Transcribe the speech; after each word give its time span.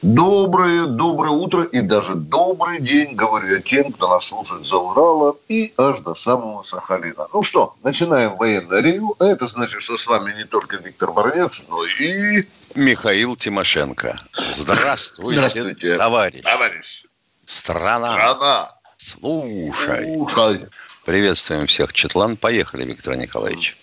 Доброе, 0.00 0.86
доброе 0.86 1.32
утро 1.32 1.64
и 1.64 1.80
даже 1.80 2.14
добрый 2.14 2.80
день, 2.80 3.16
говорю 3.16 3.56
я 3.56 3.60
тем, 3.60 3.92
кто 3.92 4.08
нас 4.08 4.26
слушает 4.26 4.64
за 4.64 4.76
Урала 4.76 5.36
и 5.48 5.74
аж 5.76 6.00
до 6.00 6.14
самого 6.14 6.62
Сахалина. 6.62 7.26
Ну 7.32 7.42
что, 7.42 7.74
начинаем 7.82 8.36
военное 8.36 8.80
ревю. 8.80 9.16
Это 9.18 9.48
значит, 9.48 9.82
что 9.82 9.96
с 9.96 10.06
вами 10.06 10.32
не 10.36 10.44
только 10.44 10.76
Виктор 10.76 11.10
Баранец, 11.10 11.66
но 11.68 11.84
и... 11.84 12.44
Михаил 12.76 13.34
Тимошенко. 13.34 14.16
Здравствуйте, 14.56 15.32
Здравствуйте. 15.32 15.96
товарищ. 15.96 16.42
Товарищ. 16.42 17.04
Страна. 17.44 18.12
Страна. 18.12 18.74
Слушай. 18.98 20.04
Слушай. 20.04 20.66
Приветствуем 21.06 21.66
всех. 21.66 21.92
Четлан, 21.92 22.36
поехали, 22.36 22.84
Виктор 22.84 23.16
Николаевич. 23.16 23.76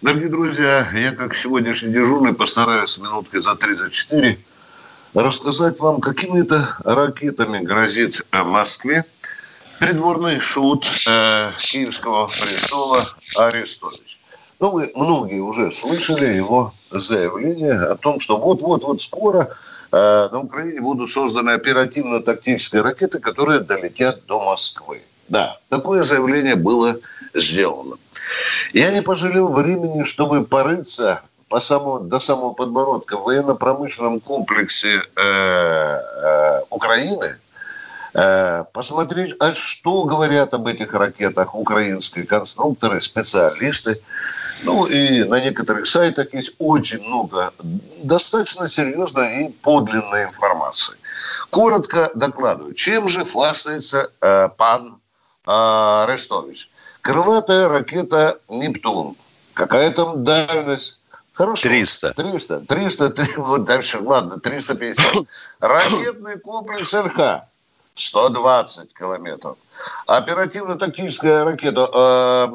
Дорогие 0.00 0.28
друзья, 0.28 0.88
я 0.92 1.10
как 1.10 1.34
сегодняшний 1.34 1.92
дежурный 1.92 2.34
постараюсь 2.34 2.98
минутки 2.98 3.38
за 3.38 3.52
3-4 3.52 4.38
рассказать 5.14 5.78
вам, 5.80 6.00
какими-то 6.00 6.76
ракетами 6.84 7.58
грозит 7.64 8.26
э, 8.32 8.42
Москве 8.42 9.04
придворный 9.78 10.38
шут 10.38 10.86
э, 11.08 11.52
Киевского 11.54 12.26
престола 12.26 13.04
Арестович. 13.36 14.20
Ну, 14.60 14.70
вы 14.70 14.92
многие 14.94 15.40
уже 15.40 15.70
слышали 15.70 16.26
его 16.26 16.72
заявление 16.90 17.74
о 17.74 17.96
том, 17.96 18.20
что 18.20 18.36
вот-вот-вот 18.36 19.02
скоро 19.02 19.50
э, 19.92 20.28
на 20.30 20.40
Украине 20.40 20.80
будут 20.80 21.10
созданы 21.10 21.50
оперативно-тактические 21.50 22.82
ракеты, 22.82 23.18
которые 23.18 23.60
долетят 23.60 24.24
до 24.26 24.42
Москвы. 24.42 25.02
Да, 25.28 25.58
такое 25.68 26.02
заявление 26.02 26.54
было 26.54 26.96
сделано. 27.34 27.96
Я 28.72 28.90
не 28.92 29.02
пожалел 29.02 29.48
времени, 29.48 30.04
чтобы 30.04 30.44
порыться 30.44 31.22
по 31.54 31.60
самому, 31.60 32.00
до 32.00 32.18
самого 32.18 32.52
подбородка 32.52 33.16
в 33.16 33.22
военно-промышленном 33.26 34.18
комплексе 34.18 35.02
э, 35.14 35.22
э, 35.22 36.62
Украины, 36.68 37.36
э, 38.12 38.64
посмотреть, 38.72 39.36
а 39.38 39.52
что 39.54 40.02
говорят 40.02 40.52
об 40.52 40.66
этих 40.66 40.94
ракетах 40.94 41.54
украинские 41.54 42.26
конструкторы, 42.26 43.00
специалисты. 43.00 44.00
Ну 44.64 44.86
и 44.86 45.22
на 45.22 45.40
некоторых 45.40 45.86
сайтах 45.86 46.34
есть 46.34 46.56
очень 46.58 47.06
много 47.06 47.52
достаточно 48.02 48.68
серьезной 48.68 49.44
и 49.44 49.48
подлинной 49.50 50.24
информации. 50.24 50.96
Коротко 51.50 52.10
докладываю, 52.16 52.74
чем 52.74 53.08
же 53.08 53.24
хвастается 53.24 54.10
э, 54.20 54.48
пан 54.56 54.98
э, 55.46 56.02
Арестович. 56.02 56.68
Крылатая 57.00 57.68
ракета 57.68 58.38
«Нептун». 58.48 59.14
Какая 59.54 59.92
там 59.92 60.24
дальность? 60.24 60.98
Хорошо. 61.34 61.68
300. 61.68 62.12
300. 62.14 62.60
300, 62.60 63.10
300 63.10 63.40
вот 63.40 63.64
дальше, 63.64 63.98
ладно, 63.98 64.38
350. 64.38 65.26
Ракетный 65.60 66.38
комплекс 66.38 66.92
ЛХ 66.94 67.42
120 67.94 68.94
километров. 68.94 69.56
Оперативно-тактическая 70.06 71.44
ракета 71.44 71.88
э, 71.92 72.46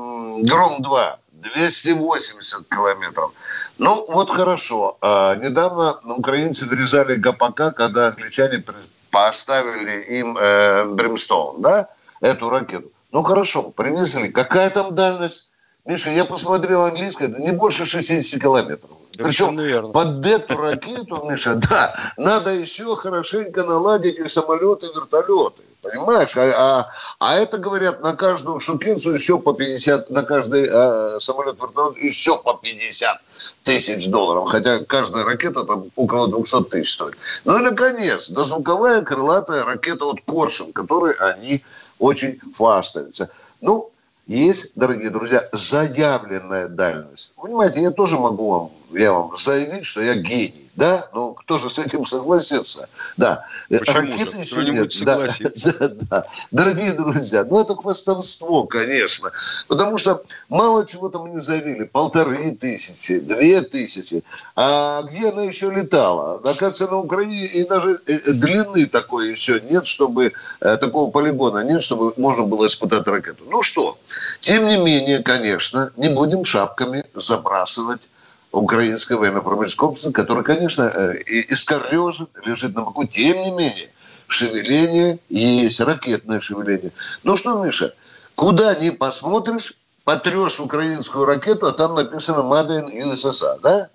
«Гром-2» 0.43 1.15
280 1.31 2.69
километров. 2.69 3.31
Ну, 3.77 4.05
вот 4.09 4.29
хорошо. 4.29 4.97
А, 5.01 5.35
недавно 5.35 5.99
украинцы 6.05 6.65
вырезали 6.65 7.15
ГПК, 7.15 7.71
когда 7.75 8.07
англичане 8.07 8.63
поставили 9.11 10.01
им 10.19 10.37
э, 10.37 10.85
Бримстоун, 10.85 11.61
да, 11.61 11.89
эту 12.21 12.49
ракету. 12.49 12.91
Ну, 13.11 13.23
хорошо, 13.23 13.71
привезли. 13.71 14.29
Какая 14.29 14.69
там 14.69 14.93
дальность? 14.95 15.48
Миша, 15.89 16.11
я 16.11 16.23
посмотрел 16.23 16.83
английское, 16.83 17.29
не 17.29 17.51
больше 17.51 17.83
60 17.83 18.39
километров. 18.39 18.91
Причем 19.17 19.57
верно. 19.57 19.89
под 19.89 20.23
эту 20.23 20.55
ракету, 20.55 21.27
Миша, 21.27 21.55
да, 21.69 22.13
надо 22.15 22.53
еще 22.53 22.95
хорошенько 22.95 23.63
наладить 23.63 24.19
и 24.19 24.27
самолеты, 24.27 24.85
и 24.85 24.89
вертолеты. 24.93 25.63
Понимаешь? 25.81 26.37
А, 26.37 26.51
а, 26.55 26.91
а 27.17 27.35
это, 27.39 27.57
говорят, 27.57 28.03
на 28.03 28.15
каждую 28.15 28.59
штукинцу 28.59 29.13
еще 29.13 29.39
по 29.39 29.53
50, 29.53 30.11
на 30.11 30.21
каждый 30.21 30.69
а, 30.71 31.17
самолет, 31.19 31.59
вертолет 31.59 31.97
еще 31.97 32.37
по 32.37 32.53
50 32.53 33.17
тысяч 33.63 34.07
долларов. 34.09 34.47
Хотя 34.49 34.83
каждая 34.85 35.23
ракета 35.23 35.63
там 35.63 35.85
около 35.95 36.27
200 36.27 36.65
тысяч 36.65 36.93
стоит. 36.93 37.17
Ну 37.45 37.57
и, 37.57 37.63
наконец, 37.63 38.29
дозвуковая 38.29 39.01
крылатая 39.01 39.63
ракета 39.63 40.05
от 40.05 40.21
Коршин, 40.21 40.71
которой 40.71 41.13
они 41.13 41.63
очень 41.97 42.39
хвастаются. 42.55 43.31
Ну, 43.61 43.89
есть, 44.29 44.73
дорогие 44.75 45.09
друзья, 45.09 45.47
заявленная 45.51 46.67
дальность. 46.67 47.33
Понимаете, 47.35 47.81
я 47.81 47.91
тоже 47.91 48.17
могу 48.17 48.49
вам, 48.49 48.69
я 48.91 49.11
вам 49.11 49.35
заявить, 49.35 49.85
что 49.85 50.01
я 50.01 50.15
гений. 50.15 50.69
Да, 50.79 51.09
ну 51.13 51.33
кто 51.33 51.57
же 51.57 51.69
с 51.69 51.77
этим 51.77 52.05
согласится? 52.05 52.87
Да, 53.17 53.45
Почему 53.67 53.97
ракеты 53.97 54.31
же? 54.31 54.61
еще 54.61 54.71
нет. 54.71 54.93
Да, 55.01 55.17
да, 55.65 55.89
да. 56.09 56.25
Дорогие 56.51 56.93
друзья, 56.93 57.43
ну 57.43 57.59
это 57.59 57.75
хвастовство, 57.75 58.63
конечно, 58.63 59.31
потому 59.67 59.97
что 59.97 60.23
мало 60.47 60.85
чего 60.85 61.09
там 61.09 61.33
не 61.33 61.41
заявили, 61.41 61.83
полторы 61.83 62.51
тысячи, 62.51 63.19
две 63.19 63.59
тысячи, 63.61 64.23
а 64.55 65.01
где 65.01 65.31
она 65.31 65.43
еще 65.43 65.69
летала? 65.69 66.35
Оказывается, 66.35 66.87
на 66.87 66.99
Украине 66.99 67.45
и 67.45 67.67
даже 67.67 67.99
э, 68.07 68.13
э, 68.13 68.31
длины 68.31 68.85
такой 68.85 69.31
еще 69.31 69.59
нет, 69.59 69.85
чтобы 69.85 70.31
э, 70.61 70.77
такого 70.77 71.11
полигона 71.11 71.61
нет, 71.65 71.83
чтобы 71.83 72.13
можно 72.15 72.45
было 72.45 72.67
испытать 72.67 73.05
ракету. 73.05 73.43
Ну 73.49 73.63
что, 73.63 73.97
тем 74.39 74.65
не 74.69 74.77
менее, 74.77 75.21
конечно, 75.23 75.91
не 75.97 76.07
будем 76.07 76.45
шапками 76.45 77.03
забрасывать 77.13 78.09
украинской 78.51 79.13
военно-промышленной 79.13 79.77
комплекса, 79.77 80.11
который, 80.11 80.43
конечно, 80.43 80.83
э, 80.83 81.21
искорежен, 81.49 82.27
лежит 82.45 82.75
на 82.75 82.81
боку. 82.81 83.05
Тем 83.05 83.37
не 83.37 83.51
менее, 83.51 83.89
шевеление 84.27 85.19
есть, 85.29 85.79
ракетное 85.81 86.39
шевеление. 86.39 86.91
Ну 87.23 87.37
что, 87.37 87.63
Миша, 87.63 87.93
куда 88.35 88.75
ни 88.75 88.89
посмотришь, 88.89 89.73
потрешь 90.03 90.59
украинскую 90.59 91.25
ракету, 91.25 91.67
а 91.67 91.71
там 91.71 91.95
написано 91.95 92.39
«Made 92.39 92.85
in 92.85 93.13
USSR», 93.13 93.59
да? 93.61 93.89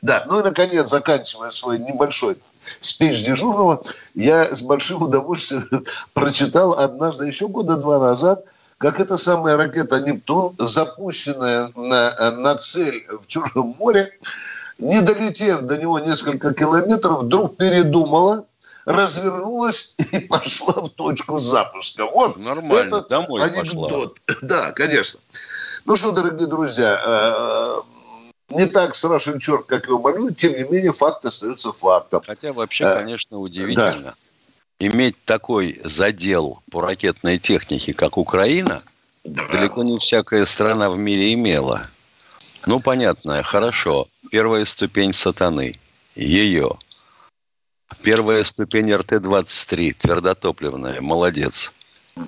Да, 0.00 0.24
ну 0.26 0.40
и, 0.40 0.42
наконец, 0.42 0.88
заканчивая 0.88 1.50
свой 1.50 1.78
небольшой 1.78 2.38
спич 2.80 3.24
дежурного, 3.24 3.80
я 4.14 4.54
с 4.54 4.62
большим 4.62 5.02
удовольствием 5.02 5.84
прочитал 6.14 6.78
однажды, 6.78 7.26
еще 7.26 7.48
года 7.48 7.76
два 7.76 7.98
назад, 7.98 8.44
как 8.80 8.98
эта 8.98 9.18
самая 9.18 9.58
ракета 9.58 10.00
«Нептун», 10.00 10.54
запущенная 10.58 11.70
на, 11.76 12.30
на 12.30 12.54
цель 12.56 13.06
в 13.10 13.26
Черном 13.26 13.76
море, 13.78 14.18
не 14.78 15.02
долетев 15.02 15.60
до 15.60 15.76
него 15.76 15.98
несколько 15.98 16.54
километров, 16.54 17.24
вдруг 17.24 17.58
передумала, 17.58 18.46
развернулась 18.86 19.96
и 20.12 20.20
пошла 20.20 20.72
в 20.72 20.88
точку 20.88 21.36
запуска. 21.36 22.06
Вот 22.06 22.38
Нормально, 22.38 22.96
этот 22.96 23.08
домой 23.08 23.42
анекдот. 23.42 24.18
Пошла. 24.24 24.40
Да, 24.48 24.72
конечно. 24.72 25.20
Ну 25.84 25.94
что, 25.94 26.12
дорогие 26.12 26.46
друзья, 26.46 27.02
э, 27.04 27.80
не 28.48 28.64
так 28.64 28.94
страшен 28.96 29.40
черт, 29.40 29.66
как 29.66 29.88
его 29.88 29.98
малюют, 29.98 30.38
тем 30.38 30.54
не 30.54 30.64
менее 30.64 30.92
факт 30.92 31.22
остается 31.26 31.70
фактом. 31.74 32.22
Хотя 32.26 32.54
вообще, 32.54 32.84
э, 32.84 32.94
конечно, 32.94 33.36
удивительно. 33.36 34.02
Да 34.04 34.14
иметь 34.80 35.22
такой 35.24 35.80
задел 35.84 36.62
по 36.72 36.80
ракетной 36.80 37.38
технике, 37.38 37.92
как 37.92 38.18
Украина, 38.18 38.82
да. 39.24 39.46
далеко 39.52 39.84
не 39.84 39.98
всякая 39.98 40.44
страна 40.46 40.90
в 40.90 40.98
мире 40.98 41.34
имела. 41.34 41.86
Ну, 42.66 42.80
понятно, 42.80 43.42
хорошо. 43.42 44.08
Первая 44.30 44.64
ступень 44.64 45.12
сатаны. 45.12 45.74
Ее. 46.16 46.78
Первая 48.02 48.44
ступень 48.44 48.90
РТ-23, 48.90 49.92
твердотопливная, 49.98 51.00
молодец. 51.00 51.72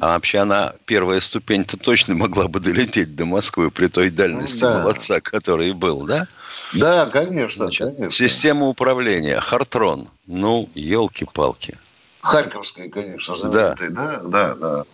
А 0.01 0.15
вообще 0.15 0.39
она, 0.39 0.75
первая 0.87 1.21
ступень-то 1.21 1.77
точно 1.77 2.15
могла 2.15 2.49
бы 2.49 2.61
долететь 2.61 3.17
до 3.17 3.25
Москвы 3.25 3.71
при 3.71 3.89
той 3.89 4.11
дальности 4.11 4.61
да. 4.61 4.79
молодца, 4.79 5.21
который 5.21 5.73
был, 5.73 6.03
да? 6.07 6.29
Да, 6.73 7.07
конечно, 7.07 7.65
Значит, 7.65 7.97
конечно. 7.97 8.11
Система 8.11 8.67
управления, 8.67 9.41
Хартрон. 9.41 10.09
Ну, 10.27 10.69
елки-палки. 10.75 11.77
Харьковской, 12.23 12.89
конечно, 12.89 13.35
знаменитой, 13.35 13.91
да, 13.91 14.21
да, 14.23 14.55
да. 14.55 14.55
да. 14.55 14.85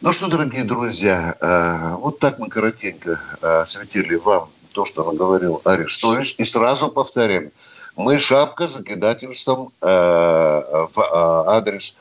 Ну 0.00 0.12
что, 0.12 0.28
дорогие 0.28 0.64
друзья, 0.64 1.36
э, 1.38 1.94
вот 1.96 2.18
так 2.18 2.38
мы 2.38 2.48
коротенько 2.48 3.20
э, 3.42 3.60
осветили 3.60 4.14
вам 4.16 4.48
то, 4.72 4.86
что 4.86 5.04
наговорил 5.04 5.60
Арестович, 5.64 6.36
и 6.38 6.44
сразу 6.44 6.88
повторяем. 6.88 7.52
Мы 7.96 8.18
шапка 8.18 8.66
закидательством 8.66 9.72
э, 9.80 9.86
в 9.86 11.48
адрес 11.48 11.96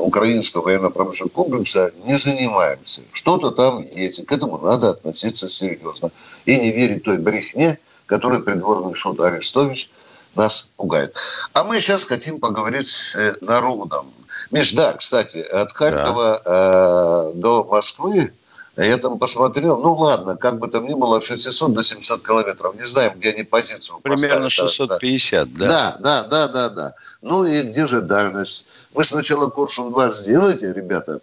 украинского 0.00 0.62
военно-промышленного 0.62 1.32
комплекса 1.32 1.92
не 2.04 2.18
занимаемся. 2.18 3.02
Что-то 3.12 3.52
там 3.52 3.86
есть, 3.94 4.26
к 4.26 4.32
этому 4.32 4.58
надо 4.58 4.90
относиться 4.90 5.46
серьезно. 5.46 6.10
И 6.46 6.58
не 6.58 6.72
верить 6.72 7.04
той 7.04 7.18
брехне, 7.18 7.78
которую 8.06 8.42
придворный 8.42 8.96
шут 8.96 9.20
Арестович 9.20 9.88
нас 10.36 10.72
пугает. 10.76 11.16
А 11.52 11.64
мы 11.64 11.80
сейчас 11.80 12.04
хотим 12.04 12.40
поговорить 12.40 12.88
с 12.88 13.16
э, 13.16 13.34
народом. 13.40 14.12
Миш, 14.50 14.72
да, 14.72 14.92
кстати, 14.92 15.38
от 15.38 15.72
Харькова 15.72 16.42
да. 16.44 17.30
э, 17.30 17.32
до 17.34 17.64
Москвы 17.64 18.32
я 18.76 18.98
там 18.98 19.18
посмотрел, 19.18 19.78
ну 19.78 19.94
ладно, 19.94 20.36
как 20.36 20.58
бы 20.58 20.68
там 20.68 20.86
ни 20.86 20.92
было, 20.92 21.16
от 21.16 21.24
600 21.24 21.72
до 21.72 21.82
700 21.82 22.26
километров. 22.26 22.74
Не 22.76 22.84
знаем, 22.84 23.12
где 23.16 23.30
они 23.30 23.42
позицию 23.42 24.00
Примерно 24.00 24.50
650, 24.50 25.52
да. 25.54 25.66
Да, 25.66 25.96
да, 25.98 26.22
да, 26.24 26.48
да, 26.48 26.68
да. 26.68 26.94
Ну 27.22 27.44
и 27.44 27.62
где 27.62 27.86
же 27.86 28.02
дальность? 28.02 28.68
Вы 28.92 29.04
сначала 29.04 29.48
Коршун-2 29.48 30.10
сделайте, 30.10 30.72
ребята, 30.74 31.20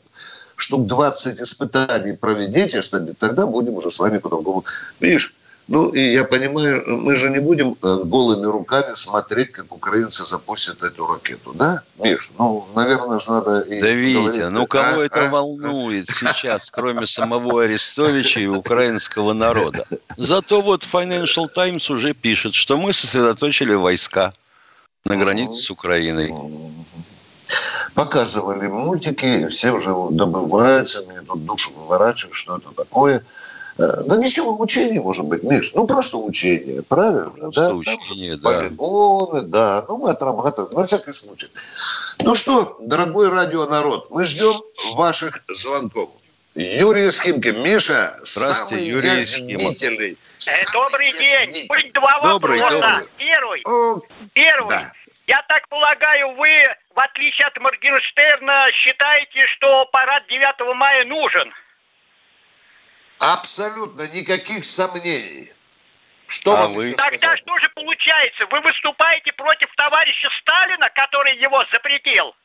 штук 0.56 0.88
20 0.88 1.42
испытаний 1.42 2.14
проведите, 2.14 2.82
тогда 3.20 3.46
будем 3.46 3.76
уже 3.76 3.92
с 3.92 4.00
вами 4.00 4.18
по-другому. 4.18 4.66
Видишь, 5.00 5.36
ну, 5.68 5.90
и 5.90 6.14
я 6.14 6.26
понимаю, 6.26 6.84
мы 6.88 7.16
же 7.16 7.30
не 7.30 7.40
будем 7.40 7.78
э, 7.82 8.02
голыми 8.04 8.46
руками 8.46 8.94
смотреть, 8.96 9.54
как 9.54 9.74
украинцы 9.74 10.26
запустят 10.26 10.84
эту 10.84 11.08
ракету, 11.08 11.54
да, 11.54 11.84
Миш? 12.00 12.32
Ну, 12.38 12.68
наверное 12.76 13.20
же 13.20 13.32
надо... 13.32 13.62
И 13.62 13.80
да, 13.80 13.90
Витя, 13.92 14.50
ну 14.50 14.68
кого 14.68 15.00
а, 15.00 15.06
это 15.06 15.28
а? 15.28 15.30
волнует 15.30 16.08
сейчас, 16.08 16.70
кроме 16.70 17.08
самого 17.08 17.64
Арестовича 17.64 18.42
и 18.42 18.48
украинского 18.48 19.32
народа? 19.32 19.88
Зато 20.18 20.62
вот 20.62 20.84
Financial 20.84 21.48
Times 21.48 21.90
уже 21.90 22.14
пишет, 22.14 22.56
что 22.56 22.78
мы 22.78 22.92
сосредоточили 22.92 23.74
войска 23.74 24.34
на 25.06 25.16
границе 25.16 25.56
с 25.56 25.72
Украиной. 25.72 26.34
Показывали 27.94 28.68
мультики, 28.68 29.48
все 29.48 29.72
уже 29.72 29.96
добываются, 30.12 31.06
мне 31.08 31.22
тут 31.22 31.46
душу 31.46 31.72
выворачивают, 31.74 32.36
что 32.36 32.58
это 32.58 32.72
такое– 32.76 33.24
да 33.78 34.18
ничего, 34.18 34.60
учение 34.60 35.02
может 35.02 35.26
быть, 35.26 35.44
Миш. 35.44 35.74
Ну, 35.74 35.88
просто 35.88 36.18
учение, 36.18 36.84
правильно? 36.84 37.30
Просто 37.30 37.70
да? 37.70 37.74
учение, 37.74 38.38
да. 38.38 38.50
Полигоны, 38.50 39.42
да. 39.42 39.86
Ну, 39.88 39.98
мы 39.98 40.12
отрабатываем, 40.12 40.72
на 40.78 40.86
всякий 40.86 41.14
случай. 41.14 41.48
Ну 42.22 42.36
что, 42.36 42.78
дорогой 42.82 43.30
радионарод, 43.30 44.12
мы 44.12 44.24
ждем 44.26 44.54
ваших 44.96 45.44
звонков. 45.50 46.10
Юрий 46.56 47.10
Схимки. 47.10 47.50
Миша, 47.50 48.20
самый 48.24 48.84
Юрий 48.84 49.10
язвительный. 49.10 50.12
Э, 50.12 50.72
добрый 50.72 51.12
день. 51.14 51.68
Будет 51.68 51.94
два 51.94 52.22
добрый, 52.22 52.60
вопроса. 52.60 52.82
Добрый. 52.82 53.10
Первый. 53.18 53.62
О, 53.66 54.00
первый. 54.34 54.70
Да. 54.70 54.94
Я 55.26 55.42
так 55.48 55.68
полагаю, 55.70 56.36
вы, 56.36 56.50
в 56.94 57.00
отличие 57.00 57.48
от 57.48 57.58
Моргенштерна, 57.58 58.68
считаете, 58.74 59.48
что 59.56 59.86
парад 59.86 60.28
9 60.28 60.76
мая 60.76 61.06
нужен? 61.06 61.52
Абсолютно 63.24 64.08
никаких 64.10 64.66
сомнений. 64.66 65.52
Что 66.28 66.58
а 66.58 66.68
вы? 66.68 66.94
Тогда 66.94 67.38
что 67.38 67.58
же 67.60 67.70
получается? 67.76 68.46
Вы 68.52 68.60
выступаете 68.62 69.32
против 69.34 69.70
товарища 69.78 70.28
Сталина, 70.42 70.90
который 70.94 71.38
его 71.40 71.64
запретил? 71.72 72.36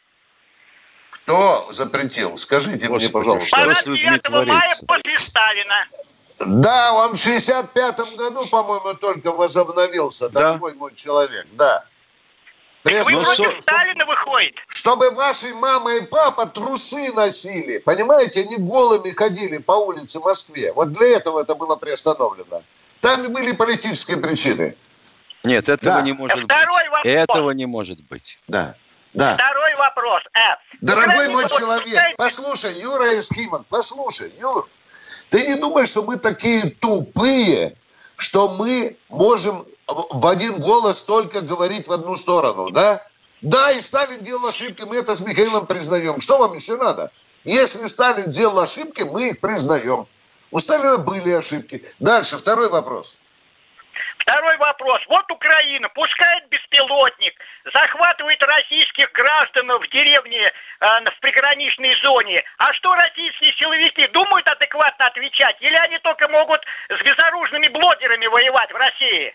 Кто 1.10 1.72
запретил? 1.72 2.36
Скажите 2.36 2.86
Господи, 2.86 3.04
мне, 3.04 3.12
пожалуйста. 3.12 3.56
Парад 3.56 3.84
9 3.84 4.28
мая 4.46 4.74
после 4.86 5.18
Сталина. 5.18 5.86
Да, 6.38 6.92
он 6.92 7.14
в 7.14 7.14
65-м 7.14 8.16
году, 8.16 8.46
по-моему, 8.46 8.94
только 8.94 9.32
возобновился, 9.32 10.28
да? 10.30 10.40
дорогой 10.40 10.74
мой 10.74 10.94
человек, 10.94 11.46
да. 11.52 11.84
Пресс... 12.82 13.06
Вы 13.06 13.22
против 13.22 13.54
со... 13.54 13.62
Сталина 13.62 14.06
выходит. 14.06 14.54
Чтобы 14.68 15.10
ваши 15.10 15.54
мама 15.54 15.94
и 15.96 16.06
папа 16.06 16.46
трусы 16.46 17.12
носили. 17.12 17.78
Понимаете, 17.78 18.42
они 18.42 18.56
голыми 18.56 19.10
ходили 19.10 19.58
по 19.58 19.72
улице 19.72 20.20
Москве. 20.20 20.72
Вот 20.72 20.92
для 20.92 21.16
этого 21.16 21.42
это 21.42 21.54
было 21.54 21.76
приостановлено. 21.76 22.60
Там 23.00 23.32
были 23.32 23.52
политические 23.52 24.18
причины. 24.18 24.76
Нет, 25.44 25.68
этого 25.68 25.96
да. 25.96 26.02
не 26.02 26.12
может 26.12 26.44
Второй 26.44 26.82
быть. 26.82 26.90
Вопрос. 26.90 27.06
Этого 27.06 27.50
не 27.50 27.66
может 27.66 28.00
быть. 28.00 28.38
Да. 28.48 28.74
Да. 29.14 29.34
Второй 29.34 29.74
вопрос. 29.76 30.22
Э, 30.34 30.56
Дорогой 30.80 31.28
мой 31.28 31.48
человек, 31.48 32.16
послушай, 32.16 32.74
Юра 32.74 33.18
Эскимов, 33.18 33.64
послушай, 33.68 34.32
Юр, 34.38 34.68
ты 35.30 35.46
не 35.46 35.54
думаешь, 35.54 35.88
что 35.88 36.02
мы 36.02 36.16
такие 36.18 36.70
тупые, 36.70 37.74
что 38.16 38.48
мы 38.54 38.96
можем 39.08 39.64
в 39.88 40.26
один 40.26 40.58
голос 40.60 41.04
только 41.04 41.40
говорить 41.40 41.88
в 41.88 41.92
одну 41.92 42.14
сторону, 42.16 42.70
да? 42.70 43.02
Да, 43.40 43.70
и 43.70 43.80
Сталин 43.80 44.20
делал 44.20 44.46
ошибки, 44.48 44.82
мы 44.82 44.96
это 44.96 45.14
с 45.14 45.26
Михаилом 45.26 45.66
признаем. 45.66 46.20
Что 46.20 46.38
вам 46.38 46.54
еще 46.54 46.76
надо? 46.76 47.10
Если 47.44 47.86
Сталин 47.86 48.28
делал 48.28 48.58
ошибки, 48.58 49.02
мы 49.02 49.28
их 49.30 49.40
признаем. 49.40 50.06
У 50.50 50.58
Сталина 50.58 50.98
были 50.98 51.32
ошибки. 51.32 51.82
Дальше, 52.00 52.36
второй 52.36 52.68
вопрос. 52.68 53.22
Второй 54.18 54.56
вопрос. 54.58 55.00
Вот 55.08 55.30
Украина 55.30 55.88
пускает 55.90 56.48
беспилотник, 56.48 57.34
захватывает 57.72 58.42
российских 58.42 59.10
граждан 59.12 59.68
в 59.68 59.88
деревне, 59.88 60.52
э, 60.80 60.86
в 61.16 61.20
приграничной 61.20 61.94
зоне. 62.02 62.42
А 62.58 62.72
что 62.74 62.94
российские 62.94 63.52
силовики 63.54 64.06
думают 64.08 64.46
адекватно 64.48 65.06
отвечать? 65.06 65.56
Или 65.60 65.76
они 65.76 65.98
только 66.00 66.28
могут 66.28 66.60
с 66.90 67.02
безоружными 67.02 67.68
блогерами 67.68 68.26
воевать 68.26 68.70
в 68.70 68.76
России? 68.76 69.34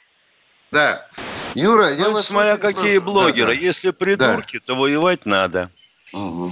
Да. 0.74 1.06
Юра, 1.54 1.94
я 1.94 2.08
ну, 2.08 2.14
вас 2.14 2.26
смотря 2.26 2.58
какие 2.58 2.98
просто... 2.98 3.02
блогеры. 3.02 3.54
Да, 3.54 3.60
да. 3.60 3.68
Если 3.68 3.92
придурки, 3.92 4.58
да. 4.58 4.64
то 4.66 4.76
воевать 4.76 5.26
надо. 5.28 5.70
Угу. 6.14 6.52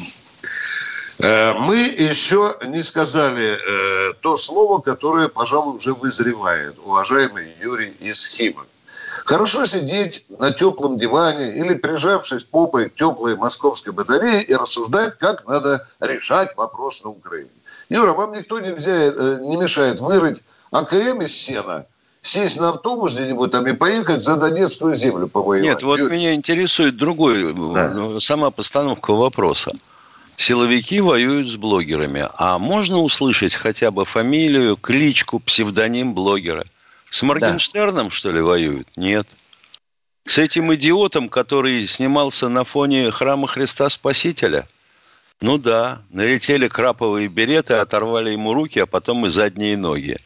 Мы 1.20 1.78
еще 1.98 2.56
не 2.66 2.84
сказали 2.84 3.58
э, 3.58 4.14
то 4.22 4.38
слово, 4.38 4.80
которое, 4.80 5.28
пожалуй, 5.28 5.78
уже 5.78 5.94
вызревает, 5.94 6.76
уважаемый 6.84 7.52
Юрий 7.62 7.94
из 8.00 8.26
Хима. 8.28 8.66
Хорошо 9.26 9.66
сидеть 9.66 10.26
на 10.30 10.52
теплом 10.52 10.98
диване 10.98 11.56
или 11.56 11.74
прижавшись 11.76 12.44
попой 12.44 12.90
к 12.90 12.96
теплой 12.96 13.36
московской 13.36 13.94
батарее 13.94 14.44
и 14.44 14.54
рассуждать, 14.56 15.18
как 15.18 15.48
надо 15.48 15.88
решать 16.00 16.56
вопрос 16.56 17.04
на 17.04 17.10
Украине. 17.12 17.50
Юра, 17.90 18.14
вам 18.14 18.34
никто 18.34 18.60
нельзя, 18.60 18.94
э, 18.94 19.40
не 19.42 19.58
мешает 19.58 20.00
вырыть 20.00 20.44
АКМ 20.72 21.22
из 21.22 21.36
сена– 21.36 21.86
сесть 22.22 22.60
на 22.60 22.70
автобус 22.70 23.14
где-нибудь 23.14 23.52
там 23.52 23.68
и 23.68 23.74
поехать 23.74 24.22
за 24.22 24.38
Донецкую 24.38 24.94
землю 24.94 25.28
повоевать. 25.28 25.68
Нет, 25.68 25.84
вот 25.84 26.00
Юрий. 26.00 26.16
меня 26.16 26.34
интересует 26.34 26.98
другой, 26.98 27.54
да. 27.54 27.90
Ну, 27.90 28.20
сама 28.20 28.52
постановка 28.52 29.14
вопроса. 29.14 29.72
Силовики 30.38 31.02
воюют 31.02 31.50
с 31.50 31.56
блогерами. 31.56 32.28
А 32.36 32.58
можно 32.58 33.00
услышать 33.00 33.54
хотя 33.54 33.92
бы 33.92 34.06
фамилию, 34.06 34.78
кличку, 34.78 35.40
псевдоним 35.40 36.14
блогера? 36.14 36.66
С 37.10 37.22
Моргенштерном, 37.24 38.08
да. 38.08 38.12
что 38.12 38.32
ли, 38.32 38.42
воюют? 38.42 38.88
Нет. 38.96 39.28
С 40.26 40.38
этим 40.38 40.74
идиотом, 40.74 41.30
который 41.30 41.86
снимался 41.88 42.48
на 42.48 42.64
фоне 42.64 43.12
храма 43.12 43.48
Христа 43.48 43.90
Спасителя? 43.90 44.68
Ну 45.42 45.58
да, 45.58 46.04
налетели 46.12 46.68
краповые 46.68 47.28
береты, 47.28 47.74
оторвали 47.74 48.32
ему 48.32 48.54
руки, 48.54 48.80
а 48.80 48.86
потом 48.86 49.26
и 49.26 49.30
задние 49.30 49.76
ноги. 49.76 50.18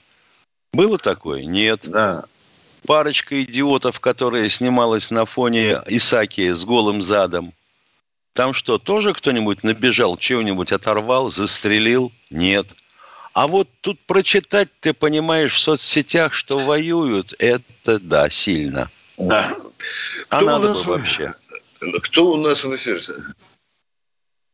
Было 0.76 0.98
такое? 0.98 1.46
Нет. 1.46 1.88
Да. 1.88 2.26
Парочка 2.86 3.42
идиотов, 3.44 4.00
которая 4.00 4.50
снималась 4.50 5.10
на 5.10 5.26
фоне 5.26 5.82
Исаки 5.88 6.52
с 6.52 6.66
голым 6.66 7.02
задом. 7.02 7.54
Там 8.34 8.54
что, 8.54 8.78
тоже 8.78 9.14
кто-нибудь 9.14 9.64
набежал, 9.64 10.18
чего-нибудь 10.18 10.74
оторвал, 10.74 11.32
застрелил? 11.32 12.12
Нет. 12.30 12.76
А 13.34 13.48
вот 13.48 13.70
тут 13.82 14.00
прочитать, 14.06 14.68
ты 14.82 14.94
понимаешь, 14.94 15.56
в 15.56 15.60
соцсетях, 15.60 16.34
что 16.34 16.58
воюют, 16.58 17.34
это 17.40 18.00
да, 18.00 18.30
сильно. 18.30 18.92
Да. 19.18 19.50
А 20.30 20.38
кто 20.38 20.46
надо 20.46 20.68
нас... 20.70 20.86
бы 20.86 20.92
вообще. 20.94 21.34
Кто 22.04 22.32
у 22.32 22.38
нас 22.38 22.66
в 22.66 22.76
эфире? 22.76 23.00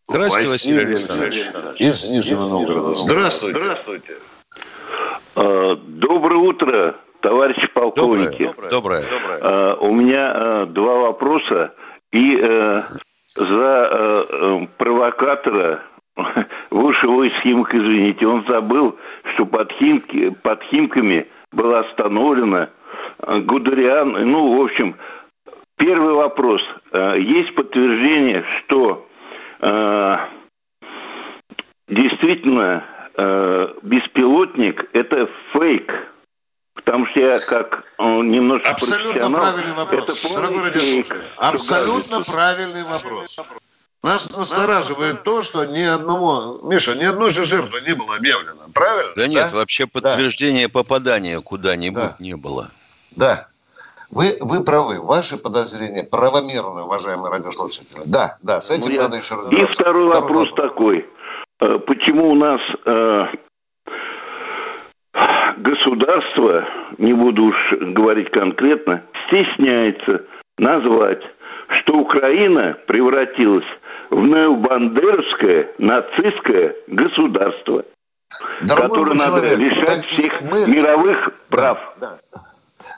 Здравствуйте, 0.07 0.49
Василий 0.49 0.85
Александрович. 0.85 1.43
Из 1.79 2.05
Нижнего 2.05 2.47
Новгорода. 2.47 2.93
Здравствуйте. 2.93 3.59
Здравствуйте. 3.59 4.17
А, 5.35 5.75
доброе 5.75 6.37
утро, 6.37 6.95
товарищи 7.21 7.67
полковники. 7.73 8.49
Доброе. 8.69 9.09
Доброе. 9.09 9.39
А, 9.41 9.75
у 9.75 9.93
меня 9.93 10.31
а, 10.33 10.65
два 10.65 10.95
вопроса. 10.97 11.73
И 12.11 12.37
э, 12.41 12.73
за 13.27 13.89
э, 13.89 14.67
провокатора 14.77 15.81
высшего 16.71 17.23
из 17.23 17.31
Химок, 17.41 17.73
извините, 17.73 18.27
он 18.27 18.43
забыл, 18.49 18.97
что 19.33 19.45
под, 19.45 19.71
Химки, 19.73 20.31
под 20.43 20.61
Химками 20.63 21.25
была 21.53 21.79
остановлена 21.79 22.69
Гудериан. 23.25 24.11
Ну, 24.29 24.57
в 24.57 24.65
общем, 24.65 24.97
первый 25.77 26.15
вопрос. 26.15 26.61
Есть 26.91 27.55
подтверждение, 27.55 28.43
что 28.59 29.07
действительно 31.87 32.83
э, 33.15 33.67
беспилотник– 33.83 34.89
это 34.93 35.27
фейк. 35.53 35.91
Потому 36.73 37.05
что 37.07 37.19
я 37.19 37.39
как 37.47 37.83
э, 37.99 38.03
немножко 38.03 38.69
Абсолютно 38.69 39.29
правильный 39.29 39.73
вопрос. 39.73 40.25
Это 40.25 40.33
Дорогой 40.35 40.63
радиослушатель, 40.63 41.23
абсолютно 41.37 42.21
правильный 42.21 42.83
вопрос. 42.83 43.39
Нас 44.03 44.35
настораживает 44.35 45.23
то, 45.23 45.43
что 45.43 45.65
ни 45.65 45.83
одного, 45.83 46.59
Миша, 46.63 46.95
ни 46.95 47.03
одной 47.03 47.29
же 47.29 47.45
жертвы 47.45 47.81
не 47.81 47.93
было 47.93 48.15
объявлено, 48.15 48.61
правильно? 48.73 49.11
Да 49.15 49.27
нет, 49.27 49.49
да? 49.51 49.57
вообще 49.57 49.85
подтверждения 49.85 50.67
да. 50.67 50.73
попадания 50.73 51.39
куда-нибудь 51.39 52.01
да. 52.01 52.15
не 52.17 52.35
было. 52.35 52.71
Да. 53.15 53.47
Вы, 54.09 54.37
вы 54.41 54.63
правы. 54.63 54.99
Ваши 54.99 55.37
подозрения 55.37 56.03
правомерны, 56.03 56.81
уважаемые 56.81 57.31
радиослушатели. 57.31 58.01
Да, 58.05 58.37
да, 58.41 58.59
с 58.59 58.71
этим 58.71 58.93
ну, 58.95 59.01
надо 59.01 59.17
еще 59.17 59.35
разбираться. 59.35 59.73
И 59.73 59.75
второй, 59.75 60.09
второй 60.09 60.21
вопрос, 60.21 60.49
вопрос 60.49 60.69
такой. 60.71 61.09
Э, 61.61 61.77
почему 61.85 62.31
у 62.31 62.35
нас 62.35 62.59
э, 62.85 63.25
государство, 65.57 66.67
не 66.97 67.13
буду 67.13 67.43
уж 67.45 67.55
говорить 67.79 68.31
конкретно, 68.31 69.03
стесняется 69.27 70.25
назвать, 70.57 71.21
что 71.79 71.99
Украина 71.99 72.75
превратилась 72.87 73.65
в 74.09 74.19
необандеровское 74.19 75.69
нацистское 75.77 76.75
государство, 76.87 77.85
Дорогой 78.61 78.89
которое 78.89 79.17
надо 79.17 79.41
человек, 79.41 79.59
лишать 79.59 80.05
всех 80.07 80.41
мы... 80.41 80.67
мировых 80.67 81.29
прав. 81.49 81.77
Да, 81.99 82.17
да. 82.33 82.41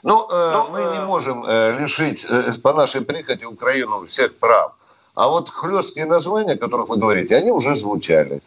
Ну, 0.02 0.26
э, 0.30 0.52
Но, 0.52 0.64
ну, 0.64 0.70
мы 0.70 0.80
э... 0.80 0.98
не 0.98 1.04
можем 1.04 1.44
э, 1.46 1.78
лишить 1.80 2.26
э, 2.30 2.40
по 2.62 2.72
нашей 2.72 3.04
прихоти 3.04 3.44
Украину 3.44 4.04
всех 4.06 4.38
прав. 4.38 4.72
А 5.14 5.28
вот 5.28 5.48
хлесткие 5.48 6.06
названия, 6.06 6.54
о 6.54 6.58
которых 6.58 6.88
вы 6.88 6.96
говорите, 6.96 7.36
они 7.36 7.50
уже 7.52 7.74
звучали. 7.74 8.40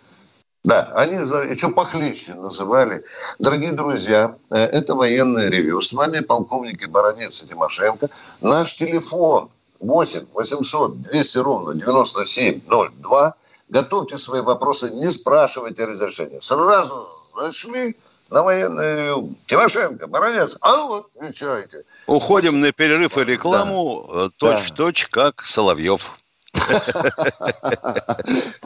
Да, 0.67 0.91
они 0.95 1.15
еще 1.15 1.69
похлеще 1.69 2.33
называли. 2.33 3.05
Дорогие 3.39 3.71
друзья, 3.71 4.35
э, 4.49 4.57
это 4.57 4.95
военное 4.95 5.49
ревю. 5.49 5.79
С 5.79 5.93
вами 5.93 6.19
полковники 6.19 6.83
Баранец 6.83 7.41
и 7.41 7.47
Тимошенко. 7.47 8.09
Наш 8.41 8.75
телефон 8.75 9.49
8 9.79 10.25
800 10.33 11.03
200 11.03 11.37
ровно 11.37 11.73
9702. 11.73 13.33
Готовьте 13.69 14.17
свои 14.17 14.41
вопросы, 14.41 14.91
не 14.91 15.09
спрашивайте 15.09 15.85
разрешения. 15.85 16.41
Сразу 16.41 17.07
зашли 17.33 17.95
на 18.29 18.43
военное 18.43 18.97
ревю. 18.97 19.33
Тимошенко, 19.45 20.07
Баранец, 20.07 20.57
а 20.59 20.75
вот 20.81 21.07
отвечайте. 21.15 21.85
Уходим 22.07 22.59
на 22.59 22.73
перерыв 22.73 23.17
и 23.17 23.23
рекламу 23.23 24.09
да. 24.13 24.29
точь-в-точь, 24.35 25.05
-точь, 25.05 25.09
как 25.09 25.45
Соловьев. 25.45 26.11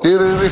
Перерыв. 0.01 0.51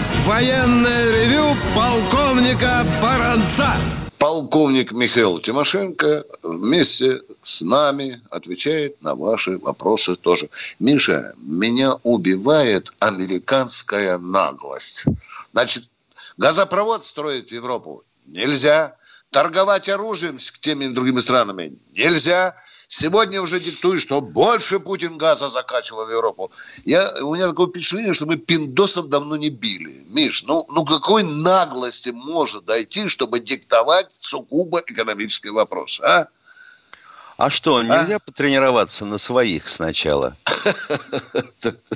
военное 0.25 1.11
ревю 1.11 1.55
полковника 1.75 2.85
Баранца. 3.01 3.75
Полковник 4.17 4.91
Михаил 4.91 5.39
Тимошенко 5.39 6.23
вместе 6.43 7.21
с 7.41 7.61
нами 7.61 8.21
отвечает 8.29 9.01
на 9.01 9.15
ваши 9.15 9.57
вопросы 9.57 10.15
тоже. 10.15 10.47
Миша, 10.79 11.33
меня 11.37 11.95
убивает 12.03 12.93
американская 12.99 14.19
наглость. 14.19 15.05
Значит, 15.53 15.89
газопровод 16.37 17.03
строить 17.03 17.49
в 17.49 17.55
Европу 17.55 18.03
нельзя. 18.27 18.95
Торговать 19.31 19.89
оружием 19.89 20.39
с 20.39 20.51
теми 20.51 20.85
и 20.85 20.89
другими 20.89 21.19
странами 21.19 21.73
нельзя. 21.95 22.55
Сегодня 22.93 23.41
уже 23.41 23.61
диктует, 23.61 24.01
что 24.01 24.19
больше 24.19 24.77
Путин 24.77 25.17
газа 25.17 25.47
закачивал 25.47 26.05
в 26.07 26.11
Европу. 26.11 26.51
Я, 26.83 27.09
у 27.21 27.33
меня 27.33 27.47
такое 27.47 27.67
впечатление, 27.67 28.13
что 28.13 28.25
мы 28.25 28.35
пиндосов 28.35 29.07
давно 29.07 29.37
не 29.37 29.49
били. 29.49 30.03
Миш, 30.09 30.43
ну, 30.43 30.65
ну 30.69 30.83
какой 30.83 31.23
наглости 31.23 32.09
может 32.09 32.65
дойти, 32.65 33.07
чтобы 33.07 33.39
диктовать 33.39 34.09
сугубо 34.19 34.83
экономический 34.85 35.51
вопрос, 35.51 36.01
а? 36.01 36.27
А 37.37 37.49
что, 37.49 37.81
нельзя 37.81 38.17
а? 38.17 38.19
потренироваться 38.19 39.05
на 39.05 39.17
своих 39.17 39.69
сначала? 39.69 40.35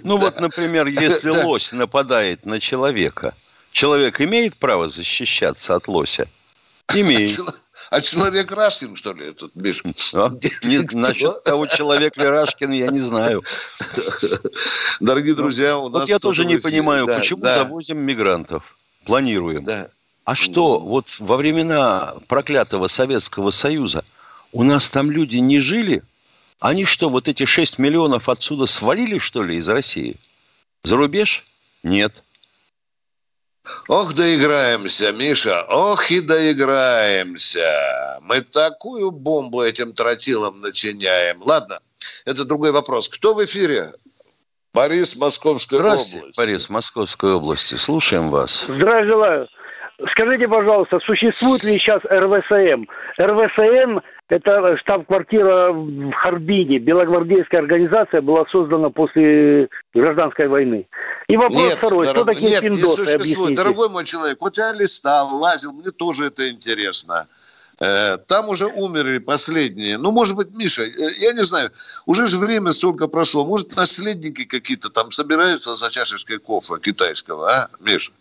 Ну 0.04 0.18
вот, 0.18 0.40
например, 0.40 0.86
если 0.86 1.32
лось 1.32 1.74
нападает 1.74 2.46
на 2.46 2.60
человека, 2.60 3.34
человек 3.72 4.22
имеет 4.22 4.56
право 4.56 4.88
защищаться 4.88 5.75
от 5.75 5.88
лося? 5.88 6.30
Имеет. 6.94 7.40
А 7.92 8.01
человек 8.01 8.51
Рашкин, 8.51 8.96
что 8.96 9.13
ли, 9.13 9.27
этот 9.27 9.56
Миша? 9.56 9.84
А, 10.15 10.30
не, 10.63 10.80
насчет 10.98 11.44
того, 11.44 11.68
человек 11.68 12.18
ли 12.18 12.25
Рашкин, 12.25 12.72
я 12.72 12.88
не 12.88 13.00
знаю. 13.00 13.44
Дорогие 15.00 15.36
друзья, 15.36 15.77
у 15.77 15.89
нас... 15.89 16.01
Вот 16.01 16.10
я 16.10 16.20
тоже 16.20 16.46
не 16.46 16.58
понимаю, 16.58 17.08
почему 17.08 17.42
завозим 17.42 18.00
мигрантов, 18.00 18.77
планируем. 19.06 19.63
Да. 19.63 19.88
А 20.24 20.34
что, 20.34 20.80
вот 20.80 21.06
во 21.20 21.38
времена 21.38 22.15
проклятого 22.27 22.88
Советского 22.88 23.51
Союза 23.51 24.04
у 24.51 24.63
нас 24.63 24.89
там 24.89 25.12
люди 25.12 25.38
не 25.38 25.60
жили? 25.60 26.01
Они 26.60 26.84
что, 26.84 27.10
вот 27.10 27.27
эти 27.27 27.46
6 27.46 27.77
миллионов 27.77 28.27
отсюда 28.27 28.65
свалили, 28.65 29.20
что 29.20 29.44
ли, 29.44 29.58
из 29.58 29.70
России? 29.70 30.15
За 30.84 30.96
рубеж? 30.96 31.44
Нет. 31.84 32.24
Ох, 33.88 34.13
доиграемся, 34.13 35.12
Миша, 35.12 35.63
ох 35.69 36.12
и 36.12 36.22
доиграемся. 36.22 38.19
Мы 38.22 38.41
такую 38.41 39.12
бомбу 39.12 39.62
этим 39.62 39.93
тротилом 39.93 40.62
начиняем. 40.62 41.41
Ладно, 41.43 41.79
это 42.25 42.45
другой 42.45 42.72
вопрос. 42.72 43.10
Кто 43.10 43.34
в 43.34 43.43
эфире? 43.43 43.93
Борис, 44.74 45.15
Московская 45.15 45.77
Здравствуйте, 45.77 46.17
область. 46.19 46.38
Борис, 46.38 46.69
Московской 46.69 47.34
области. 47.34 47.75
Слушаем 47.75 48.29
вас. 48.29 48.65
Здравия 48.67 49.05
желаю. 49.05 49.48
Скажите, 50.12 50.48
пожалуйста, 50.48 51.00
существует 51.06 51.64
ли 51.64 51.78
сейчас 51.78 52.02
РВСМ? 52.06 52.86
РВСМ– 53.18 54.00
это 54.30 54.78
штаб-квартира 54.78 55.72
в 55.72 56.12
Харбине. 56.12 56.80
Белогвардейская 56.80 57.62
организация 57.62 58.22
была 58.22 58.46
создана 58.52 58.90
после 58.90 59.70
гражданской 59.94 60.48
войны. 60.50 60.86
И 61.28 61.38
вопрос 61.38 61.64
нет, 61.64 61.78
второй. 61.78 62.08
Дорог... 62.08 62.24
Что 62.24 62.34
такие 62.34 62.52
нет, 62.52 62.62
пиндосы? 62.62 63.02
Не 63.02 63.08
существует. 63.08 63.56
Дорогой 63.56 63.90
мой 63.90 64.04
человек, 64.04 64.38
вот 64.42 64.58
я 64.58 64.74
листал, 64.74 65.38
лазил, 65.38 65.72
мне 65.72 65.92
тоже 65.92 66.28
это 66.28 66.50
интересно. 66.50 67.28
Э, 67.80 68.18
там 68.18 68.50
уже 68.50 68.66
умерли 68.66 69.20
последние. 69.20 69.98
Ну, 69.98 70.12
может 70.12 70.36
быть, 70.36 70.52
Миша, 70.52 70.84
э, 70.84 71.14
я 71.20 71.32
не 71.32 71.44
знаю, 71.44 71.72
уже 72.06 72.28
же 72.28 72.38
время 72.38 72.74
столько 72.74 73.08
прошло. 73.08 73.46
Может, 73.46 73.75
наследники 73.78 74.44
какие-то 74.44 74.90
там 74.90 75.12
собираются 75.12 75.75
за 75.75 75.90
чашечкой 75.90 76.40
кофе 76.40 76.75
китайского, 76.82 77.50
а, 77.50 77.70
Миша? 77.80 78.12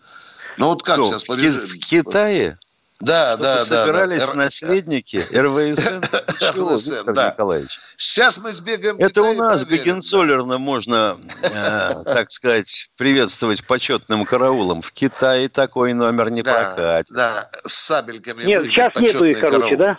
Ну 0.56 0.68
вот 0.68 0.82
как 0.82 0.96
Что, 0.96 1.18
сейчас 1.18 1.28
в, 1.28 1.34
в 1.34 1.78
Китае? 1.78 2.58
Да, 3.00 3.36
да, 3.36 3.56
да. 3.56 3.64
Собирались 3.64 4.26
да. 4.26 4.34
наследники 4.34 5.16
РВСН. 5.16 6.00
РВСН, 6.58 7.12
да. 7.12 7.30
Николаевич? 7.30 7.78
Сейчас 7.96 8.38
мы 8.42 8.52
сбегаем. 8.52 8.96
Это 8.98 9.22
у 9.22 9.34
нас 9.34 9.64
Гагенцоллерна 9.64 10.58
можно, 10.58 11.18
э, 11.42 11.90
так 12.04 12.30
сказать, 12.30 12.90
приветствовать 12.96 13.66
почетным 13.66 14.24
караулом. 14.24 14.80
В 14.80 14.92
Китае 14.92 15.48
такой 15.48 15.92
номер 15.92 16.30
не 16.30 16.42
прокатит. 16.42 17.14
Да, 17.14 17.50
с 17.64 17.74
сабельками. 17.74 18.44
Нет, 18.44 18.66
сейчас 18.66 18.94
нету 18.96 19.24
их, 19.24 19.40
короче, 19.40 19.76
да? 19.76 19.98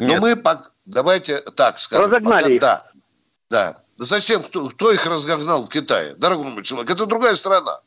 Ну 0.00 0.20
мы 0.20 0.36
давайте 0.84 1.38
так 1.38 1.78
скажем. 1.78 2.10
Разогнали 2.10 2.54
их. 2.54 2.60
Да, 2.60 2.86
да. 3.50 3.78
Зачем? 3.96 4.42
Кто, 4.42 4.68
кто 4.68 4.90
их 4.90 5.06
разгнал 5.06 5.64
в 5.64 5.68
Китае? 5.68 6.14
Дорогой 6.16 6.50
мой 6.50 6.64
человек, 6.64 6.90
это 6.90 7.06
другая 7.06 7.34
страна. 7.34 7.80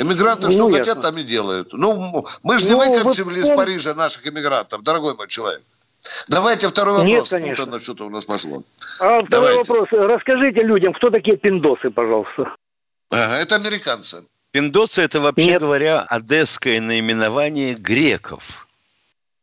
Эмигранты 0.00 0.46
ну, 0.46 0.52
что 0.52 0.68
ясно. 0.68 0.78
хотят, 0.78 1.02
там 1.02 1.18
и 1.18 1.22
делают. 1.22 1.72
Ну, 1.72 2.24
мы 2.42 2.58
же 2.58 2.66
не 2.66 2.72
ну, 2.72 2.78
выкручивали 2.78 3.40
вот 3.40 3.44
из 3.44 3.50
Парижа 3.50 3.94
наших 3.94 4.26
эмигрантов, 4.26 4.82
дорогой 4.82 5.14
мой 5.14 5.28
человек. 5.28 5.62
Давайте 6.28 6.68
второй 6.68 6.94
вопрос. 6.94 7.32
Нет, 7.32 7.42
конечно. 7.42 7.66
Тут 7.66 7.82
что-то 7.82 8.06
у 8.06 8.10
нас 8.10 8.24
пошло. 8.24 8.62
А 8.98 9.22
второй 9.22 9.26
Давайте. 9.28 9.72
вопрос. 9.72 9.88
Расскажите 9.92 10.62
людям, 10.62 10.92
кто 10.94 11.10
такие 11.10 11.36
пиндосы, 11.36 11.90
пожалуйста. 11.90 12.54
Ага, 13.10 13.38
это 13.38 13.56
американцы. 13.56 14.24
Пиндосы– 14.52 15.02
это, 15.02 15.20
вообще 15.20 15.52
Нет. 15.52 15.60
говоря, 15.60 16.04
одесское 16.08 16.80
наименование 16.80 17.74
греков. 17.74 18.66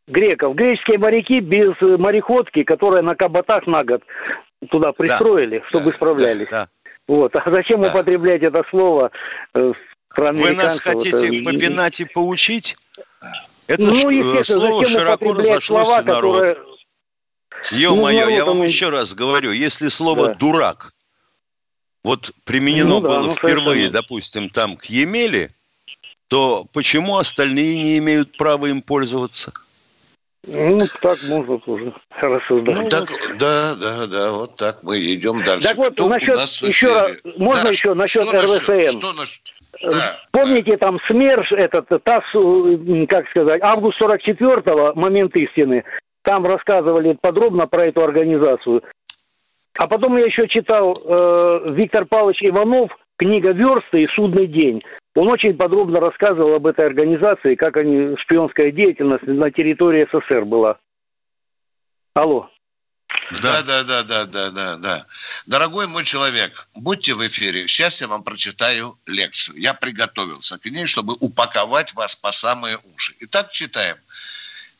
Греков. 0.08 0.56
Греческие 0.56 0.98
моряки 0.98 1.40
без 1.40 1.76
мореходки, 1.82 2.64
которые 2.64 3.04
на 3.04 3.16
каботах 3.16 3.68
на 3.68 3.84
год 3.84 4.02
туда 4.70 4.92
пристроили, 4.92 5.60
да. 5.60 5.66
чтобы 5.70 5.92
да. 5.92 5.98
справлялись. 5.98 6.48
Да. 6.50 6.68
Вот. 7.08 7.36
А 7.36 7.52
зачем 7.52 7.82
да. 7.82 7.88
употреблять 7.88 8.42
это 8.42 8.64
слово 8.70 9.12
э, 9.54 9.74
про 9.74 9.74
Вы 10.16 10.54
нас 10.54 10.80
хотите 10.80 11.32
вот, 11.32 11.44
попинать 11.44 12.00
и 12.00 12.06
поучить? 12.06 12.76
Это 13.68 13.84
ну, 13.84 13.94
ж, 13.94 14.40
э, 14.40 14.44
слово 14.44 14.86
широко 14.86 15.34
разошлось 15.34 15.88
слова, 15.88 16.02
в 16.02 16.06
народ. 16.06 16.42
Которые... 16.42 16.78
Ё-моё, 17.72 18.26
ну, 18.26 18.32
я 18.32 18.46
вам 18.46 18.64
еще 18.64 18.90
раз 18.90 19.14
говорю, 19.14 19.52
если 19.52 19.90
слово 19.90 20.28
да. 20.28 20.34
«дурак» 20.36 20.94
вот 22.04 22.32
применено 22.46 22.90
ну, 22.90 23.02
да, 23.02 23.10
было 23.10 23.24
ну, 23.24 23.32
впервые, 23.32 23.64
совершенно. 23.64 23.92
допустим, 23.92 24.50
там 24.50 24.78
к 24.78 24.86
Емеле, 24.86 25.50
то 26.30 26.66
почему 26.72 27.18
остальные 27.18 27.84
не 27.84 27.98
имеют 27.98 28.38
права 28.38 28.68
им 28.68 28.82
пользоваться? 28.82 29.52
Ну, 30.46 30.88
так 31.02 31.22
можно 31.24 31.60
тоже 31.60 31.94
рассуждать. 32.22 32.76
Ну, 32.76 32.90
так, 32.90 33.10
да, 33.38 33.76
да, 33.76 34.08
да, 34.08 34.32
вот 34.32 34.56
так 34.56 34.82
мы 34.84 34.98
идем 35.14 35.44
дальше. 35.44 35.68
Так 35.68 35.76
вот, 35.76 35.94
Кто 35.94 36.08
насчет, 36.08 36.38
еще 36.38 36.94
раз, 36.94 37.18
можно 37.38 37.64
да, 37.64 37.70
еще 37.70 37.94
насчет 37.94 38.28
что 38.30 38.42
РВСН? 38.42 38.98
Что 38.98 39.14
насчет? 39.14 39.42
Да, 39.82 40.18
Помните, 40.32 40.78
там 40.78 41.00
СМЕРШ, 41.00 41.52
этот 41.54 41.88
ТАСС, 42.04 42.26
как 43.10 43.30
сказать, 43.30 43.62
август 43.64 44.02
44-го, 44.02 45.00
момент 45.00 45.36
истины, 45.36 45.84
там 46.24 46.46
рассказывали 46.46 47.18
подробно 47.20 47.68
про 47.68 47.86
эту 47.86 48.04
организацию. 48.04 48.84
А 49.78 49.88
потом 49.88 50.18
я 50.18 50.24
еще 50.24 50.48
читал 50.48 50.94
э, 50.94 51.66
Виктор 51.70 52.06
Павлович 52.06 52.44
Иванов, 52.44 52.92
книга 53.18 53.52
«Версты» 53.52 54.04
и 54.04 54.08
«Судный 54.08 54.48
день». 54.48 54.84
Он 55.16 55.30
очень 55.30 55.56
подробно 55.56 56.00
рассказывал 56.00 56.56
об 56.56 56.68
этой 56.68 56.86
организации, 56.86 57.56
как 57.56 57.78
они, 57.78 58.16
шпионская 58.18 58.72
деятельность 58.72 59.26
на 59.26 59.52
территории 59.52 60.08
СССР 60.12 60.46
была. 60.46 60.78
Алло. 62.14 62.50
Да, 63.42 63.62
да, 63.62 63.84
да, 63.84 64.04
да, 64.04 64.26
да, 64.26 64.50
да, 64.52 64.78
да. 64.78 65.06
Дорогой 65.46 65.88
мой 65.88 66.04
человек, 66.04 66.68
будьте 66.76 67.14
в 67.14 67.26
эфире. 67.26 67.68
Сейчас 67.68 68.02
я 68.02 68.08
вам 68.08 68.24
прочитаю 68.24 68.98
лекцию. 69.06 69.60
Я 69.60 69.74
приготовился 69.74 70.58
к 70.58 70.66
ней, 70.66 70.86
чтобы 70.88 71.16
упаковать 71.20 71.94
вас 71.94 72.16
по 72.16 72.32
самые 72.32 72.80
уши. 72.96 73.16
Итак, 73.20 73.52
читаем. 73.52 73.98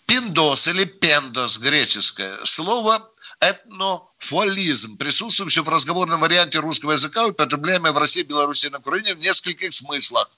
Пиндос 0.06 0.68
или 0.68 0.86
пендос, 0.86 1.58
греческое 1.58 2.38
слово 2.46 3.10
этнофолизм, 3.40 4.98
присутствующий 4.98 5.62
в 5.62 5.70
разговорном 5.70 6.22
варианте 6.22 6.60
русского 6.60 6.94
языка, 6.94 7.28
употребляемый 7.28 7.92
в 7.92 7.98
России, 7.98 8.24
Беларуси 8.24 8.68
и 8.68 8.70
на 8.70 8.80
Украине 8.80 9.14
в 9.14 9.20
нескольких 9.20 9.74
смыслах 9.74 10.30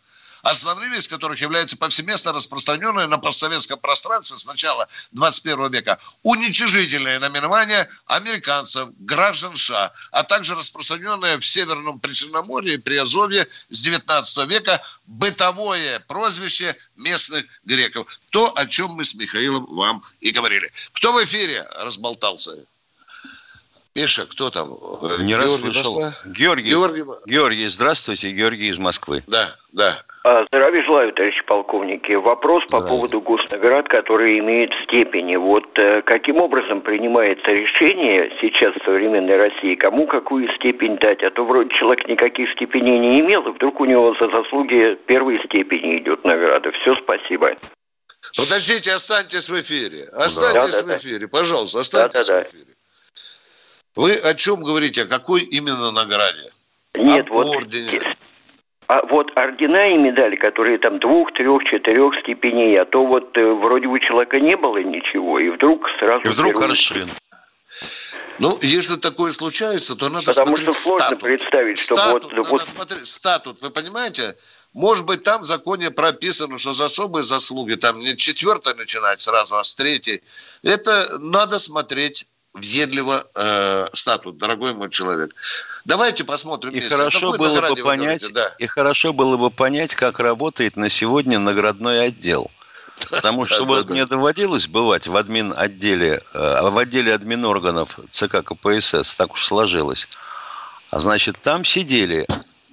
основными 0.41 0.97
из 0.97 1.07
которых 1.07 1.41
является 1.41 1.77
повсеместно 1.77 2.33
распространенное 2.33 3.07
на 3.07 3.17
постсоветском 3.17 3.79
пространстве 3.79 4.37
с 4.37 4.45
начала 4.45 4.87
21 5.11 5.71
века 5.71 5.99
уничижительное 6.23 7.19
наименование 7.19 7.89
американцев, 8.05 8.89
граждан 8.99 9.55
США, 9.55 9.91
а 10.11 10.23
также 10.23 10.55
распространенное 10.55 11.37
в 11.37 11.45
Северном 11.45 11.99
Причерноморье 11.99 12.75
и 12.75 12.77
Приазовье 12.77 13.47
с 13.69 13.81
19 13.81 14.49
века 14.49 14.81
бытовое 15.05 15.99
прозвище 16.01 16.75
местных 16.95 17.45
греков. 17.65 18.07
То, 18.31 18.51
о 18.55 18.65
чем 18.65 18.91
мы 18.91 19.03
с 19.03 19.15
Михаилом 19.15 19.65
вам 19.69 20.03
и 20.21 20.31
говорили. 20.31 20.71
Кто 20.93 21.13
в 21.13 21.23
эфире 21.23 21.65
разболтался? 21.71 22.51
Миша, 23.95 24.25
кто 24.27 24.49
там? 24.49 24.77
Не 25.25 25.35
расслышал. 25.35 26.13
Георгий, 26.25 26.69
Георгий. 26.69 27.03
Георгий, 27.25 27.67
здравствуйте. 27.67 28.31
Георгий 28.31 28.69
из 28.69 28.77
Москвы. 28.77 29.23
Да, 29.27 29.55
да. 29.71 30.03
А, 30.21 30.43
здравия 30.47 30.83
желаю, 30.83 31.13
товарищи 31.13 31.41
полковники. 31.45 32.11
Вопрос 32.11 32.65
по 32.69 32.81
поводу 32.81 33.21
госнаград, 33.21 33.87
которые 33.87 34.39
имеют 34.39 34.71
степени. 34.83 35.37
Вот 35.37 35.65
э, 35.79 36.01
каким 36.01 36.37
образом 36.37 36.81
принимается 36.81 37.49
решение 37.51 38.29
сейчас 38.41 38.75
в 38.75 38.83
современной 38.83 39.37
России, 39.37 39.75
кому 39.75 40.07
какую 40.07 40.53
степень 40.55 40.97
дать? 40.97 41.23
А 41.23 41.31
то 41.31 41.45
вроде 41.45 41.69
человек 41.79 42.05
никаких 42.09 42.51
степеней 42.51 42.99
не 42.99 43.21
имел, 43.21 43.47
и 43.47 43.51
вдруг 43.51 43.79
у 43.79 43.85
него 43.85 44.13
за 44.19 44.27
заслуги 44.27 44.99
первой 45.07 45.39
степени 45.45 45.99
идет 45.99 46.25
награда. 46.25 46.69
Все, 46.81 46.95
спасибо. 46.95 47.55
Подождите, 48.35 48.91
останьтесь 48.91 49.49
в 49.49 49.57
эфире. 49.61 50.09
Останьтесь 50.11 50.83
да, 50.83 50.95
в 50.95 50.97
эфире, 50.97 51.19
да. 51.19 51.27
пожалуйста, 51.29 51.79
останьтесь 51.79 52.27
да, 52.27 52.39
да, 52.39 52.43
в 52.43 52.47
эфире. 52.49 52.75
Вы 53.95 54.11
о 54.15 54.33
чем 54.33 54.63
говорите? 54.63 55.03
О 55.03 55.05
какой 55.05 55.41
именно 55.43 55.91
награде? 55.91 56.51
Нет, 56.97 57.27
Об 57.27 57.37
вот 57.37 57.55
ордене. 57.55 58.01
А 58.89 59.05
вот 59.05 59.27
ордена 59.35 59.93
и 59.93 59.97
медали, 59.97 60.35
которые 60.35 60.79
там 60.79 60.97
двух, 60.97 61.31
трех, 61.33 61.63
четырех 61.65 62.11
степеней, 62.23 62.75
а 62.75 62.85
то 62.85 63.05
вот 63.05 63.37
э, 63.37 63.53
вроде 63.53 63.85
у 63.85 63.99
человека 63.99 64.39
не 64.39 64.57
было 64.57 64.79
ничего, 64.79 65.37
и 65.37 65.49
вдруг 65.49 65.85
сразу... 65.99 66.23
И 66.25 66.29
вдруг 66.29 66.59
Аршин. 66.59 67.11
Ну, 68.39 68.57
если 68.63 68.95
такое 68.95 69.31
случается, 69.31 69.95
то 69.95 70.09
надо 70.09 70.25
Потому 70.25 70.55
смотреть 70.55 70.73
что 70.73 70.83
сложно 70.83 71.05
статут. 71.05 71.23
представить, 71.23 71.77
что 71.77 71.95
статут, 71.97 72.23
вот... 72.23 72.33
Надо 72.33 72.49
вот... 72.49 72.67
смотреть 72.67 73.07
статут, 73.07 73.61
вы 73.61 73.69
понимаете? 73.69 74.35
Может 74.73 75.05
быть, 75.05 75.21
там 75.21 75.43
в 75.43 75.45
законе 75.45 75.91
прописано, 75.91 76.57
что 76.57 76.73
за 76.73 76.85
особые 76.85 77.21
заслуги 77.21 77.75
там 77.75 77.99
не 77.99 78.17
четвертой 78.17 78.73
начинать 78.73 79.21
сразу, 79.21 79.57
а 79.57 79.61
с 79.61 79.75
третьей. 79.75 80.23
Это 80.63 81.19
надо 81.19 81.59
смотреть 81.59 82.25
въедливо 82.53 83.25
э, 83.35 83.87
статут, 83.93 84.37
дорогой 84.37 84.73
мой 84.73 84.89
человек. 84.89 85.31
Давайте 85.85 86.23
посмотрим. 86.23 86.71
И 86.71 86.81
хорошо 86.81 87.33
было 87.33 87.69
бы 87.69 87.75
понять, 87.75 88.31
да. 88.33 88.53
и 88.57 88.65
хорошо 88.65 89.13
было 89.13 89.37
бы 89.37 89.49
понять, 89.51 89.95
как 89.95 90.19
работает 90.19 90.75
на 90.75 90.89
сегодня 90.89 91.39
наградной 91.39 92.07
отдел. 92.07 92.49
Потому 93.11 93.45
что 93.45 93.65
вот 93.65 93.89
мне 93.89 94.05
доводилось 94.05 94.67
бывать 94.67 95.07
в 95.07 95.15
админ 95.15 95.53
отделе, 95.55 96.21
э, 96.33 96.69
в 96.69 96.77
отделе 96.77 97.13
админ 97.13 97.45
органов 97.45 97.99
ЦК 98.11 98.43
КПСС, 98.43 99.15
так 99.15 99.33
уж 99.33 99.45
сложилось. 99.45 100.07
А 100.91 100.99
значит, 100.99 101.37
там 101.41 101.63
сидели 101.63 102.27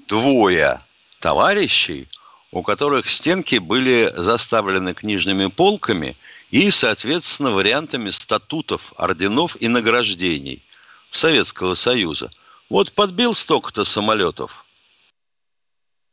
двое 0.09 0.79
товарищей, 1.21 2.09
у 2.51 2.63
которых 2.63 3.09
стенки 3.09 3.57
были 3.57 4.13
заставлены 4.17 4.95
книжными 4.95 5.47
полками– 5.49 6.17
и, 6.51 6.71
соответственно, 6.71 7.51
вариантами 7.51 8.11
статутов, 8.11 8.93
орденов 8.97 9.57
и 9.61 9.69
награждений 9.69 10.63
Советского 11.11 11.75
Союза. 11.75 12.31
Вот 12.69 12.93
подбил 12.93 13.35
столько-то 13.35 13.85
самолетов, 13.85 14.65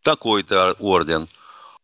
такой-то 0.02 0.76
орден. 0.80 1.28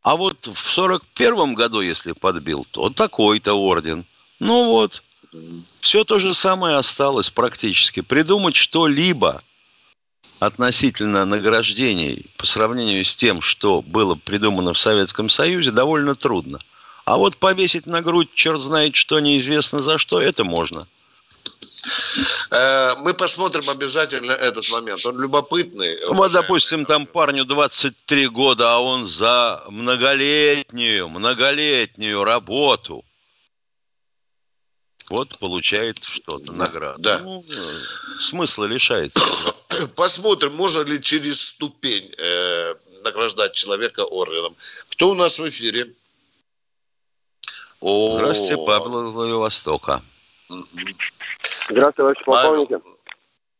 А 0.01 0.15
вот 0.15 0.47
в 0.47 0.57
сорок 0.57 1.03
первом 1.13 1.55
году, 1.55 1.81
если 1.81 2.13
подбил, 2.13 2.65
то 2.69 2.89
такой-то 2.89 3.53
орден. 3.53 4.05
Ну 4.39 4.65
вот, 4.65 5.03
все 5.81 6.03
то 6.03 6.19
же 6.19 6.33
самое 6.33 6.77
осталось 6.77 7.29
практически. 7.29 8.01
Придумать 8.01 8.55
что-либо 8.55 9.41
относительно 10.39 11.25
награждений 11.25 12.25
по 12.37 12.45
сравнению 12.45 13.03
с 13.03 13.15
тем, 13.15 13.41
что 13.41 13.81
было 13.81 14.15
придумано 14.15 14.73
в 14.73 14.79
Советском 14.79 15.29
Союзе, 15.29 15.71
довольно 15.71 16.15
трудно. 16.15 16.59
А 17.09 17.17
вот 17.17 17.37
повесить 17.37 17.87
на 17.87 18.03
грудь, 18.03 18.29
черт 18.35 18.61
знает 18.61 18.95
что, 18.95 19.19
неизвестно 19.19 19.79
за 19.79 19.97
что, 19.97 20.21
это 20.21 20.43
можно. 20.43 20.79
Э, 22.51 22.93
мы 22.97 23.15
посмотрим 23.15 23.67
обязательно 23.67 24.31
этот 24.31 24.69
момент. 24.69 25.03
Он 25.07 25.19
любопытный. 25.19 25.97
Вот, 26.09 26.31
допустим, 26.31 26.85
там 26.85 27.07
парню 27.07 27.45
23 27.45 28.27
года, 28.27 28.75
а 28.75 28.77
он 28.77 29.07
за 29.07 29.63
многолетнюю, 29.69 31.09
многолетнюю 31.09 32.23
работу 32.23 33.03
вот 35.09 35.39
получает 35.39 35.97
что-то, 36.03 36.53
награду. 36.53 37.01
Да. 37.01 37.17
Ну, 37.17 37.43
смысла 38.19 38.65
лишается. 38.65 39.19
Посмотрим, 39.95 40.53
можно 40.53 40.81
ли 40.81 41.01
через 41.01 41.41
ступень 41.41 42.13
э, 42.19 42.75
награждать 43.03 43.53
человека 43.53 44.01
орденом. 44.01 44.55
Кто 44.89 45.09
у 45.09 45.15
нас 45.15 45.39
в 45.39 45.49
эфире? 45.49 45.91
О, 47.81 48.11
Здравствуйте, 48.11 48.61
Павел 48.65 49.07
из 49.07 49.13
Владивостока. 49.13 50.01
Здравствуйте, 51.69 51.91
товарищ 51.95 52.23
полковник. 52.25 52.83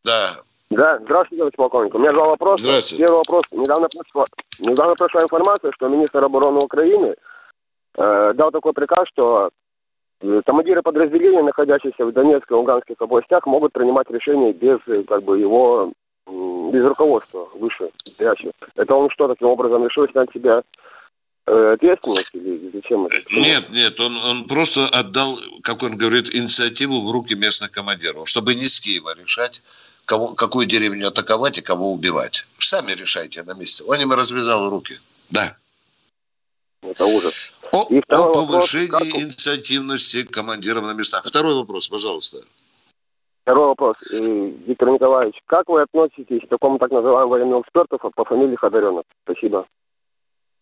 Да. 0.04 0.32
Да, 0.70 1.00
здравствуйте, 1.00 1.38
товарищ 1.38 1.56
полковник. 1.56 1.96
У 1.96 2.00
меня 2.00 2.12
два 2.12 2.28
вопроса. 2.28 2.64
Здравствуйте. 2.64 3.06
Первый 3.06 3.18
вопрос. 3.20 3.44
Недавно 3.52 3.88
пришла, 3.88 4.24
недавно 4.60 4.96
пришла 4.96 5.22
информация, 5.22 5.72
что 5.72 5.88
министр 5.88 6.26
обороны 6.26 6.60
Украины 6.62 7.16
э, 7.96 8.34
дал 8.36 8.52
такой 8.52 8.74
приказ, 8.74 9.08
что 9.14 9.50
э, 10.22 10.42
командиры 10.46 10.82
подразделений, 10.82 11.42
находящиеся 11.42 12.06
в 12.06 12.12
Донецкой 12.12 12.58
и 12.58 12.60
Луганских 12.60 12.96
областях, 13.00 13.46
могут 13.46 13.72
принимать 13.72 14.10
решения 14.10 14.52
без 14.52 14.80
как 15.08 15.24
бы 15.24 15.40
его 15.40 15.94
без 16.28 16.86
руководства 16.86 17.48
выше 17.56 17.90
Это 18.76 18.94
он 18.94 19.10
что, 19.10 19.28
таким 19.30 19.48
образом 19.48 19.84
решил 19.88 20.08
снять 20.10 20.32
себя 20.32 20.62
Э, 20.62 20.64
ответственность 21.50 22.30
или 22.34 22.72
зачем 22.74 23.06
это? 23.06 23.18
Нет, 23.32 23.70
нет, 23.70 24.00
он, 24.00 24.18
он 24.18 24.48
просто 24.48 24.88
отдал, 24.88 25.38
как 25.64 25.84
он 25.84 25.98
говорит, 25.98 26.34
инициативу 26.34 27.02
в 27.02 27.12
руки 27.12 27.36
местных 27.36 27.72
командиров, 27.72 28.28
чтобы 28.28 28.56
не 28.56 28.66
с 28.66 28.80
Киева 28.80 29.16
решать, 29.20 29.64
кого, 30.06 30.28
какую 30.28 30.66
деревню 30.66 31.08
атаковать 31.08 31.58
и 31.58 31.62
кого 31.62 31.92
убивать. 31.94 32.48
Сами 32.58 32.92
решайте 32.94 33.44
на 33.44 33.54
месте. 33.54 33.84
Он 33.86 34.00
им 34.00 34.12
развязал 34.14 34.70
руки. 34.70 34.96
Да. 35.30 35.56
Это 36.82 37.06
ужас. 37.06 37.54
О, 37.72 37.82
о 37.82 38.34
повышении 38.34 38.88
вопрос, 38.88 39.12
как... 39.12 39.22
инициативности 39.22 40.24
командиров 40.24 40.84
на 40.86 40.94
местах. 40.94 41.24
Второй 41.26 41.56
вопрос, 41.56 41.88
пожалуйста. 41.88 42.40
Второй 43.44 43.68
вопрос. 43.68 43.96
Э, 44.12 44.52
Виктор 44.68 44.90
Николаевич, 44.90 45.36
как 45.46 45.68
вы 45.70 45.82
относитесь 45.82 46.42
к 46.46 46.50
такому 46.50 46.78
так 46.80 46.92
называемому 46.92 47.30
военному 47.30 47.62
эксперту 47.62 47.98
по 47.98 48.26
фамилии 48.26 48.56
Ходоренок? 48.56 49.06
Спасибо. 49.24 49.66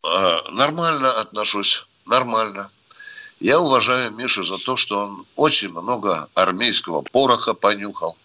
А, 0.07 0.51
нормально 0.51 1.11
отношусь, 1.11 1.85
нормально. 2.05 2.69
Я 3.39 3.59
уважаю 3.59 4.11
Мишу 4.11 4.43
за 4.43 4.57
то, 4.57 4.75
что 4.77 4.99
он 4.99 5.25
очень 5.35 5.69
много 5.69 6.27
армейского 6.33 7.01
пороха 7.01 7.53
понюхал. 7.53 8.17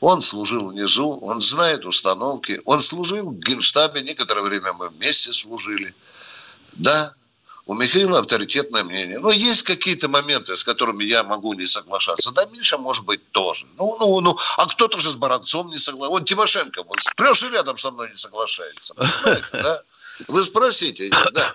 Он 0.00 0.20
служил 0.20 0.68
внизу, 0.68 1.18
он 1.22 1.40
знает 1.40 1.86
установки, 1.86 2.60
он 2.66 2.80
служил 2.80 3.30
в 3.30 3.38
Генштабе, 3.38 4.02
некоторое 4.02 4.42
время 4.42 4.74
мы 4.74 4.88
вместе 4.88 5.32
служили. 5.32 5.94
Да, 6.72 7.14
у 7.64 7.74
Михаила 7.74 8.18
авторитетное 8.18 8.84
мнение. 8.84 9.18
Но 9.18 9.30
есть 9.30 9.62
какие-то 9.62 10.08
моменты, 10.08 10.54
с 10.54 10.64
которыми 10.64 11.04
я 11.04 11.24
могу 11.24 11.54
не 11.54 11.66
соглашаться. 11.66 12.30
Да, 12.32 12.44
Миша, 12.52 12.78
может 12.78 13.04
быть, 13.06 13.30
тоже. 13.32 13.66
Ну, 13.78 13.96
ну, 13.98 14.20
ну. 14.20 14.38
А 14.56 14.66
кто-то 14.66 15.00
же 15.00 15.10
с 15.10 15.16
Баранцом 15.16 15.70
не 15.70 15.78
соглашается. 15.78 16.10
Вот 16.10 16.28
Тимошенко, 16.28 16.82
вот 16.82 17.02
сплошь 17.02 17.42
и 17.42 17.48
рядом 17.48 17.76
со 17.78 17.90
мной 17.90 18.10
не 18.10 18.16
соглашается. 18.16 18.94
Понимаете, 18.94 19.46
да? 19.52 19.82
Вы 20.28 20.42
спросите, 20.42 21.10
да. 21.32 21.52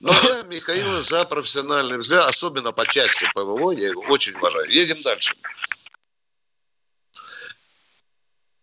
Но 0.00 0.10
я 0.10 0.42
Михаила 0.44 1.02
за 1.02 1.24
профессиональный 1.24 1.98
взгляд, 1.98 2.26
особенно 2.26 2.72
по 2.72 2.86
части 2.86 3.28
ПВО, 3.34 3.72
я 3.72 3.88
его 3.88 4.02
очень 4.08 4.34
уважаю. 4.36 4.70
Едем 4.70 5.02
дальше. 5.02 5.34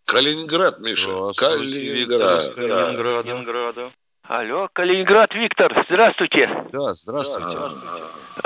Калининград, 0.05 0.79
Миша. 0.79 1.33
Калининград. 1.35 2.55
Калининграда. 2.55 3.23
Калининграда. 3.23 3.91
Алло, 4.27 4.69
Калининград, 4.73 5.33
Виктор, 5.35 5.85
здравствуйте. 5.87 6.49
Да, 6.71 6.93
здравствуйте. 6.93 7.57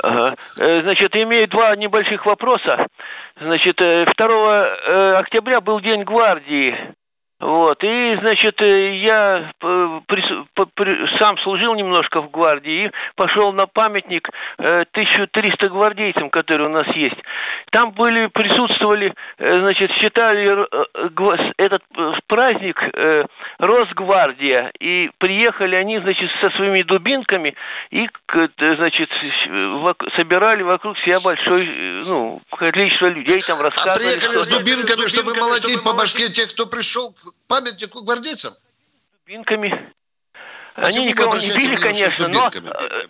Ага. 0.02 0.34
Э, 0.60 0.80
значит, 0.80 1.16
имею 1.16 1.48
два 1.48 1.74
небольших 1.74 2.26
вопроса. 2.26 2.86
Значит, 3.40 3.76
2 3.76 3.84
э, 3.86 4.12
э, 4.12 5.14
октября 5.16 5.62
был 5.62 5.80
День 5.80 6.04
гвардии. 6.04 6.94
Вот, 7.40 7.82
и, 7.82 8.16
значит, 8.20 8.60
э, 8.60 8.96
я 8.96 9.50
э, 9.62 10.00
при, 10.06 10.22
при, 10.74 11.18
сам 11.18 11.38
служил 11.38 11.74
немножко 11.74 12.20
в 12.20 12.30
гвардии 12.30 12.86
и 12.86 12.90
пошел 13.16 13.50
на 13.54 13.66
памятник 13.66 14.28
э, 14.58 14.82
1300 14.92 15.70
гвардейцам, 15.70 16.28
которые 16.28 16.68
у 16.68 16.70
нас 16.70 16.86
есть. 16.94 17.16
Там 17.70 17.92
были, 17.92 18.26
присутствовали, 18.26 19.14
э, 19.38 19.60
значит, 19.60 19.90
считали 19.92 20.66
э, 20.70 21.52
этот 21.56 21.82
э, 21.96 22.12
праздник 22.26 22.76
э, 22.92 23.24
Росгвардия, 23.58 24.70
и 24.78 25.10
приехали 25.16 25.76
они, 25.76 25.98
значит, 25.98 26.30
со 26.42 26.50
своими 26.50 26.82
дубинками 26.82 27.54
и, 27.90 28.06
значит, 28.58 29.10
собирали 30.14 30.62
вокруг 30.62 30.98
себя 30.98 31.18
большое, 31.24 31.96
ну, 32.06 32.42
количество 32.54 33.06
людей, 33.06 33.40
там 33.40 33.64
рассказывали. 33.64 34.08
А 34.08 34.10
приехали 34.10 34.40
с 34.40 34.48
дубинками, 34.48 35.06
чтобы 35.06 35.34
молотить 35.36 35.82
по 35.82 35.94
башке 35.94 36.28
тех, 36.28 36.52
кто 36.52 36.66
пришел 36.66 37.14
памятнику 37.48 38.02
гвардейцам? 38.02 38.52
Дубинками. 39.26 39.92
А 40.74 40.86
Они 40.86 41.04
никого 41.04 41.36
не 41.36 41.50
били, 41.56 41.76
конечно, 41.76 42.28
но 42.28 42.48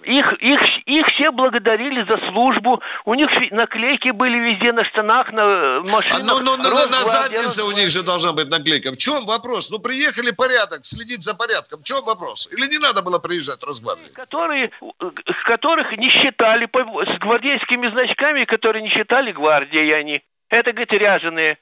их, 0.04 0.32
их, 0.40 0.60
их 0.86 1.06
все 1.14 1.30
благодарили 1.30 2.02
за 2.04 2.16
службу. 2.30 2.80
У 3.04 3.14
них 3.14 3.28
наклейки 3.50 4.10
были 4.10 4.38
везде 4.38 4.72
на 4.72 4.84
штанах, 4.84 5.30
на 5.30 5.40
э, 5.40 5.80
машинах. 5.92 6.20
А 6.20 6.24
ну, 6.24 6.40
ну, 6.40 6.56
на, 6.56 6.86
на 6.86 7.04
заднице 7.04 7.62
у 7.64 7.72
них 7.72 7.90
же 7.90 8.02
должна 8.02 8.32
быть 8.32 8.50
наклейка. 8.50 8.92
В 8.92 8.96
чем 8.96 9.26
вопрос? 9.26 9.70
Ну, 9.70 9.78
приехали 9.78 10.30
порядок, 10.30 10.84
следить 10.84 11.22
за 11.22 11.36
порядком. 11.36 11.80
В 11.80 11.84
чем 11.84 12.02
вопрос? 12.04 12.48
Или 12.50 12.66
не 12.66 12.78
надо 12.78 13.02
было 13.02 13.18
приезжать 13.18 13.62
Росгвардии? 13.62 14.08
Которые, 14.14 14.70
э, 14.80 15.10
которых 15.44 15.92
не 15.98 16.10
считали 16.10 16.66
с 16.66 17.18
гвардейскими 17.18 17.90
значками, 17.90 18.46
которые 18.46 18.82
не 18.82 18.90
считали 18.90 19.32
гвардией 19.32 19.94
они. 19.94 20.22
Это, 20.48 20.72
говорит, 20.72 20.92
ряженые. 20.92 21.58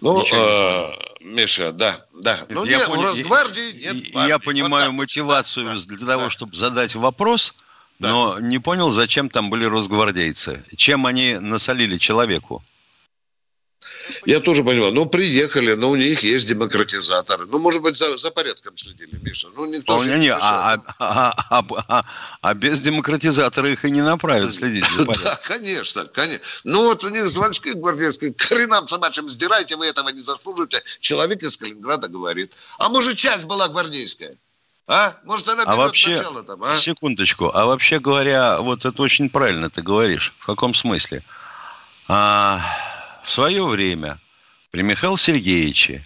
Ну, 0.00 0.24
э, 0.32 0.92
Миша, 1.20 1.72
да, 1.72 2.04
да. 2.12 2.38
Ну, 2.48 2.64
я 2.64 2.78
нет, 2.78 2.86
понял, 2.86 3.00
у 3.00 3.06
Росгвардии 3.06 3.72
нет 3.72 4.12
партии. 4.12 4.28
Я 4.28 4.38
понимаю 4.38 4.90
вот 4.90 4.96
мотивацию 4.96 5.66
да, 5.66 5.96
для 5.96 6.06
того, 6.06 6.24
да. 6.24 6.30
чтобы 6.30 6.54
задать 6.54 6.94
вопрос, 6.94 7.54
да. 7.98 8.10
но 8.10 8.38
не 8.40 8.58
понял, 8.58 8.90
зачем 8.90 9.30
там 9.30 9.50
были 9.50 9.64
росгвардейцы. 9.64 10.62
Чем 10.76 11.06
они 11.06 11.38
насолили 11.38 11.96
человеку? 11.98 12.62
Я 14.26 14.40
тоже 14.40 14.62
понимаю. 14.62 14.92
Ну, 14.92 15.06
приехали, 15.06 15.74
но 15.74 15.90
у 15.90 15.96
них 15.96 16.22
есть 16.22 16.48
демократизаторы. 16.48 17.46
Ну, 17.46 17.58
может 17.58 17.82
быть, 17.82 17.96
за, 17.96 18.16
за 18.16 18.30
порядком 18.30 18.76
следили, 18.76 19.18
Миша. 19.22 19.48
Ну, 19.56 19.66
никто 19.66 19.98
же 19.98 20.18
не, 20.18 20.28
а, 20.28 20.38
а, 20.98 21.34
а, 21.50 21.64
а, 21.88 22.02
а 22.40 22.54
без 22.54 22.80
демократизатора 22.80 23.70
их 23.70 23.84
и 23.84 23.90
не 23.90 24.02
направят 24.02 24.52
следить 24.52 24.84
за 24.90 25.04
порядком. 25.04 25.24
Да, 25.24 25.40
конечно, 25.44 26.04
конечно. 26.06 26.44
Ну, 26.64 26.84
вот 26.84 27.04
у 27.04 27.10
них 27.10 27.28
звоночки 27.28 27.70
гвардейские. 27.70 28.32
К 28.32 28.42
хренам 28.42 28.88
собачьим 28.88 29.28
сдирайте, 29.28 29.76
вы 29.76 29.86
этого 29.86 30.08
не 30.10 30.20
заслуживаете. 30.20 30.82
Человек 31.00 31.42
из 31.42 31.56
Калининграда 31.56 32.08
говорит. 32.08 32.52
А 32.78 32.88
может, 32.88 33.16
часть 33.16 33.46
была 33.46 33.68
гвардейская? 33.68 34.36
А? 34.86 35.14
Может, 35.24 35.48
она 35.48 35.62
а 35.62 35.76
вообще, 35.76 36.10
начало 36.10 36.42
там, 36.42 36.62
а? 36.62 36.76
Секундочку. 36.76 37.50
А 37.54 37.64
вообще 37.64 37.98
говоря, 37.98 38.60
вот 38.60 38.84
это 38.84 39.00
очень 39.00 39.30
правильно 39.30 39.70
ты 39.70 39.80
говоришь. 39.80 40.34
В 40.38 40.46
каком 40.46 40.74
смысле? 40.74 41.22
А, 42.06 42.60
в 43.24 43.30
свое 43.30 43.64
время 43.64 44.18
при 44.70 44.82
Михаиле 44.82 45.16
Сергеевиче 45.16 46.02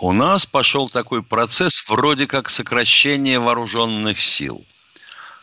у 0.00 0.12
нас 0.12 0.44
пошел 0.44 0.88
такой 0.88 1.22
процесс 1.22 1.88
вроде 1.88 2.26
как 2.26 2.50
сокращения 2.50 3.38
вооруженных 3.38 4.20
сил. 4.20 4.64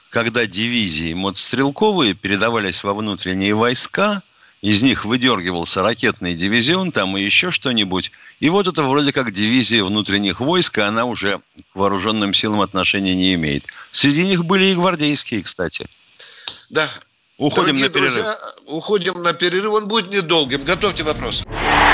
Когда 0.10 0.46
дивизии 0.46 1.14
мотострелковые 1.14 2.14
передавались 2.14 2.84
во 2.84 2.94
внутренние 2.94 3.56
войска, 3.56 4.22
из 4.62 4.84
них 4.84 5.06
выдергивался 5.06 5.82
ракетный 5.82 6.36
дивизион, 6.36 6.92
там 6.92 7.18
и 7.18 7.24
еще 7.24 7.50
что-нибудь. 7.50 8.12
И 8.42 8.50
вот 8.50 8.68
это 8.68 8.84
вроде 8.84 9.14
как 9.14 9.34
дивизия 9.34 9.84
внутренних 9.84 10.42
войск, 10.42 10.78
а 10.80 10.88
она 10.88 11.06
уже 11.06 11.40
к 11.72 11.76
вооруженным 11.76 12.34
силам 12.34 12.62
отношения 12.62 13.16
не 13.16 13.34
имеет. 13.36 13.66
Среди 13.92 14.26
них 14.26 14.46
были 14.46 14.66
и 14.66 14.76
гвардейские, 14.76 15.44
кстати. 15.44 15.88
Да, 16.70 16.90
Уходим 17.40 17.76
Дорогие 17.80 17.84
на 17.86 17.90
перерыв. 17.90 18.14
Друзья, 18.14 18.36
уходим 18.68 19.24
на 19.24 19.34
перерыв. 19.34 19.72
Он 19.74 19.88
будет 19.88 20.12
недолгим. 20.12 20.64
Готовьте 20.64 21.04
вопрос. 21.04 21.44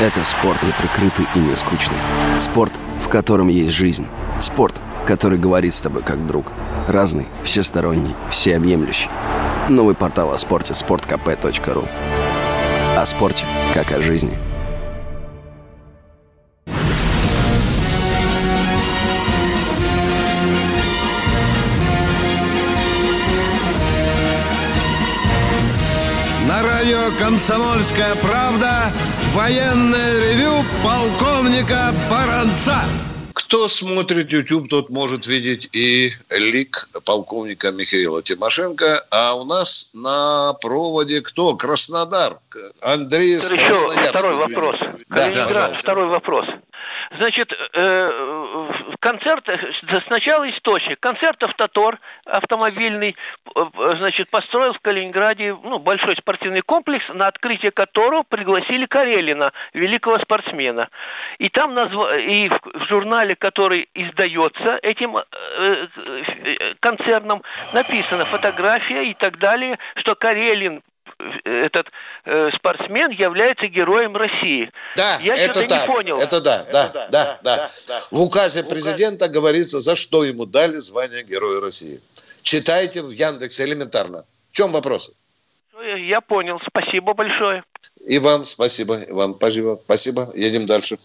Это 0.02 0.24
спорт 0.26 0.62
не 0.64 0.74
прикрытый 0.74 1.26
и 1.34 1.40
не 1.40 1.56
скучный. 1.56 1.98
Спорт, 2.38 2.74
в 3.02 3.08
котором 3.08 3.48
есть 3.48 3.74
жизнь. 3.74 4.06
Спорт, 4.42 4.76
который 5.08 5.40
говорит 5.40 5.74
с 5.74 5.82
тобой 5.82 6.04
как 6.04 6.28
друг. 6.28 6.52
Разный, 6.88 7.28
всесторонний, 7.44 8.16
всеобъемлющий. 8.30 9.10
Новый 9.70 9.96
портал 9.96 10.34
о 10.34 10.38
спорте– 10.38 10.74
sportkp.ru 10.76 11.88
О 12.98 13.06
спорте, 13.06 13.46
как 13.74 13.92
о 13.94 14.02
жизни. 14.02 14.38
«Комсомольская 27.20 28.16
правда» 28.24 28.72
военное 29.34 30.20
ревю 30.20 30.64
полковника 30.82 31.92
Баранца. 32.10 32.78
Кто 33.34 33.68
смотрит 33.68 34.32
YouTube, 34.32 34.70
тот 34.70 34.90
может 34.90 35.28
видеть 35.28 35.70
и 35.74 36.12
лик 36.30 36.88
полковника 37.06 37.72
Михаила 37.72 38.24
Тимошенко. 38.24 39.06
А 39.12 39.34
у 39.34 39.44
нас 39.44 39.92
на 39.94 40.54
проводе 40.62 41.22
кто? 41.22 41.56
Краснодар. 41.56 42.38
Андрей 42.82 43.36
Еще 43.36 44.10
Второй 44.10 44.36
вопрос. 44.38 44.80
Да, 45.10 45.76
второй 45.76 46.08
вопрос. 46.08 46.46
Значит, 47.18 47.52
э, 47.52 48.06
концерт, 49.00 49.46
сначала 50.08 50.50
источник. 50.50 51.00
Концерт 51.00 51.42
«Автотор» 51.44 52.00
автомобильный, 52.26 53.16
э, 53.56 53.94
значит, 53.96 54.30
построил 54.30 54.74
в 54.74 54.80
Калининграде 54.80 55.56
ну, 55.64 55.80
большой 55.80 56.16
спортивный 56.18 56.62
комплекс, 56.62 57.06
на 57.10 57.28
открытие 57.28 57.72
которого 57.72 58.24
пригласили 58.24 58.86
Карелина, 58.86 59.52
великого 59.74 60.20
спортсмена. 60.20 60.90
И 61.38 61.50
там 61.50 61.74
назва... 61.74 62.18
и 62.18 62.50
в 62.50 62.86
журнале, 62.88 63.36
который 63.36 63.90
издается 63.94 64.80
этим 64.82 65.18
э, 65.18 65.24
э, 65.60 66.74
концерном, 66.80 67.44
написано 67.74 68.26
фотография 68.26 69.10
и 69.10 69.14
так 69.14 69.38
далее, 69.38 69.78
что 69.96 70.16
Карелин 70.16 70.82
этот 71.44 71.88
э, 72.26 72.50
спортсмен 72.56 73.12
является 73.12 73.68
героем 73.68 74.16
России. 74.16 74.72
Да, 74.96 75.18
Я 75.22 75.36
это 75.36 75.66
так. 75.68 75.82
не 75.82 75.94
понял. 75.94 76.18
Это 76.18 76.42
да, 76.42 76.62
это 76.62 76.72
да, 76.72 76.88
да, 76.88 76.92
да, 76.94 77.08
да, 77.12 77.40
да, 77.44 77.72
да. 77.88 78.02
В 78.12 78.22
указе 78.22 78.64
президента 78.64 79.26
Указ... 79.26 79.36
говорится, 79.36 79.80
за 79.80 79.96
что 79.96 80.24
ему 80.24 80.46
дали 80.46 80.78
звание 80.80 81.24
Героя 81.24 81.62
России. 81.62 82.00
Читайте 82.42 83.02
в 83.02 83.12
Яндексе 83.12 83.66
элементарно. 83.66 84.24
В 84.52 84.56
чем 84.56 84.72
вопрос? 84.72 85.12
Я 85.98 86.22
понял. 86.22 86.60
Спасибо 86.68 87.14
большое. 87.14 87.64
И 88.06 88.18
вам 88.20 88.46
спасибо. 88.46 88.96
И 88.96 89.12
вам 89.12 89.36
спасибо. 89.36 89.80
Спасибо. 89.84 90.28
Едем 90.36 90.66
дальше. 90.66 90.98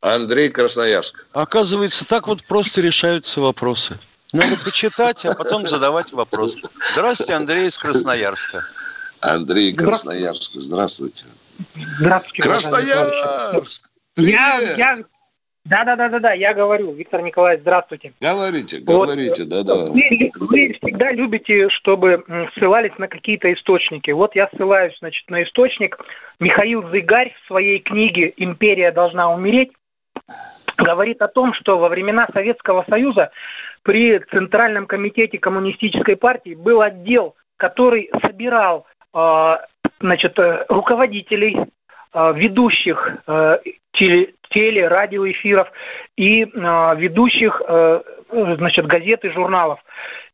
Андрей 0.00 0.48
Красноярск. 0.48 1.26
Оказывается, 1.32 2.06
так 2.06 2.26
вот 2.26 2.44
просто 2.44 2.80
решаются 2.80 3.40
вопросы. 3.40 3.98
Надо 4.32 4.56
почитать, 4.64 5.24
а 5.26 5.34
потом 5.34 5.64
задавать 5.66 6.12
вопрос. 6.12 6.56
Здравствуйте, 6.80 7.34
Андрей 7.34 7.66
из 7.66 7.76
Красноярска. 7.76 8.64
Андрей 9.20 9.74
Красноярск. 9.74 10.54
Здравствуйте. 10.54 11.26
Здравствуйте. 11.98 12.42
Красноярск! 12.42 13.90
Я, 14.16 14.60
я, 14.76 14.98
Да, 15.64 15.84
да, 15.84 15.96
да, 15.96 16.08
да, 16.08 16.18
да, 16.18 16.32
я 16.32 16.52
говорю, 16.54 16.92
Виктор 16.92 17.22
Николаевич, 17.22 17.62
здравствуйте. 17.62 18.12
Говорите, 18.20 18.82
Вот, 18.86 19.06
говорите, 19.06 19.44
да, 19.44 19.62
да. 19.62 19.74
Вы, 19.86 20.30
вы 20.34 20.76
всегда 20.80 21.12
любите, 21.12 21.68
чтобы 21.70 22.24
ссылались 22.54 22.96
на 22.98 23.08
какие-то 23.08 23.52
источники. 23.52 24.10
Вот 24.10 24.34
я 24.34 24.48
ссылаюсь, 24.54 24.96
значит, 24.98 25.28
на 25.30 25.42
источник. 25.42 25.98
Михаил 26.38 26.88
Зыгарь 26.90 27.34
в 27.42 27.46
своей 27.46 27.78
книге 27.80 28.32
«Империя 28.36 28.90
должна 28.90 29.32
умереть» 29.32 29.70
говорит 30.76 31.20
о 31.22 31.28
том, 31.28 31.52
что 31.54 31.78
во 31.78 31.88
времена 31.88 32.26
Советского 32.32 32.84
Союза 32.88 33.30
при 33.82 34.18
Центральном 34.30 34.86
комитете 34.86 35.38
коммунистической 35.38 36.16
партии 36.16 36.54
был 36.54 36.80
отдел, 36.80 37.36
который 37.56 38.10
собирал 38.24 38.86
значит, 39.12 40.38
э, 40.38 40.64
руководителей, 40.68 41.56
э, 42.14 42.32
ведущих 42.34 43.08
э, 43.26 43.58
теле, 43.92 44.88
радиоэфиров 44.88 45.68
и 46.16 46.44
э, 46.44 46.46
ведущих 46.96 47.60
э, 47.66 48.00
значит, 48.32 48.86
газет 48.86 49.24
и 49.24 49.30
журналов. 49.30 49.80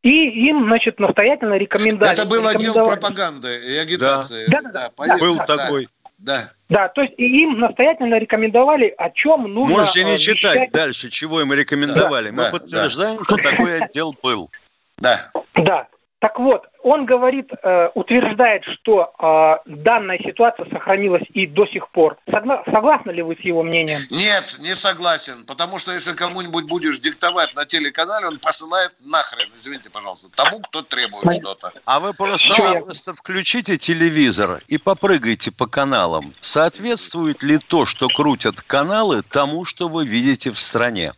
И 0.02 0.48
им, 0.48 0.64
значит, 0.66 1.00
настоятельно 1.00 1.54
рекомендовали. 1.54 2.12
Это 2.12 2.26
был 2.26 2.46
отдел 2.46 2.74
пропаганды 2.74 3.72
и 3.72 3.76
агитации. 3.76 4.46
Да, 4.48 4.60
да, 4.62 4.70
да. 4.70 4.90
понятно, 4.96 5.26
Был 5.26 5.36
да. 5.36 5.44
такой. 5.44 5.88
Да. 6.18 6.40
Да, 6.68 6.88
то 6.88 7.02
есть 7.02 7.14
им 7.18 7.60
настоятельно 7.60 8.18
рекомендовали, 8.18 8.92
о 8.96 9.10
чем 9.10 9.52
нужно 9.52 9.78
Можете 9.78 10.04
не 10.04 10.18
читать 10.18 10.54
вещать. 10.54 10.72
дальше, 10.72 11.10
чего 11.10 11.40
им 11.40 11.52
рекомендовали. 11.52 12.30
Да, 12.30 12.32
Мы 12.32 12.42
да, 12.44 12.50
подтверждаем, 12.50 13.22
что 13.22 13.36
такой 13.36 13.80
отдел 13.80 14.14
был. 14.22 14.50
Да. 14.98 15.30
Да. 15.54 15.86
Так 16.26 16.40
вот, 16.40 16.64
он 16.82 17.06
говорит, 17.06 17.52
э, 17.62 17.88
утверждает, 17.94 18.64
что 18.64 19.12
э, 19.16 19.70
данная 19.70 20.18
ситуация 20.18 20.68
сохранилась 20.70 21.22
и 21.34 21.46
до 21.46 21.66
сих 21.66 21.88
пор. 21.90 22.16
Согла- 22.28 22.64
согласны 22.64 23.12
ли 23.12 23.22
вы 23.22 23.36
с 23.36 23.44
его 23.44 23.62
мнением? 23.62 24.00
Нет, 24.10 24.56
не 24.58 24.74
согласен. 24.74 25.44
Потому 25.46 25.78
что 25.78 25.92
если 25.92 26.14
кому-нибудь 26.14 26.64
будешь 26.64 26.98
диктовать 26.98 27.54
на 27.54 27.64
телеканале, 27.64 28.26
он 28.26 28.40
посылает 28.40 28.92
нахрен, 29.04 29.48
извините, 29.56 29.88
пожалуйста, 29.88 30.28
тому, 30.34 30.58
кто 30.62 30.82
требует 30.82 31.32
что-то. 31.32 31.72
А 31.84 32.00
вы 32.00 32.12
просто, 32.12 32.80
просто 32.82 33.12
включите 33.12 33.78
телевизор 33.78 34.62
и 34.66 34.78
попрыгайте 34.78 35.52
по 35.52 35.68
каналам. 35.68 36.34
Соответствует 36.40 37.44
ли 37.44 37.58
то, 37.58 37.86
что 37.86 38.08
крутят 38.08 38.62
каналы, 38.62 39.22
тому, 39.22 39.64
что 39.64 39.86
вы 39.86 40.04
видите 40.04 40.50
в 40.50 40.58
стране? 40.58 41.12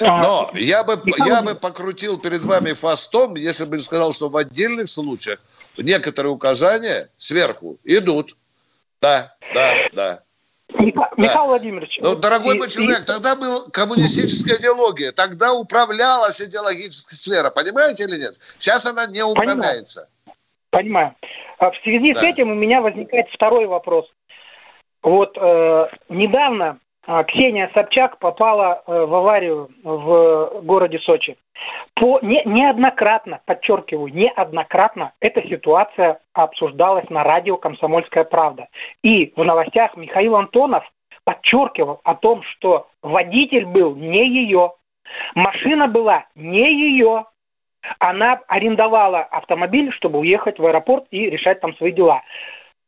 Но 0.00 0.50
я 0.54 0.84
бы, 0.84 1.00
я 1.26 1.42
бы 1.42 1.54
покрутил 1.54 2.18
перед 2.18 2.44
вами 2.44 2.72
фастом, 2.72 3.34
если 3.36 3.64
бы 3.64 3.78
сказал, 3.78 4.12
что 4.12 4.28
в 4.28 4.36
отдельных 4.36 4.88
случаях 4.88 5.40
некоторые 5.76 6.32
указания 6.32 7.08
сверху 7.16 7.78
идут. 7.84 8.36
Да, 9.00 9.34
да, 9.54 9.74
да. 9.92 10.20
Миха- 10.72 11.10
Михаил 11.16 11.46
Владимирович. 11.46 11.98
Ну, 12.00 12.14
дорогой 12.16 12.54
и- 12.54 12.58
мой 12.58 12.68
и- 12.68 12.70
человек, 12.70 13.04
тогда 13.04 13.34
была 13.34 13.58
коммунистическая 13.72 14.56
идеология, 14.58 15.10
тогда 15.12 15.52
управлялась 15.52 16.40
идеологическая 16.40 17.16
сфера, 17.16 17.50
понимаете 17.50 18.04
или 18.04 18.18
нет? 18.20 18.36
Сейчас 18.58 18.86
она 18.86 19.06
не 19.06 19.22
управляется. 19.22 20.08
Понимаю. 20.70 21.14
А 21.58 21.70
В 21.72 21.76
связи 21.82 22.14
с 22.14 22.18
Да. 22.18 22.26
этим 22.28 22.50
у 22.50 22.54
меня 22.54 22.80
возникает 22.80 23.26
второй 23.34 23.66
вопрос. 23.66 24.06
Вот 25.02 25.36
э, 25.36 25.86
недавно 26.08 26.78
Ксения 27.28 27.70
Собчак 27.74 28.18
попала 28.18 28.82
э, 28.86 28.92
в 28.92 29.14
аварию 29.14 29.70
в 29.82 30.60
городе 30.62 30.98
Сочи. 30.98 31.36
По, 31.94 32.18
не, 32.22 32.42
неоднократно, 32.44 33.40
подчеркиваю, 33.46 34.12
неоднократно 34.12 35.12
эта 35.20 35.42
ситуация 35.42 36.20
обсуждалась 36.34 37.08
на 37.10 37.24
радио 37.24 37.56
«Комсомольская 37.56 38.24
правда». 38.24 38.68
И 39.02 39.32
в 39.34 39.44
новостях 39.44 39.96
Михаил 39.96 40.36
Антонов 40.36 40.84
подчеркивал 41.24 42.00
о 42.04 42.14
том, 42.14 42.42
что 42.42 42.88
водитель 43.02 43.66
был 43.66 43.94
не 43.94 44.26
ее, 44.28 44.74
машина 45.34 45.88
была 45.88 46.26
не 46.34 46.72
ее, 46.72 47.26
она 47.98 48.40
арендовала 48.46 49.20
автомобиль, 49.20 49.92
чтобы 49.92 50.18
уехать 50.18 50.58
в 50.58 50.66
аэропорт 50.66 51.06
и 51.10 51.28
решать 51.30 51.60
там 51.60 51.74
свои 51.76 51.92
дела. 51.92 52.22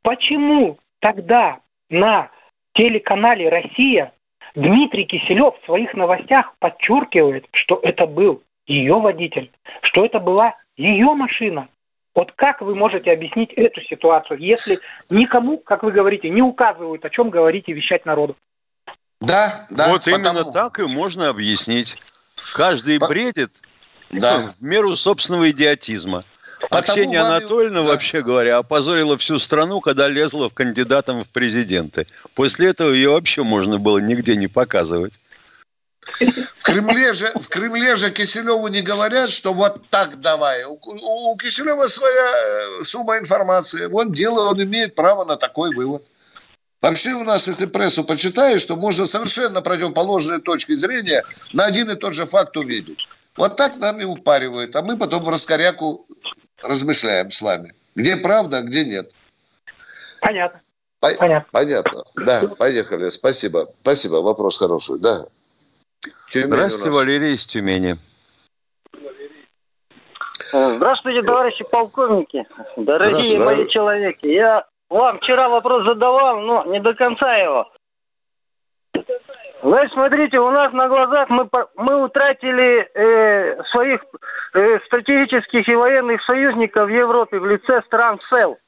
Почему 0.03 0.77
тогда 1.01 1.61
на 1.89 2.31
телеканале 2.75 3.49
«Россия» 3.49 4.13
Дмитрий 4.55 5.05
Киселев 5.05 5.55
в 5.61 5.65
своих 5.65 5.95
новостях 5.95 6.55
подчеркивает, 6.59 7.47
что 7.53 7.81
это 7.83 8.07
был 8.07 8.43
ее 8.67 8.95
водитель, 9.01 9.51
что 9.83 10.05
это 10.05 10.19
была 10.19 10.55
ее 10.77 11.15
машина? 11.15 11.69
Вот 12.15 12.33
как 12.33 12.61
вы 12.61 12.75
можете 12.75 13.11
объяснить 13.13 13.53
эту 13.55 13.81
ситуацию, 13.83 14.39
если 14.39 14.79
никому, 15.11 15.57
как 15.57 15.83
вы 15.83 15.93
говорите, 15.93 16.29
не 16.29 16.43
указывают, 16.43 17.03
о 17.05 17.11
чем 17.11 17.31
говорить 17.31 17.65
и 17.69 17.73
вещать 17.73 18.05
народу? 18.05 18.37
Да, 19.23 19.51
да. 19.71 19.89
вот 19.89 20.07
именно 20.07 20.35
потому- 20.35 20.53
так 20.53 20.79
и 20.81 20.83
можно 20.83 21.29
объяснить. 21.31 21.97
Каждый 22.57 22.99
По- 22.99 23.09
бредит 23.09 23.63
Да. 24.11 24.39
в 24.39 24.63
меру 24.63 24.95
собственного 24.97 25.51
идиотизма. 25.51 26.23
Аксения 26.79 27.21
и- 27.21 27.25
Анатольевна, 27.25 27.83
да. 27.83 27.89
вообще 27.89 28.23
говоря, 28.23 28.59
опозорила 28.59 29.17
всю 29.17 29.39
страну, 29.39 29.81
когда 29.81 30.09
лезла 30.09 30.49
в 30.51 30.55
кандидатом 30.55 31.23
в 31.25 31.29
президенты. 31.29 32.07
После 32.35 32.69
этого 32.69 32.91
ее 32.91 33.11
вообще 33.11 33.43
можно 33.43 33.79
было 33.79 33.99
нигде 33.99 34.37
не 34.37 34.49
показывать. 34.49 35.21
В 36.57 36.63
Кремле 36.65 37.15
же, 37.15 37.31
в 37.41 37.49
Кремле 37.49 37.95
же 37.97 38.11
Киселеву 38.11 38.67
не 38.69 38.83
говорят, 38.83 39.31
что 39.31 39.53
вот 39.53 39.83
так 39.89 40.21
давай. 40.21 40.65
У, 40.65 40.79
у- 40.83 41.37
Киселева 41.37 41.87
своя 41.87 42.31
э, 42.81 42.85
сумма 42.85 43.19
информации. 43.19 43.87
Он 43.87 44.13
делает, 44.13 44.53
он 44.53 44.63
имеет 44.63 44.95
право 44.95 45.25
на 45.25 45.37
такой 45.37 45.75
вывод. 45.75 46.03
Вообще 46.81 47.11
у 47.11 47.23
нас, 47.23 47.47
если 47.47 47.67
прессу 47.67 48.03
почитаешь, 48.03 48.65
то 48.65 48.75
можно 48.75 49.07
совершенно 49.07 49.63
противоположные 49.63 50.41
точки 50.41 50.75
зрения 50.75 51.23
на 51.53 51.67
один 51.67 51.89
и 51.91 51.95
тот 51.95 52.15
же 52.15 52.27
факт 52.27 52.57
увидеть. 52.57 52.99
Вот 53.37 53.57
так 53.57 53.77
нам 53.77 54.01
и 54.01 54.05
упаривают, 54.05 54.75
а 54.75 54.83
мы 54.83 54.99
потом 54.99 55.23
в 55.23 55.29
раскоряку 55.29 56.05
размышляем 56.63 57.31
с 57.31 57.43
вами. 57.43 57.75
Где 57.95 58.17
правда, 58.17 58.59
а 58.59 58.63
где 58.63 58.85
нет. 58.85 59.11
Понятно. 60.21 60.61
По- 61.01 61.15
Понятно. 61.19 61.49
Понятно. 61.51 62.05
Да, 62.17 62.43
поехали. 62.59 63.09
Спасибо. 63.09 63.69
Спасибо. 63.83 64.17
Вопрос 64.17 64.59
хороший. 64.59 64.99
Да. 65.01 65.27
Тюмень 66.31 66.47
Здравствуйте. 66.47 66.91
Валерий 66.97 67.35
из 67.35 67.45
Тюмени. 67.47 67.99
Здравствуйте, 70.53 71.23
товарищи 71.23 71.65
полковники, 71.65 72.47
дорогие 72.77 73.39
мои 73.39 73.67
человеки. 73.69 74.27
Я 74.27 74.67
вам 74.91 75.19
вчера 75.19 75.49
вопрос 75.49 75.85
задавал, 75.87 76.41
но 76.41 76.65
не 76.67 76.79
до 76.79 76.95
конца 76.95 77.35
его. 77.35 77.73
Значит, 79.63 79.93
смотрите, 79.93 80.41
у 80.41 80.51
нас 80.51 80.73
на 80.73 80.89
глазах 80.89 81.29
мы, 81.31 81.49
мы 81.77 82.03
утратили 82.03 82.89
э, 82.95 83.63
своих 83.71 84.05
э, 84.55 84.79
стратегических 84.87 85.69
и 85.69 85.77
военных 85.77 86.21
союзников 86.25 86.89
в 86.89 86.93
Европе 86.93 87.39
в 87.39 87.47
лице 87.47 87.81
стран 87.87 88.19
СЭЛ. 88.19 88.59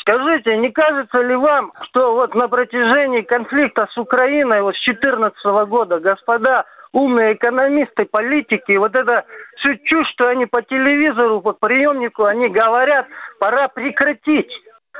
Скажите, 0.00 0.56
не 0.56 0.72
кажется 0.72 1.22
ли 1.22 1.36
вам, 1.36 1.72
что 1.84 2.14
вот 2.14 2.34
на 2.34 2.48
протяжении 2.48 3.22
конфликта 3.22 3.86
с 3.92 3.96
Украиной 3.96 4.60
вот 4.60 4.74
с 4.74 4.84
2014 4.84 5.44
года, 5.68 6.00
господа 6.00 6.64
умные 6.92 7.34
экономисты, 7.34 8.06
политики, 8.06 8.76
вот 8.76 8.96
это 8.96 9.24
всю 9.56 9.76
чушь, 9.84 10.10
что 10.10 10.28
они 10.28 10.46
по 10.46 10.62
телевизору, 10.62 11.40
по 11.40 11.52
приемнику, 11.52 12.24
они 12.24 12.48
говорят, 12.48 13.06
пора 13.38 13.68
прекратить. 13.68 14.50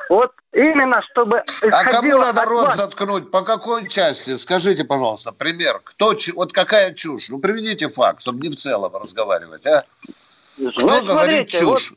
Вот 0.08 0.32
именно, 0.52 1.00
чтобы 1.10 1.42
А 1.72 1.84
кому 1.84 2.18
надо 2.18 2.42
от 2.42 2.48
рот 2.48 2.64
вас- 2.64 2.76
заткнуть? 2.76 3.30
По 3.30 3.42
какой 3.42 3.88
части? 3.88 4.34
Скажите, 4.34 4.84
пожалуйста, 4.84 5.32
пример. 5.32 5.80
Кто, 5.82 6.12
вот 6.34 6.52
какая 6.52 6.92
чушь? 6.92 7.28
Ну, 7.30 7.38
приведите 7.38 7.88
факт, 7.88 8.20
чтобы 8.20 8.40
не 8.40 8.50
в 8.50 8.54
целом 8.54 8.94
разговаривать, 8.94 9.66
а? 9.66 9.84
Кто 10.76 10.86
Ну, 10.86 11.04
говорит 11.06 11.50
смотрите, 11.50 11.64
вот- 11.64 11.78
чушь? 11.78 11.92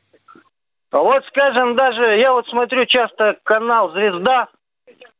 Вот, 0.91 1.23
скажем, 1.27 1.75
даже 1.75 2.17
я 2.17 2.31
вот 2.31 2.47
смотрю 2.47 2.85
часто 2.85 3.37
канал 3.43 3.91
«Звезда», 3.91 4.47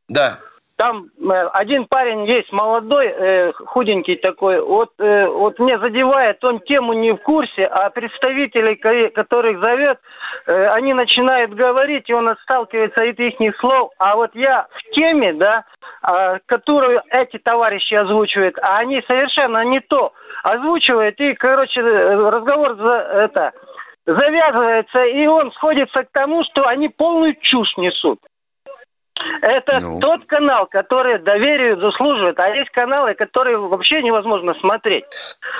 Да. 0.08 0.38
Там 0.78 1.08
э, 1.18 1.32
один 1.54 1.86
парень 1.86 2.24
есть 2.24 2.52
молодой, 2.52 3.08
э, 3.08 3.52
худенький 3.52 4.14
такой. 4.14 4.60
Вот, 4.60 4.90
э, 5.00 5.26
вот 5.26 5.58
мне 5.58 5.76
задевает, 5.76 6.42
он 6.44 6.60
тему 6.60 6.92
не 6.92 7.10
в 7.10 7.16
курсе, 7.16 7.64
а 7.66 7.90
представителей, 7.90 8.76
ко- 8.76 9.10
которых 9.10 9.58
зовет, 9.58 9.98
э, 10.46 10.68
они 10.68 10.94
начинают 10.94 11.52
говорить, 11.52 12.08
и 12.08 12.14
он 12.14 12.28
отталкивается 12.28 13.02
от 13.02 13.18
их 13.18 13.56
слов. 13.58 13.90
А 13.98 14.14
вот 14.14 14.30
я 14.34 14.68
в 14.70 14.94
теме, 14.94 15.32
да, 15.32 15.64
а, 16.00 16.38
которую 16.46 17.02
эти 17.10 17.38
товарищи 17.38 17.94
озвучивают, 17.94 18.56
а 18.62 18.78
они 18.78 19.02
совершенно 19.08 19.64
не 19.64 19.80
то 19.80 20.12
озвучивают, 20.44 21.18
и, 21.18 21.34
короче, 21.34 21.80
э, 21.80 22.30
разговор 22.30 22.76
за 22.76 22.94
это 23.24 23.52
завязывается, 24.06 25.02
и 25.02 25.26
он 25.26 25.50
сходится 25.52 26.04
к 26.04 26.12
тому, 26.12 26.44
что 26.44 26.68
они 26.68 26.88
полную 26.88 27.34
чушь 27.42 27.76
несут. 27.76 28.20
Это 29.42 29.80
Ну. 29.80 30.00
тот 30.00 30.24
канал, 30.26 30.66
который 30.66 31.18
доверию 31.18 31.80
заслуживает, 31.80 32.38
а 32.38 32.48
есть 32.48 32.70
каналы, 32.70 33.14
которые 33.14 33.58
вообще 33.58 34.02
невозможно 34.02 34.54
смотреть. 34.60 35.04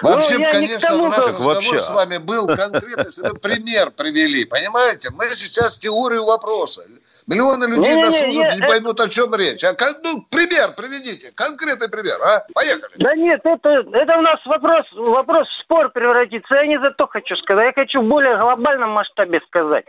Вообще, 0.03 0.39
Ну, 0.39 0.45
конечно, 0.51 0.89
тому, 0.89 1.09
наш 1.09 1.19
разговор 1.19 1.55
Вообще. 1.55 1.79
с 1.79 1.91
вами 1.91 2.19
был 2.19 2.47
вы 2.47 3.35
пример 3.35 3.91
привели, 3.91 4.45
понимаете? 4.45 5.11
Мы 5.17 5.25
сейчас 5.27 5.79
теорию 5.79 6.25
вопроса. 6.25 6.85
Миллионы 7.29 7.67
людей 7.67 7.91
Не-не-не, 7.91 8.05
нас 8.05 8.19
слушают, 8.19 8.53
я- 8.53 8.57
не 8.57 8.63
поймут, 8.63 9.01
о 9.01 9.09
чем 9.09 9.35
речь. 9.35 9.63
А, 9.63 9.75
кон- 9.75 10.01
ну, 10.03 10.23
пример 10.31 10.73
приведите, 10.75 11.31
конкретный 11.35 11.91
пример, 11.91 12.17
а? 12.23 12.43
Поехали. 12.55 12.93
Да 12.97 13.15
нет, 13.15 13.41
это, 13.45 13.69
это 13.93 14.17
у 14.17 14.23
нас 14.23 14.41
вопрос, 14.47 14.87
вопрос 14.95 15.47
в 15.47 15.63
спор 15.63 15.91
превратится. 15.91 16.55
Я 16.55 16.67
не 16.67 16.81
за 16.81 16.91
то 16.93 17.07
хочу 17.07 17.37
сказать. 17.37 17.67
Я 17.77 17.83
хочу 17.83 18.01
в 18.01 18.09
более 18.09 18.39
глобальном 18.41 18.91
масштабе 18.93 19.41
сказать. 19.47 19.85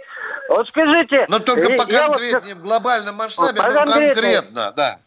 Вот 0.49 0.67
скажите... 0.69 1.25
Но 1.29 1.39
только 1.39 1.71
э, 1.71 1.77
по 1.77 1.89
я 1.89 2.07
вот 2.07 2.17
конкретнее, 2.17 2.55
в 2.55 2.61
глобальном 2.61 3.15
масштабе, 3.15 3.61
По 3.61 3.71
но 3.71 3.85
конкретно, 3.85 4.73
да. 4.75 4.99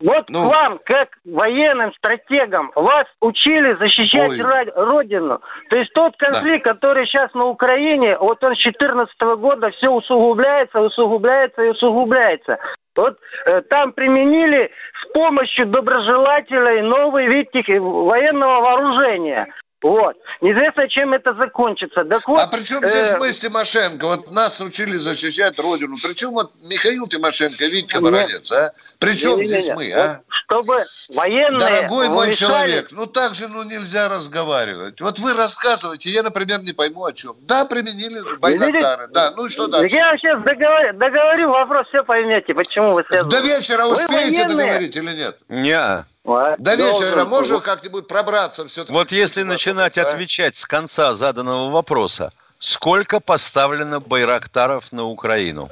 Вот 0.00 0.28
Ну. 0.28 0.48
вам, 0.48 0.78
как 0.84 1.08
военным 1.24 1.92
стратегам, 1.94 2.70
вас 2.74 3.06
учили 3.20 3.74
защищать 3.74 4.30
Ой. 4.30 4.72
Родину. 4.74 5.40
То 5.70 5.76
есть 5.76 5.92
тот 5.94 6.16
конфликт, 6.18 6.64
который 6.64 7.06
сейчас 7.06 7.32
на 7.32 7.46
Украине, 7.46 8.18
вот 8.18 8.44
он 8.44 8.54
с 8.54 8.62
2014 8.62 9.36
года 9.38 9.70
все 9.70 9.90
усугубляется, 9.90 10.80
усугубляется 10.80 11.62
и 11.62 11.70
усугубляется. 11.70 12.58
Вот 12.94 13.18
э, 13.46 13.62
там 13.62 13.92
применили 13.92 14.70
с 15.02 15.12
помощью 15.12 15.66
доброжелателей 15.66 16.82
новый 16.82 17.26
вид 17.26 17.48
военного 17.78 18.60
вооружения. 18.60 19.46
Вот. 19.82 20.16
Неизвестно, 20.40 20.88
чем 20.88 21.12
это 21.12 21.34
закончится. 21.34 22.04
Так 22.04 22.26
вот, 22.26 22.40
А 22.40 22.46
при 22.46 22.62
чем 22.64 22.78
здесь 22.86 23.12
э, 23.12 23.18
мы 23.18 23.30
с 23.30 23.40
Тимошенко? 23.40 24.06
Вот 24.06 24.30
нас 24.32 24.60
учили 24.60 24.96
защищать 24.96 25.58
Родину. 25.58 25.96
Причем 26.02 26.30
вот 26.30 26.50
Михаил 26.62 27.06
Тимошенко, 27.06 27.64
Витька. 27.66 28.00
Баранец, 28.00 28.50
а? 28.52 28.72
При 28.98 29.12
чем 29.12 29.32
Не-не-не. 29.38 29.46
здесь 29.46 29.68
мы, 29.76 29.92
Вот 29.94 29.98
а? 30.00 30.20
Чтобы 30.46 30.76
военные 31.14 31.58
Дорогой 31.58 32.08
мой 32.08 32.28
мешали- 32.28 32.34
человек, 32.52 32.88
ну 32.92 33.06
так 33.06 33.34
же 33.34 33.48
ну 33.48 33.64
нельзя 33.64 34.08
разговаривать. 34.08 35.00
Вот 35.00 35.18
вы 35.18 35.34
рассказываете, 35.34 36.10
я, 36.10 36.22
например, 36.22 36.62
не 36.62 36.72
пойму 36.72 37.04
о 37.04 37.12
чем. 37.12 37.34
Да, 37.42 37.64
применили 37.64 38.20
Байрактары, 38.38 39.08
да, 39.08 39.32
ну 39.36 39.46
и 39.46 39.48
что 39.50 39.66
дальше? 39.66 39.94
я 39.96 40.16
сейчас 40.16 40.42
договорю, 40.42 40.92
договорю 40.94 41.50
вопрос, 41.50 41.86
все 41.88 42.02
поймете, 42.04 42.54
почему 42.54 42.94
вы 42.94 43.04
сейчас... 43.10 43.26
До 43.26 43.40
вечера 43.40 43.84
Вы 43.86 43.92
успеете 43.92 44.42
военные? 44.44 44.46
договорить 44.48 44.96
или 44.96 45.12
нет? 45.12 45.38
Не. 45.48 46.04
До 46.26 46.74
вечера 46.74 47.24
Должен. 47.24 47.28
можно 47.28 47.60
как-нибудь 47.60 48.08
пробраться 48.08 48.64
все-таки? 48.66 48.92
Вот 48.92 49.12
если 49.12 49.42
начинать 49.44 49.96
отвечать 49.96 50.56
с 50.56 50.64
конца 50.66 51.14
заданного 51.14 51.70
вопроса, 51.70 52.30
сколько 52.58 53.20
поставлено 53.20 54.00
байрактаров 54.00 54.90
на 54.92 55.04
Украину? 55.04 55.68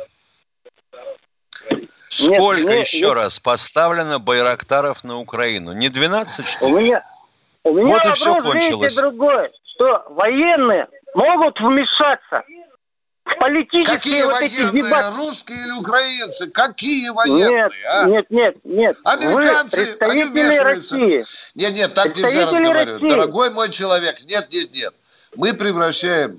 Сколько 2.09 2.67
мне- 2.69 2.81
еще 2.83 3.01
нет. 3.01 3.13
раз 3.15 3.41
поставлено 3.41 4.21
байрактаров 4.21 5.03
на 5.03 5.19
Украину? 5.19 5.73
Не 5.73 5.89
12, 5.89 6.47
что 6.47 6.67
У 6.67 6.79
ли? 6.79 6.85
меня, 6.85 7.03
у 7.65 7.73
меня 7.73 7.87
Вот 7.87 8.05
и 8.05 8.09
вопрос, 8.09 8.19
всё 8.19 8.35
видите, 8.35 8.51
кончилось. 8.53 8.95
другой, 8.95 9.51
что 9.75 10.05
военные 10.11 10.87
могут 11.15 11.59
вмешаться 11.59 12.43
политические 13.25 13.97
Какие 13.97 14.23
вот 14.25 14.41
эти 14.41 14.61
военные, 14.61 14.83
дебаты. 14.83 15.17
русские 15.17 15.59
или 15.59 15.73
украинцы? 15.73 16.51
Какие 16.51 17.09
военные, 17.11 17.51
Нет, 17.51 17.73
а? 17.89 18.05
нет, 18.07 18.27
нет, 18.31 18.57
нет. 18.65 18.97
Американцы, 19.05 19.97
Вы 20.01 20.07
они 20.07 20.25
представители 20.25 20.31
вмешиваются. 20.31 20.95
России. 20.97 21.25
Нет, 21.55 21.75
нет, 21.75 21.95
так 21.95 22.17
нельзя 22.17 22.43
разговаривать. 22.47 23.03
России. 23.03 23.09
Дорогой 23.09 23.51
мой 23.51 23.71
человек, 23.71 24.23
нет, 24.25 24.49
нет, 24.53 24.75
нет. 24.75 24.95
Мы 25.37 25.55
превращаем 25.55 26.39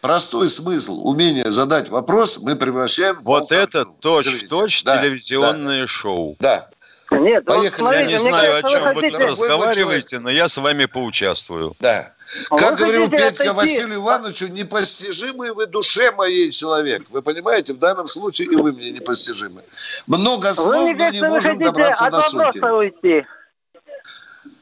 простой 0.00 0.48
смысл, 0.48 1.06
умение 1.06 1.50
задать 1.50 1.88
вопрос, 1.90 2.42
мы 2.42 2.56
превращаем 2.56 3.16
в 3.16 3.22
Вот 3.24 3.52
это 3.52 3.84
точь-точь 3.84 4.84
Да, 4.84 4.98
телевизионное 4.98 5.86
шоу. 5.86 6.36
Да. 6.40 6.68
Нет, 7.10 7.44
вот 7.46 7.56
Поехали. 7.56 7.64
Я 7.64 7.70
смотрите, 7.70 8.06
не 8.06 8.08
мне 8.08 8.18
знаю, 8.30 8.58
о 8.58 8.62
кажется, 8.62 8.70
чем 8.70 8.94
вы 8.94 9.00
хотите- 9.00 9.26
разговариваете, 9.26 10.18
но 10.20 10.30
я 10.30 10.48
с 10.48 10.56
вами 10.56 10.84
поучаствую. 10.84 11.74
Да. 11.80 12.12
А 12.50 12.56
Как 12.56 12.78
вы 12.78 12.86
говорил 12.86 13.10
Петька 13.10 13.26
отойти- 13.28 13.52
Василию 13.54 13.94
Ивановичу, 13.96 14.46
непостижимый 14.48 15.52
вы 15.52 15.66
душе 15.66 16.12
моей 16.12 16.50
человек. 16.50 17.08
Вы 17.10 17.22
понимаете, 17.22 17.72
в 17.74 17.78
данном 17.78 18.06
случае 18.06 18.48
и 18.48 18.56
вы 18.56 18.70
мне 18.72 18.92
непостижимы. 18.92 19.62
Много 20.06 20.54
слов, 20.54 20.96
но 20.96 21.08
не 21.10 21.20
можем 21.22 21.58
добраться 21.58 22.06
от 22.06 22.12
до 22.12 22.20
сути. 22.20 22.58
уйти. 22.58 23.26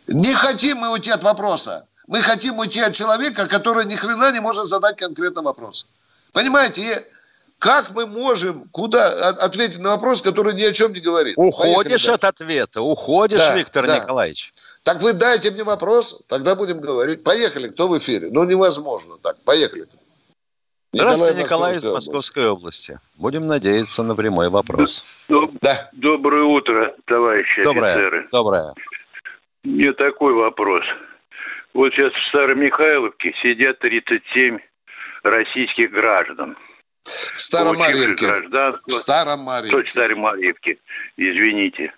Не 0.07 0.33
хотим 0.33 0.79
мы 0.79 0.91
уйти 0.93 1.11
от 1.11 1.23
вопроса. 1.23 1.87
Мы 2.07 2.23
хотим 2.23 2.59
уйти 2.59 2.81
от 2.81 2.95
человека, 2.95 3.47
который 3.47 3.85
ни 3.85 3.95
хрена 3.95 4.33
не 4.33 4.41
может 4.41 4.65
задать 4.65 4.97
конкретный 4.97 5.43
вопрос. 5.43 5.87
Понимаете, 6.33 7.05
как 7.59 7.91
мы 7.95 8.07
можем 8.07 8.69
куда 8.71 9.09
от- 9.31 9.39
ответить 9.39 9.79
на 9.81 9.91
вопрос, 9.91 10.23
который 10.23 10.55
ни 10.55 10.63
о 10.63 10.73
чем 10.73 10.93
не 10.93 11.01
говорит? 11.01 11.35
Уходишь 11.37 12.05
Поехали 12.05 12.15
от 12.15 12.25
ответа, 12.25 12.83
уходишь, 12.83 13.39
Да, 13.39 13.57
Виктор 13.57 13.87
да. 13.87 13.99
Николаевич. 13.99 14.53
Так 14.85 15.03
вы 15.03 15.13
дайте 15.13 15.51
мне 15.51 15.65
вопрос, 15.65 16.23
тогда 16.29 16.55
будем 16.55 16.81
говорить. 16.81 17.23
Поехали, 17.25 17.69
кто 17.69 17.89
в 17.89 17.97
эфире? 17.99 18.29
Ну, 18.31 18.45
невозможно 18.45 19.17
так. 19.23 19.37
Поехали. 19.45 19.87
Здравствуйте, 20.93 21.43
Николай 21.43 21.73
из 21.73 21.85
Московская 21.85 21.91
область. 21.91 22.09
Московской 22.09 22.47
области. 22.49 23.01
Будем 23.17 23.47
надеяться 23.47 24.03
на 24.03 24.15
прямой 24.15 24.49
вопрос. 24.49 25.05
Да. 25.61 25.91
Доброе 25.93 26.45
утро, 26.45 26.95
товарищи 27.07 27.63
Доброе. 27.63 27.93
офицеры. 27.95 28.29
Доброе. 28.33 28.75
Мне 29.65 29.93
такой 29.93 30.33
вопрос. 30.33 30.85
Вот 31.75 31.93
сейчас 31.93 32.13
в 32.13 32.29
Старомихайловке 32.29 33.35
сидят 33.43 33.79
37 33.81 34.59
российских 35.25 35.91
граждан. 35.91 36.57
В 37.09 37.41
Старомарьевке. 37.41 38.27
гражданство. 38.27 38.89
В 38.91 38.93
Старомарьевке. 38.93 39.77
Точно, 39.77 39.91
Старомарьевке, 39.91 40.79
извините. 41.17 41.93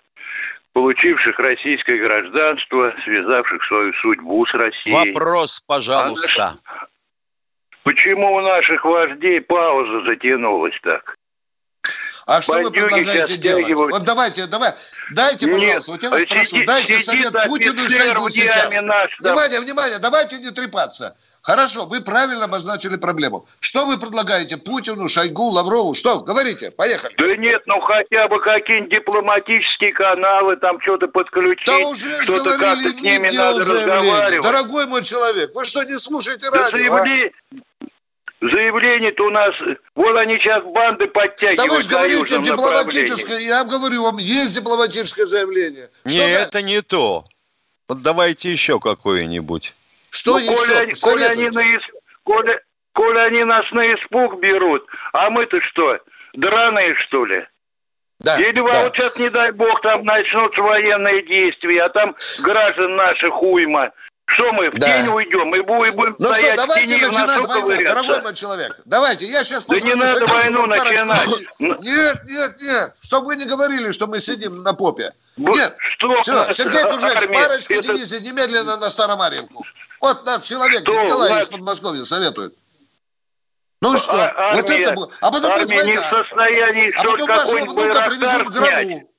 Получивших 0.73 1.37
российское 1.37 1.97
гражданство, 1.97 2.93
связавших 3.03 3.61
свою 3.67 3.93
судьбу 4.01 4.45
с 4.45 4.53
Россией. 4.53 5.13
Вопрос, 5.13 5.59
пожалуйста. 5.59 6.55
Почему 7.83 8.35
у 8.35 8.41
наших 8.41 8.85
вождей 8.85 9.41
пауза 9.41 10.07
затянулась 10.07 10.75
так? 10.83 11.15
А 12.27 12.39
что 12.41 12.53
вы 12.53 12.63
Бандюги 12.69 12.79
предлагаете 12.81 13.27
сейчас 13.27 13.37
делать? 13.39 13.63
стягивают. 13.63 13.91
Вот 13.93 14.03
давайте, 14.03 14.45
давай, 14.45 14.71
дайте, 15.15 15.47
Нет, 15.47 15.55
пожалуйста, 15.55 15.91
вот 15.91 16.03
я 16.03 16.09
вас 16.11 16.21
сидит- 16.21 16.33
прошу, 16.35 16.65
дайте 16.65 16.99
совет 16.99 17.33
Путину 17.47 17.83
и 17.83 17.89
Шойгу 17.89 18.29
сейчас. 18.29 18.81
наш, 18.81 19.17
да. 19.19 19.31
Внимание, 19.33 19.59
внимание, 19.59 19.99
давайте 19.99 20.37
не 20.37 20.51
трепаться. 20.51 21.17
Хорошо, 21.43 21.85
вы 21.85 22.01
правильно 22.01 22.45
обозначили 22.45 22.97
проблему. 22.97 23.47
Что 23.59 23.85
вы 23.85 23.97
предлагаете 23.97 24.57
Путину, 24.57 25.07
Шойгу, 25.07 25.49
Лаврову? 25.49 25.95
Что? 25.95 26.19
Говорите, 26.19 26.69
поехали. 26.69 27.15
Да 27.17 27.35
нет, 27.37 27.63
ну 27.65 27.79
хотя 27.81 28.27
бы 28.27 28.39
какие-нибудь 28.39 28.91
дипломатические 28.91 29.91
каналы, 29.93 30.55
там 30.57 30.79
что-то 30.81 31.07
подключить, 31.07 31.65
Да 31.65 31.77
уже 31.79 32.21
что-то 32.21 32.43
как-то 32.43 32.57
говорили, 32.59 32.91
с 32.93 33.01
ними 33.01 33.29
надо 33.35 33.59
разговаривать. 33.59 34.43
Дорогой 34.43 34.85
мой 34.85 35.03
человек, 35.03 35.51
вы 35.55 35.65
что, 35.65 35.83
не 35.83 35.97
слушаете 35.97 36.51
Да 36.51 36.69
радио? 36.69 36.93
а? 36.93 36.99
заявле- 36.99 37.31
Заявление-то 38.41 39.23
у 39.23 39.29
нас, 39.29 39.53
вот 39.93 40.17
они 40.17 40.37
сейчас 40.39 40.63
банды 40.63 41.05
подтягивают 41.07 41.57
Да 41.57 41.65
вы 41.67 41.79
же 41.81 41.89
говорите 41.89 42.41
дипломатическое, 42.41 43.39
я 43.39 43.63
говорю 43.65 44.03
вам, 44.03 44.17
есть 44.17 44.55
дипломатическое 44.55 45.27
заявление. 45.27 45.89
Не, 46.05 46.11
Что, 46.11 46.21
это 46.23 46.61
не 46.63 46.81
то. 46.81 47.23
Вот 47.87 48.01
давайте 48.01 48.51
еще 48.51 48.79
какое-нибудь. 48.79 49.75
Что 50.11 50.33
Ну, 50.33 50.37
еще? 50.39 50.55
Коли, 50.55 50.73
они- 50.77 50.93
коли 51.01 51.23
они 51.23 51.51
Советуйте. 51.51 51.59
на 51.59 52.33
коли- 52.33 52.59
коли 52.93 53.19
они 53.19 53.43
нас 53.45 53.65
на 53.71 53.81
испуг 53.95 54.39
берут, 54.39 54.85
а 55.13 55.29
мы-то 55.29 55.57
что, 55.71 55.97
драные 56.33 56.95
что 57.07 57.25
ли? 57.25 57.45
Да, 58.19 58.37
Или 58.39 58.51
да. 58.57 58.61
вот 58.61 58.95
сейчас, 58.95 59.17
не 59.17 59.29
дай 59.31 59.51
бог, 59.51 59.81
там 59.81 60.03
начнутся 60.03 60.61
военные 60.61 61.25
действия, 61.25 61.83
а 61.85 61.89
там 61.89 62.15
граждан 62.43 62.95
наших 62.95 63.41
уйма. 63.41 63.91
Что 64.27 64.49
мы, 64.53 64.69
в 64.69 64.75
Да. 64.75 64.87
день 65.01 65.11
уйдем 65.11 65.53
и 65.55 65.61
будем, 65.61 65.93
будем 65.95 66.15
Ну 66.19 66.25
что, 66.27 66.33
стоять 66.35 66.53
в 66.53 66.61
давайте 66.61 66.87
тени 66.87 67.03
в 67.03 67.07
начинать 67.07 67.37
носу 67.39 67.61
войну, 67.65 67.83
дорогой 67.83 68.21
мой 68.21 68.33
человек. 68.35 68.71
Давайте, 68.85 69.25
я 69.25 69.43
сейчас 69.43 69.65
Да 69.65 69.75
не 69.79 69.93
надо 69.93 70.25
войну 70.25 70.65
начинать. 70.67 71.27
Нет, 71.59 72.15
нет, 72.25 72.51
нет. 72.61 72.95
Чтобы 73.01 73.25
вы 73.25 73.35
не 73.35 73.45
говорили, 73.45 73.91
что 73.91 74.07
мы 74.07 74.19
сидим 74.19 74.63
на 74.63 74.73
попе. 74.73 75.11
Нет. 75.35 75.75
что 75.97 76.21
Все, 76.21 76.53
Сергей 76.53 76.81
армия? 76.83 77.39
парочку 77.43 77.73
Это- 77.73 77.83
дивизий 77.83 78.21
немедленно 78.21 78.77
на 78.77 78.89
Старомарьевку. 78.89 79.65
Вот 80.01 80.25
наш 80.25 80.41
человек, 80.41 80.81
Что, 80.81 80.99
Николай 81.03 81.29
Влад- 81.31 81.41
из 81.43 81.47
Подмосковья 81.49 82.03
советует. 82.03 82.55
Ну 83.81 83.97
что, 83.97 84.13
А- 84.13 84.53
вот 84.55 84.69
армия- 84.69 84.83
это 84.83 84.93
было. 84.93 85.09
А 85.21 85.31
потом 85.31 85.51
будет 85.53 85.71
армия 85.71 85.83
не 85.85 85.93
война. 85.93 86.07
в 86.07 86.09
состоянии 86.09 86.89
А 86.91 86.99
что 87.01 87.11
потом 87.11 87.27
вашего 87.27 87.65
внука 87.65 88.09
привезут 88.09 88.49
в 88.49 88.51
гробу. 88.51 89.09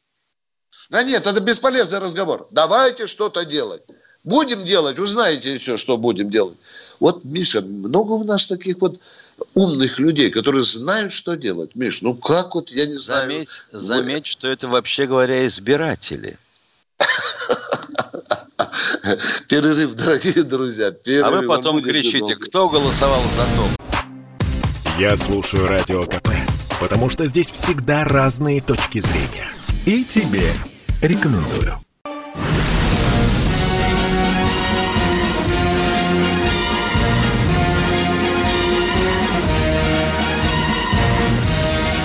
Да 0.90 1.02
нет, 1.02 1.26
это 1.26 1.40
бесполезный 1.40 1.98
разговор. 2.00 2.46
Давайте 2.50 3.06
что-то 3.06 3.44
делать. 3.44 3.82
Будем 4.24 4.64
делать, 4.64 4.98
узнаете 4.98 5.52
еще, 5.52 5.76
что 5.76 5.96
будем 5.96 6.30
делать. 6.30 6.56
Вот, 7.00 7.24
Миша, 7.24 7.60
много 7.60 8.12
у 8.12 8.24
нас 8.24 8.46
таких 8.46 8.78
вот 8.80 9.00
умных 9.54 9.98
людей, 9.98 10.30
которые 10.30 10.62
знают, 10.62 11.12
что 11.12 11.34
делать. 11.34 11.74
Миш, 11.74 12.02
ну 12.02 12.14
как 12.14 12.54
вот, 12.54 12.70
я 12.70 12.86
не 12.86 12.98
знаю. 12.98 13.28
Заметь, 13.30 13.62
заметь, 13.72 14.26
что 14.26 14.46
это, 14.46 14.68
вообще 14.68 15.06
говоря, 15.06 15.44
избиратели. 15.46 16.38
Перерыв, 19.48 19.94
дорогие 19.94 20.42
друзья. 20.44 20.90
Перерыв. 20.90 21.26
А 21.26 21.30
вы 21.30 21.42
потом 21.46 21.82
кричите, 21.82 22.36
кто 22.36 22.68
голосовал 22.68 23.22
за 23.36 23.44
то. 23.56 23.82
Я 24.98 25.16
слушаю 25.16 25.66
Радио 25.66 26.04
КП, 26.04 26.28
потому 26.80 27.08
что 27.08 27.26
здесь 27.26 27.50
всегда 27.50 28.04
разные 28.04 28.60
точки 28.60 29.00
зрения. 29.00 29.48
И 29.86 30.04
тебе 30.04 30.52
рекомендую. 31.00 31.80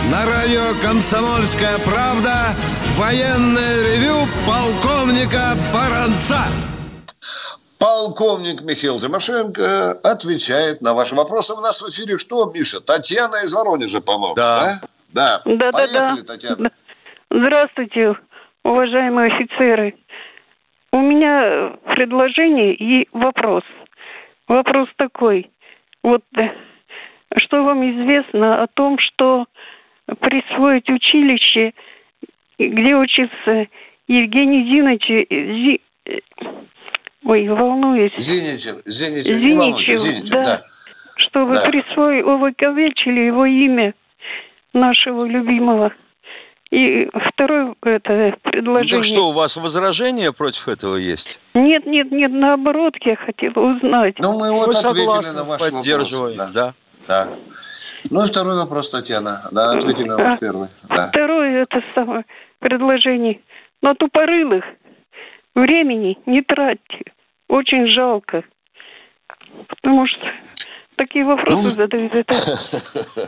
На 0.10 0.26
радио 0.26 0.74
«Комсомольская 0.82 1.78
правда» 1.80 2.55
военное 2.95 3.84
ревю 3.84 4.28
полковника 4.47 5.55
Баранца. 5.72 6.39
Полковник 7.80 8.61
Михаил 8.61 8.99
Тимошенко 8.99 9.91
отвечает 10.03 10.82
на 10.82 10.93
ваши 10.93 11.15
вопросы. 11.15 11.53
У 11.53 11.61
нас 11.61 11.82
в 11.82 11.89
эфире 11.89 12.17
что, 12.17 12.51
Миша? 12.51 12.82
Татьяна 12.82 13.43
из 13.43 13.53
Воронежа, 13.53 14.01
по-моему. 14.01 14.36
Да. 14.36 14.80
Да. 15.13 15.41
Да, 15.45 15.55
да, 15.55 15.71
Поехали, 15.71 16.21
да. 16.21 16.34
Татьяна. 16.34 16.71
Здравствуйте, 17.30 18.15
уважаемые 18.63 19.34
офицеры. 19.34 19.95
У 20.91 20.99
меня 20.99 21.78
предложение 21.86 22.73
и 22.73 23.07
вопрос. 23.11 23.63
Вопрос 24.47 24.88
такой. 24.95 25.51
Вот 26.03 26.23
э, 26.38 26.49
что 27.38 27.63
вам 27.63 27.84
известно 27.84 28.63
о 28.63 28.67
том, 28.67 28.97
что 28.99 29.45
присвоить 30.19 30.89
училище, 30.89 31.73
где 32.57 32.95
учится 32.95 33.67
Евгений 34.07 34.63
Зинович, 34.63 35.28
Зи- 35.30 35.82
ой, 37.26 37.47
волнуюсь, 37.47 38.13
Зиничев, 38.18 38.78
Зиничев, 38.86 39.38
Зиничев, 39.38 39.99
Зиничев, 39.99 40.30
да. 40.30 40.43
да. 40.43 40.63
чтобы 41.18 41.55
Да. 41.55 41.61
присвоили, 41.70 42.22
увековечили 42.22 43.22
его 43.22 43.45
имя 43.45 43.93
нашего 44.74 45.26
любимого. 45.26 45.93
И 46.70 47.07
второе 47.32 47.74
это 47.84 48.34
Ну, 48.43 48.51
предложение. 48.51 48.95
так 48.97 49.03
что, 49.05 49.30
у 49.30 49.32
вас 49.32 49.55
возражения 49.55 50.34
против 50.34 50.68
этого 50.68 50.97
есть? 50.97 51.39
Нет, 51.53 51.86
нет, 51.86 52.11
нет, 52.11 52.32
наоборот, 52.34 52.93
я 53.05 53.15
хотела 53.15 53.53
узнать. 53.53 54.15
Ну, 54.20 54.38
мы 54.38 54.51
вот 54.51 54.68
Мы 54.68 54.74
ответили 54.74 54.99
согласны, 55.05 55.34
на 55.38 55.43
ваш 55.45 55.61
поддерживаем, 55.61 56.38
вопрос. 56.38 56.53
да. 56.53 56.74
Да. 57.07 57.30
Ну 58.11 58.24
и 58.24 58.28
второй 58.28 58.55
вопрос, 58.57 58.89
Татьяна. 58.89 59.47
Да, 59.51 59.72
ответили 59.72 60.07
на 60.09 60.18
ваш 60.18 60.34
А, 60.34 60.38
первый. 60.38 60.68
Да. 60.89 61.07
Второе 61.07 61.61
это 61.61 61.82
самое 61.95 62.26
предложение. 62.59 63.39
На 63.82 63.95
тупорылых 63.95 64.65
времени 65.62 66.18
не 66.26 66.41
тратьте. 66.41 67.12
Очень 67.47 67.88
жалко. 67.88 68.43
Потому 69.68 70.05
что 70.08 70.20
такие 70.97 71.26
вопросы 71.26 71.68
Ну, 71.68 71.70
задают. 71.72 72.14
Это 72.14 72.34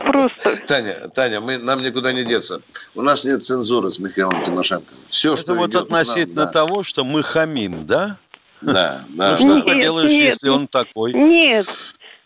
просто. 0.04 0.66
Таня, 0.66 1.08
Таня, 1.14 1.40
мы, 1.40 1.58
нам 1.58 1.82
никуда 1.82 2.12
не 2.12 2.24
деться. 2.24 2.60
У 2.94 3.02
нас 3.02 3.24
нет 3.24 3.42
цензуры 3.42 3.90
с 3.90 3.98
Михаилом 3.98 4.42
Тимошенко. 4.42 4.92
Все, 5.08 5.32
Это 5.32 5.42
что 5.42 5.54
вот 5.54 5.70
идет, 5.70 5.82
относительно 5.84 6.44
нам, 6.44 6.46
да. 6.46 6.52
того, 6.52 6.82
что 6.82 7.04
мы 7.04 7.22
хамим, 7.22 7.86
да? 7.86 8.16
Да, 8.60 9.00
да. 9.10 9.30
Ну 9.30 9.36
что 9.36 9.56
Нет, 9.56 9.64
поделаешь, 9.64 10.10
нет, 10.10 10.24
если 10.34 10.48
он 10.50 10.66
такой? 10.68 11.14
Нет, 11.14 11.66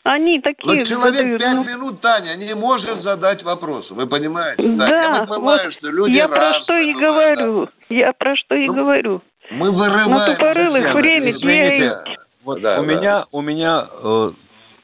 они 0.03 0.37
Но 0.37 0.43
такие 0.43 0.85
человек 0.85 1.15
задают, 1.15 1.41
пять 1.41 1.55
ну, 1.55 1.65
минут, 1.65 2.01
Таня, 2.01 2.35
не 2.35 2.55
может 2.55 2.97
задать 2.97 3.45
вопрос. 3.45 3.93
Вы 3.93 4.07
понимаете? 4.09 4.63
Таня? 4.63 4.77
Да, 4.77 5.03
я 5.03 5.27
понимаю, 5.27 5.61
вот 5.65 5.73
что 5.73 5.91
люди 5.91 6.17
я 6.17 6.29
про 6.29 6.55
что 6.55 6.77
и 6.77 6.93
бывают, 6.93 7.39
да. 7.39 7.45
говорю. 7.45 7.69
Я 7.89 8.13
про 8.13 8.37
что 8.37 8.55
и 8.57 8.67
Ну, 8.67 8.75
говорю. 8.75 9.23
Мы 9.51 9.70
вырываем... 9.70 10.32
тупорылых 10.32 10.72
Татьяна, 10.74 10.92
время 11.01 11.30
извините. 11.30 11.97
Вот 12.45 12.61
Да, 12.61 12.80
у 12.80 12.84
да. 12.84 12.92
меня, 12.95 13.24
у 13.32 13.40
меня 13.40 13.86
э, 13.90 14.30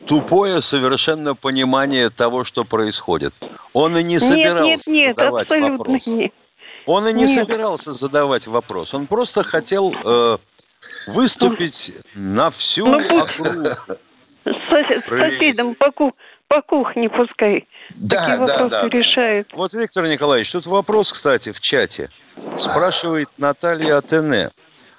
тупое 0.06 0.60
совершенно 0.62 1.34
понимание 1.34 2.10
того, 2.10 2.44
что 2.44 2.64
происходит. 2.64 3.34
Он 3.72 3.96
и 3.96 4.02
не 4.02 4.14
Нет, 4.14 4.22
собирался 4.22 4.66
нет, 4.66 4.86
нет, 4.86 5.16
задавать 5.16 5.44
абсолютно 5.46 5.76
вопрос. 5.78 6.06
нет. 6.06 6.32
Он 6.86 7.06
и 7.08 7.12
не 7.12 7.24
Нет. 7.24 7.30
собирался 7.30 7.92
задавать 7.92 8.46
вопрос. 8.46 8.94
Он 8.94 9.06
просто 9.06 9.42
хотел 9.42 9.92
э, 10.04 10.38
выступить 11.08 11.92
на 12.14 12.50
всю 12.50 12.86
Ну, 12.86 12.96
округу. 12.96 13.66
С 13.66 13.86
сос- 14.46 15.00
с 15.00 15.04
соседом 15.04 15.74
по, 15.74 15.90
ку- 15.92 16.14
по 16.48 16.62
кухне 16.62 17.08
пускай 17.10 17.66
Да, 17.96 18.16
такие 18.16 18.46
да, 18.46 18.52
вопросы 18.62 18.90
да. 18.90 18.98
решают. 18.98 19.52
Вот, 19.52 19.74
Виктор 19.74 20.06
Николаевич, 20.06 20.52
тут 20.52 20.66
вопрос, 20.66 21.12
кстати, 21.12 21.52
в 21.52 21.60
чате. 21.60 22.10
Спрашивает 22.56 23.28
Наталья 23.38 23.98
Атене. 23.98 24.50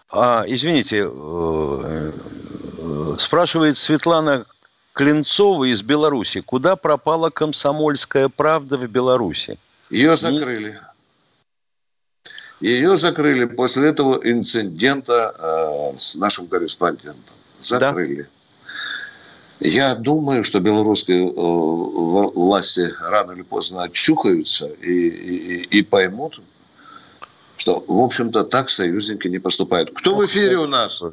А, 0.10 0.44
извините, 0.46 1.08
э, 1.10 2.12
э, 2.78 3.16
спрашивает 3.18 3.78
Светлана 3.78 4.46
Клинцова 4.94 5.72
из 5.72 5.82
Беларуси. 5.84 6.42
Куда 6.42 6.76
пропала 6.76 7.30
комсомольская 7.30 8.28
правда 8.30 8.78
в 8.78 8.88
Беларуси? 8.88 9.58
Ее 9.89 10.16
закрыли. 10.16 10.80
Ее 12.60 12.96
закрыли 12.96 13.46
после 13.46 13.89
этого 13.89 14.20
инцидента 14.24 15.34
э, 15.38 15.98
с 15.98 16.16
нашим 16.18 16.48
корреспондентом. 16.48 17.36
Закрыли. 17.60 18.28
Я 19.64 19.93
думаю, 19.95 20.43
что 20.43 20.59
белорусские 20.59 21.28
э, 21.28 21.32
власти 21.36 22.89
рано 23.07 23.34
или 23.34 23.43
поздно 23.43 23.84
очухаются 23.84 24.68
и, 24.82 25.07
и- 25.07 25.78
и 25.80 25.84
поймут, 25.84 26.41
что, 27.57 27.84
в 27.88 27.99
общем-то, 28.03 28.43
так 28.43 28.70
союзники 28.70 29.28
не 29.28 29.38
поступают. 29.38 29.91
Кто 29.93 30.16
в 30.16 30.26
эфире 30.26 30.57
у 30.57 30.66
нас? 30.68 31.03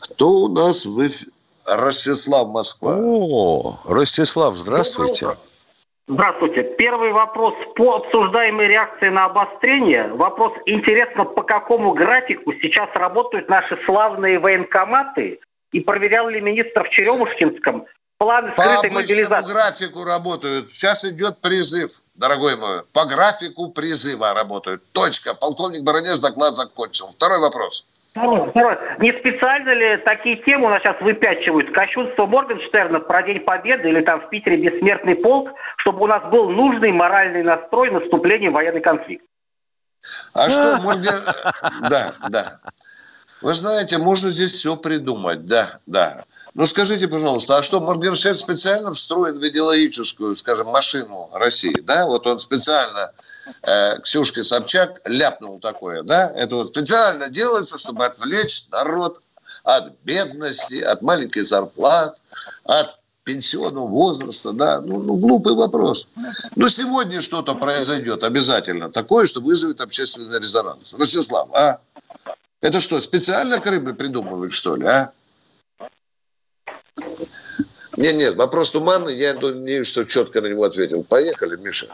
Кто 0.00 0.28
у 0.28 0.48
нас 0.48 0.84
в 0.84 1.06
эфире? 1.06 1.30
Ростислав 1.66 2.48
Москва. 2.48 2.94
О, 3.00 3.78
Ростислав, 3.86 4.54
здравствуйте. 4.56 5.28
Здравствуйте. 6.06 6.62
Первый 6.76 7.12
вопрос 7.12 7.54
по 7.76 7.94
обсуждаемой 7.94 8.66
реакции 8.68 9.08
на 9.08 9.24
обострение. 9.26 10.08
Вопрос 10.12 10.52
интересно, 10.66 11.24
по 11.24 11.42
какому 11.42 11.94
графику 11.94 12.52
сейчас 12.60 12.90
работают 12.94 13.48
наши 13.48 13.78
славные 13.86 14.38
военкоматы 14.38 15.38
и 15.74 15.80
проверял 15.80 16.28
ли 16.28 16.40
министр 16.40 16.84
в 16.84 16.90
Черемушкинском 16.90 17.84
план 18.18 18.54
По 18.54 18.62
скрытой 18.62 18.90
мобилизации? 18.90 19.52
графику 19.52 20.04
работают. 20.04 20.70
Сейчас 20.70 21.04
идет 21.04 21.40
призыв, 21.40 21.90
дорогой 22.14 22.56
мой. 22.56 22.82
По 22.92 23.06
графику 23.06 23.70
призыва 23.70 24.34
работают. 24.34 24.82
Точка. 24.92 25.34
Полковник 25.34 25.82
Баранец 25.82 26.20
доклад 26.20 26.54
закончил. 26.54 27.08
Второй 27.08 27.40
вопрос. 27.40 27.86
Второе, 28.12 28.50
второе. 28.50 28.96
Не 29.00 29.10
специально 29.18 29.70
ли 29.70 29.96
такие 30.04 30.36
темы 30.44 30.66
у 30.66 30.70
нас 30.70 30.80
сейчас 30.80 31.00
выпячивают? 31.00 31.74
Кощунство 31.74 32.26
Моргенштерна 32.26 33.00
про 33.00 33.24
День 33.24 33.40
Победы 33.40 33.88
или 33.88 34.00
там 34.02 34.20
в 34.20 34.28
Питере 34.28 34.56
бессмертный 34.56 35.16
полк, 35.16 35.50
чтобы 35.78 36.04
у 36.04 36.06
нас 36.06 36.22
был 36.30 36.50
нужный 36.50 36.92
моральный 36.92 37.42
настрой 37.42 37.90
наступления 37.90 38.50
в 38.50 38.54
военный 38.54 38.80
конфликт? 38.80 39.24
А 40.34 40.48
что, 40.48 40.80
Морген... 40.84 41.14
Да, 41.90 42.14
да. 42.30 42.60
Вы 43.44 43.52
знаете, 43.52 43.98
можно 43.98 44.30
здесь 44.30 44.52
все 44.52 44.74
придумать. 44.74 45.44
Да, 45.44 45.78
да. 45.84 46.24
Ну 46.54 46.64
скажите, 46.64 47.08
пожалуйста, 47.08 47.58
а 47.58 47.62
что, 47.62 47.78
Моргенштерн 47.78 48.34
специально 48.34 48.90
встроен 48.90 49.38
в 49.38 49.46
идеологическую, 49.46 50.34
скажем, 50.34 50.68
машину 50.68 51.28
России, 51.30 51.78
да? 51.82 52.06
Вот 52.06 52.26
он 52.26 52.38
специально 52.38 53.12
э, 53.62 53.98
Ксюшке 53.98 54.42
Собчак 54.42 54.98
ляпнул 55.04 55.58
такое, 55.58 56.02
да? 56.02 56.32
Это 56.34 56.56
вот 56.56 56.68
специально 56.68 57.28
делается, 57.28 57.78
чтобы 57.78 58.06
отвлечь 58.06 58.70
народ 58.70 59.20
от 59.62 59.92
бедности, 60.04 60.80
от 60.80 61.02
маленьких 61.02 61.46
зарплат, 61.46 62.16
от 62.64 62.98
пенсионного 63.24 63.88
возраста, 63.88 64.52
да? 64.52 64.80
Ну, 64.80 65.02
ну 65.02 65.16
глупый 65.16 65.52
вопрос. 65.52 66.08
Но 66.56 66.68
сегодня 66.68 67.20
что-то 67.20 67.54
произойдет 67.56 68.24
обязательно 68.24 68.90
такое, 68.90 69.26
что 69.26 69.42
вызовет 69.42 69.82
общественный 69.82 70.40
резонанс. 70.40 70.94
Ростислав, 70.94 71.50
а? 71.52 71.80
Это 72.64 72.80
что, 72.80 72.98
специально 72.98 73.60
Крым 73.60 73.94
придумывают, 73.94 74.50
что 74.50 74.74
ли, 74.76 74.86
а? 74.86 75.12
Нет, 77.98 78.14
нет, 78.14 78.36
вопрос 78.36 78.70
туманный, 78.70 79.14
я 79.14 79.34
не 79.34 79.84
что 79.84 80.04
четко 80.04 80.40
на 80.40 80.46
него 80.46 80.64
ответил. 80.64 81.04
Поехали, 81.04 81.56
Миша. 81.56 81.88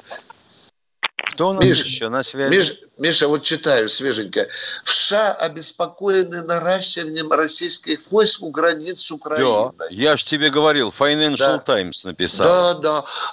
Кто 1.33 1.51
у 1.51 1.53
нас 1.53 1.65
Миша, 1.65 1.85
еще 1.85 2.09
на 2.09 2.23
связи? 2.23 2.51
Миш- 2.53 2.79
Миша, 2.99 3.29
вот 3.29 3.43
читаю 3.43 3.89
свеженько. 3.89 4.49
В 4.85 4.91
США 4.91 5.33
обеспокоены 5.33 6.43
наращиванием 6.43 7.31
российских 7.33 7.99
войск 8.11 8.43
у 8.43 8.51
границ 8.51 9.01
с 9.03 9.11
Украиной. 9.13 9.71
Да, 9.79 9.87
я 9.91 10.17
ж 10.17 10.25
тебе 10.25 10.51
говорил, 10.51 10.93
Financial 10.97 11.37
Да. 11.37 11.59
Times 11.59 12.05
написал. 12.05 12.47
Да, 12.47 12.75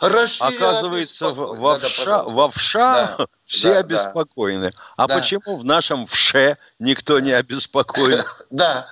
да. 0.02 0.10
Россия 0.10 0.48
Оказывается, 0.48 1.28
обеспокоена. 1.28 1.62
во 1.62 1.74
Да, 1.76 1.80
да, 1.82 1.88
вша, 1.88 2.04
пожалуйста. 2.04 2.36
во 2.36 2.50
вша 2.50 3.16
Да, 3.18 3.28
все 3.46 3.68
да, 3.68 3.74
да. 3.74 3.80
обеспокоены. 3.80 4.72
А 4.96 5.08
Да. 5.08 5.18
почему 5.20 5.58
в 5.58 5.66
нашем 5.66 6.06
вше 6.06 6.58
никто 6.80 7.20
не 7.20 7.32
обеспокоен? 7.32 8.24
Да. 8.50 8.88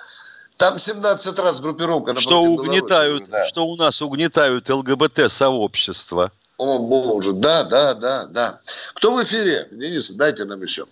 Там 0.56 0.78
17 0.78 1.38
раз 1.38 1.60
группировка 1.60 2.18
Что 2.18 2.40
угнетают, 2.42 3.28
Да. 3.28 3.46
что 3.46 3.66
у 3.66 3.76
нас 3.76 4.00
угнетают 4.00 4.68
ЛГБТ-сообщество. 4.70 6.32
О, 6.58 6.78
боже, 6.78 7.32
да, 7.34 7.64
да, 7.64 7.94
да, 7.94 8.24
да. 8.26 8.58
Кто 8.94 9.14
в 9.14 9.22
эфире? 9.22 9.68
Денис, 9.70 10.10
дайте 10.16 10.44
нам 10.44 10.62
еще. 10.62 10.84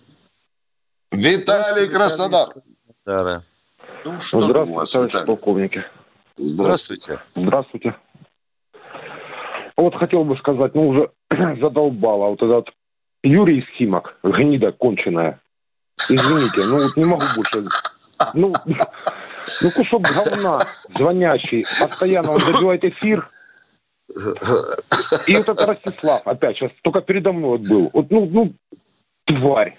Виталий 1.11 1.89
Краснодар. 1.89 2.53
Да, 3.05 3.23
да. 3.23 3.43
Ну, 4.03 4.21
что 4.21 4.41
там 4.41 4.49
у 4.49 4.53
Здравствуйте, 4.53 4.75
вас, 4.75 4.91
товарищи 4.91 5.25
полковники. 5.25 5.83
Здравствуйте. 6.37 7.19
Здравствуйте. 7.35 7.95
Вот 9.77 9.95
хотел 9.95 10.23
бы 10.23 10.37
сказать, 10.37 10.75
ну 10.75 10.89
уже 10.89 11.11
задолбало 11.59 12.29
вот 12.29 12.41
этот 12.41 12.69
Юрий 13.23 13.65
Симак, 13.77 14.17
гнида 14.23 14.71
конченая. 14.71 15.41
Извините, 16.09 16.65
ну 16.65 16.81
вот 16.81 16.95
не 16.95 17.05
могу 17.05 17.23
больше. 17.35 17.63
Ну, 18.35 18.53
ну 18.65 19.71
кусок 19.71 20.03
говна, 20.03 20.59
звонящий, 20.93 21.65
постоянно 21.79 22.33
он 22.33 22.39
забивает 22.39 22.83
эфир. 22.83 23.29
И 25.27 25.33
этот 25.33 25.61
Ростислав, 25.65 26.21
опять, 26.25 26.57
сейчас 26.57 26.71
только 26.83 27.01
передо 27.01 27.31
мной 27.31 27.57
вот 27.57 27.67
был. 27.67 27.89
Вот, 27.93 28.11
ну, 28.11 28.25
ну, 28.25 28.53
тварь. 29.25 29.77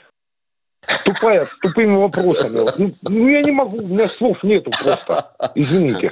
Тупая, 1.04 1.44
с 1.44 1.56
тупыми 1.58 1.96
вопросами. 1.96 2.68
Ну, 2.78 2.92
ну, 3.02 3.28
я 3.28 3.42
не 3.42 3.50
могу, 3.50 3.76
у 3.78 3.86
меня 3.86 4.06
слов 4.06 4.42
нету 4.42 4.70
просто. 4.70 5.32
Извините. 5.54 6.10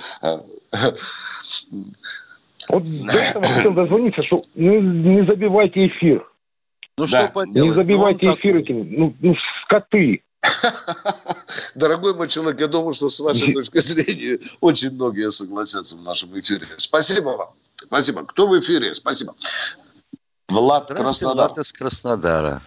Вот 2.69 2.83
до 2.83 3.13
этого 3.13 3.45
хотел 3.45 3.73
дозвониться, 3.73 4.23
что 4.23 4.39
ну, 4.55 4.81
не 4.81 5.27
забивайте 5.27 5.87
эфир. 5.87 6.27
Ну 6.97 7.07
Да. 7.07 7.25
что 7.25 7.33
поделать? 7.33 7.69
Не 7.69 7.75
забивайте 7.75 8.27
Ну, 8.27 8.35
эфир 8.35 8.57
этим, 8.57 8.93
ну, 8.93 9.15
ну, 9.21 9.35
скоты. 9.65 10.23
Дорогой 11.75 12.15
мой 12.15 12.29
человек, 12.29 12.61
я 12.61 12.69
думаю, 12.69 12.93
что 12.93 13.09
с 13.09 13.21
вашей 13.21 13.53
точки 13.53 13.79
зрения 13.79 14.39
очень 14.61 14.91
многие 14.93 15.31
согласятся 15.31 15.97
в 15.97 16.03
нашем 16.03 16.39
эфире. 16.39 16.67
Спасибо 16.77 17.31
вам. 17.31 17.49
Спасибо. 17.87 18.25
Кто 18.27 18.47
в 18.47 18.59
эфире? 18.59 18.95
Спасибо. 18.95 19.35
Влад 20.49 20.89
Краснодар. 20.89 21.49
Влад 21.49 21.59
из 21.59 21.73
Краснодара. 21.73 22.63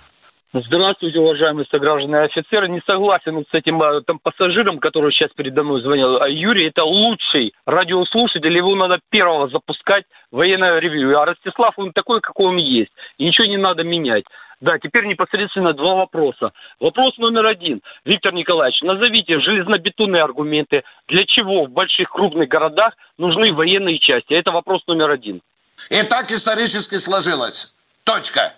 Здравствуйте, 0.53 1.19
уважаемые 1.19 1.67
сограждане 1.69 2.19
офицеры. 2.19 2.69
Не 2.69 2.81
согласен 2.87 3.45
с 3.51 3.53
этим 3.53 3.81
а, 3.81 4.01
там, 4.01 4.17
пассажиром, 4.17 4.79
который 4.79 5.11
сейчас 5.11 5.29
передо 5.35 5.61
мной 5.63 5.81
звонил. 5.81 6.17
А 6.21 6.29
Юрий 6.29 6.67
это 6.69 6.85
лучший 6.85 7.53
радиослушатель, 7.65 8.55
его 8.55 8.73
надо 8.75 8.99
первого 9.09 9.49
запускать 9.49 10.05
военное 10.31 10.79
ревью. 10.79 11.19
А 11.19 11.25
Ростислав, 11.25 11.73
он 11.77 11.91
такой, 11.91 12.21
какой 12.21 12.47
он 12.47 12.57
есть. 12.57 12.91
И 13.17 13.25
ничего 13.25 13.45
не 13.45 13.57
надо 13.57 13.83
менять. 13.83 14.23
Да, 14.59 14.79
теперь 14.79 15.05
непосредственно 15.05 15.73
два 15.73 15.93
вопроса. 15.95 16.51
Вопрос 16.79 17.15
номер 17.17 17.45
один. 17.45 17.81
Виктор 18.05 18.33
Николаевич, 18.33 18.81
назовите 18.81 19.39
железнобетонные 19.39 20.23
аргументы, 20.23 20.83
для 21.07 21.25
чего 21.25 21.65
в 21.65 21.69
больших 21.69 22.09
крупных 22.09 22.49
городах 22.49 22.95
нужны 23.17 23.53
военные 23.53 23.99
части. 23.99 24.33
Это 24.33 24.51
вопрос 24.51 24.81
номер 24.87 25.11
один. 25.11 25.41
И 25.91 26.01
так 26.03 26.31
исторически 26.31 26.95
сложилось. 26.95 27.75
Точка. 28.03 28.53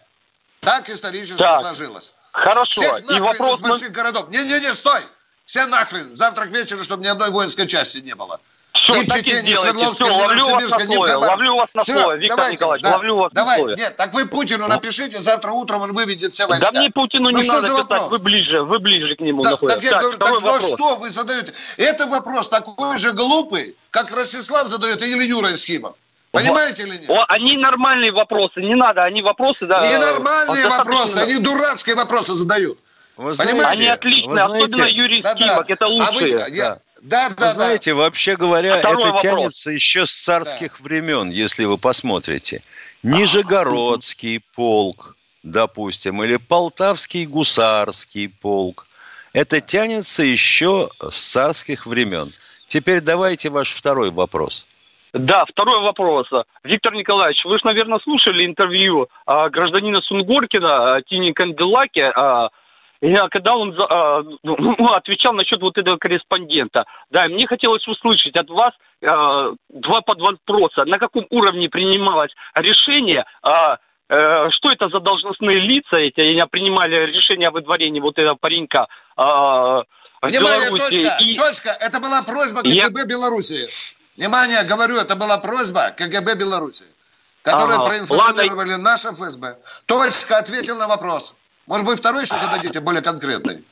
Так 0.61 0.89
исторически 0.89 1.37
Так. 1.37 1.61
сложилось. 1.61 2.13
Хорошо. 2.31 2.81
Всех 2.81 2.99
И 3.01 3.03
нахрен 3.03 3.23
вопрос 3.23 3.55
из 3.59 3.61
больших 3.61 3.91
городов. 3.91 4.29
Не-не-не, 4.29 4.73
стой! 4.73 5.01
Все 5.43 5.65
нахрен. 5.65 6.15
Завтра 6.15 6.45
к 6.45 6.51
вечеру, 6.51 6.83
чтобы 6.83 7.03
ни 7.03 7.07
одной 7.07 7.31
воинской 7.31 7.67
части 7.67 8.05
не 8.05 8.15
было. 8.15 8.39
Всё, 8.93 9.01
ни 9.01 9.05
в 9.05 9.09
так 9.09 9.17
и 9.17 9.29
сделайте. 9.29 9.55
Свердловске, 9.55 9.93
Всё, 9.95 10.05
ни 10.05 10.09
в 10.09 10.21
ловлю 10.21 10.45
вас 10.45 10.63
на 10.71 10.79
слове, 10.79 11.15
ловлю 11.15 11.55
вас 11.55 11.69
на 11.73 11.83
слове, 11.83 12.17
Виктор 12.19 12.37
давайте, 12.37 12.55
Николаевич, 12.55 12.83
да. 12.83 12.91
ловлю 12.91 13.15
вас 13.15 13.31
на 13.33 13.35
Давай, 13.41 13.57
слове. 13.57 13.75
нет, 13.77 13.95
так 13.95 14.13
вы 14.13 14.25
Путину 14.25 14.67
напишите, 14.67 15.19
завтра 15.19 15.51
утром 15.51 15.81
он 15.81 15.93
выведет 15.93 16.33
все 16.33 16.47
войска. 16.47 16.71
Да 16.71 16.79
мне 16.79 16.89
Путину 16.91 17.29
Ну 17.29 17.37
не 17.37 17.43
что 17.43 17.53
надо 17.53 17.67
за 17.67 17.73
писать, 17.73 17.89
вопрос? 17.89 18.09
вы 18.11 18.19
ближе, 18.19 18.61
вы 18.63 18.79
ближе 18.79 19.15
к 19.15 19.19
нему 19.19 19.41
Так, 19.41 19.51
находитесь. 19.53 19.81
так 19.81 19.91
я 19.91 19.99
говорю, 19.99 20.17
так 20.17 20.29
ну 20.29 20.39
вопрос. 20.39 20.73
что 20.73 20.95
вы 20.95 21.09
задаете? 21.09 21.53
Это 21.77 22.07
вопрос 22.07 22.49
такой 22.49 22.97
же 22.97 23.11
глупый, 23.13 23.75
как 23.91 24.11
Ростислав 24.11 24.67
задает 24.67 25.01
или 25.01 25.23
Юра 25.25 25.51
из 25.51 25.63
Химок. 25.65 25.95
Понимаете 26.31 26.83
или 26.83 26.91
нет? 26.97 27.09
О, 27.09 27.25
они 27.27 27.57
нормальные 27.57 28.11
вопросы, 28.11 28.59
не 28.61 28.75
надо, 28.75 29.03
они 29.03 29.21
вопросы, 29.23 29.65
да. 29.65 29.79
Ненормальные 29.81 30.63
достаточно- 30.63 30.93
вопросы, 30.93 31.17
они 31.17 31.37
дурацкие 31.39 31.95
вопросы 31.95 32.33
задают. 32.35 32.77
Вы 33.17 33.35
Понимаете? 33.35 33.65
Они 33.81 33.87
отличные, 33.87 34.27
вы 34.29 34.33
знаете- 34.35 34.65
особенно 34.65 34.85
Юрий 34.87 35.21
Да-да. 35.21 35.35
Скимок, 35.45 35.69
это 35.69 35.85
А 35.85 35.89
вы- 35.89 35.93
лучшие. 35.95 36.45
я- 36.51 36.79
Да, 37.01 37.29
да, 37.37 37.47
Вы 37.47 37.53
знаете, 37.53 37.93
вообще 37.93 38.35
говоря, 38.35 38.79
Второй 38.79 39.03
это 39.03 39.05
вопрос. 39.05 39.21
тянется 39.21 39.71
еще 39.71 40.05
с 40.05 40.11
царских 40.11 40.79
времен, 40.79 41.29
если 41.29 41.65
вы 41.65 41.77
посмотрите. 41.77 42.61
Нижегородский 43.03 44.41
полк, 44.55 45.15
допустим, 45.43 46.23
или 46.23 46.37
Полтавский 46.37 47.25
гусарский 47.25 48.29
полк. 48.29 48.87
Это 49.33 49.61
тянется 49.61 50.23
еще 50.23 50.89
с 51.01 51.15
царских 51.15 51.85
времен. 51.85 52.27
Теперь 52.67 53.01
давайте 53.01 53.49
ваш 53.49 53.71
второй 53.71 54.11
вопрос. 54.11 54.65
Да, 55.13 55.45
второй 55.45 55.81
вопрос. 55.81 56.27
Виктор 56.63 56.93
Николаевич, 56.93 57.43
вы 57.43 57.57
же, 57.57 57.65
наверное, 57.65 57.99
слушали 57.99 58.45
интервью 58.45 59.09
а, 59.25 59.49
гражданина 59.49 60.01
Сунгоркина 60.01 60.95
а, 60.95 61.01
Тини 61.01 61.31
Канделаки, 61.31 62.11
а, 62.15 62.49
а, 63.01 63.29
когда 63.29 63.55
он 63.55 63.75
а, 63.79 64.21
ну, 64.43 64.93
отвечал 64.93 65.33
насчет 65.33 65.61
вот 65.61 65.77
этого 65.77 65.97
корреспондента. 65.97 66.85
Да, 67.09 67.27
мне 67.27 67.47
хотелось 67.47 67.87
услышать 67.87 68.35
от 68.35 68.49
вас 68.49 68.73
а, 69.05 69.51
два 69.69 70.01
под 70.01 70.19
вопроса. 70.19 70.85
На 70.85 70.97
каком 70.99 71.25
уровне 71.29 71.69
принималось 71.69 72.31
решение, 72.55 73.25
а, 73.41 73.77
э, 74.09 74.49
что 74.51 74.71
это 74.71 74.89
за 74.89 74.99
должностные 74.99 75.59
лица 75.59 75.97
эти, 75.97 76.19
они 76.19 76.43
принимали 76.49 76.95
решение 77.05 77.47
о 77.49 77.51
выдворении 77.51 77.99
вот 78.01 78.17
этого 78.17 78.35
паренька 78.35 78.87
а, 79.15 79.83
в 80.21 80.27
Внимание, 80.27 80.69
Беларуси. 80.69 81.01
точка, 81.03 81.17
И- 81.23 81.35
точка. 81.37 81.69
Это 81.79 81.99
была 81.99 82.21
просьба 82.23 82.61
Я- 82.65 82.87
КГБ 82.87 83.05
Беларуси. 83.07 83.67
Внимание, 84.17 84.63
говорю, 84.63 84.97
это 84.97 85.15
была 85.15 85.37
просьба 85.37 85.91
КГБ 85.91 86.35
Беларуси, 86.35 86.85
которые 87.41 87.77
Ага. 87.77 87.85
проинформировали 87.85 88.75
наше 88.75 89.09
ФСБ. 89.13 89.55
Точка 89.85 90.39
ответил 90.39 90.77
на 90.77 90.87
вопрос. 90.89 91.38
Может 91.69 91.85
быть, 91.85 91.99
второй 91.99 92.23
еще 92.23 92.35
зададите, 92.35 92.79
более 92.79 93.03
конкретный? 93.03 93.63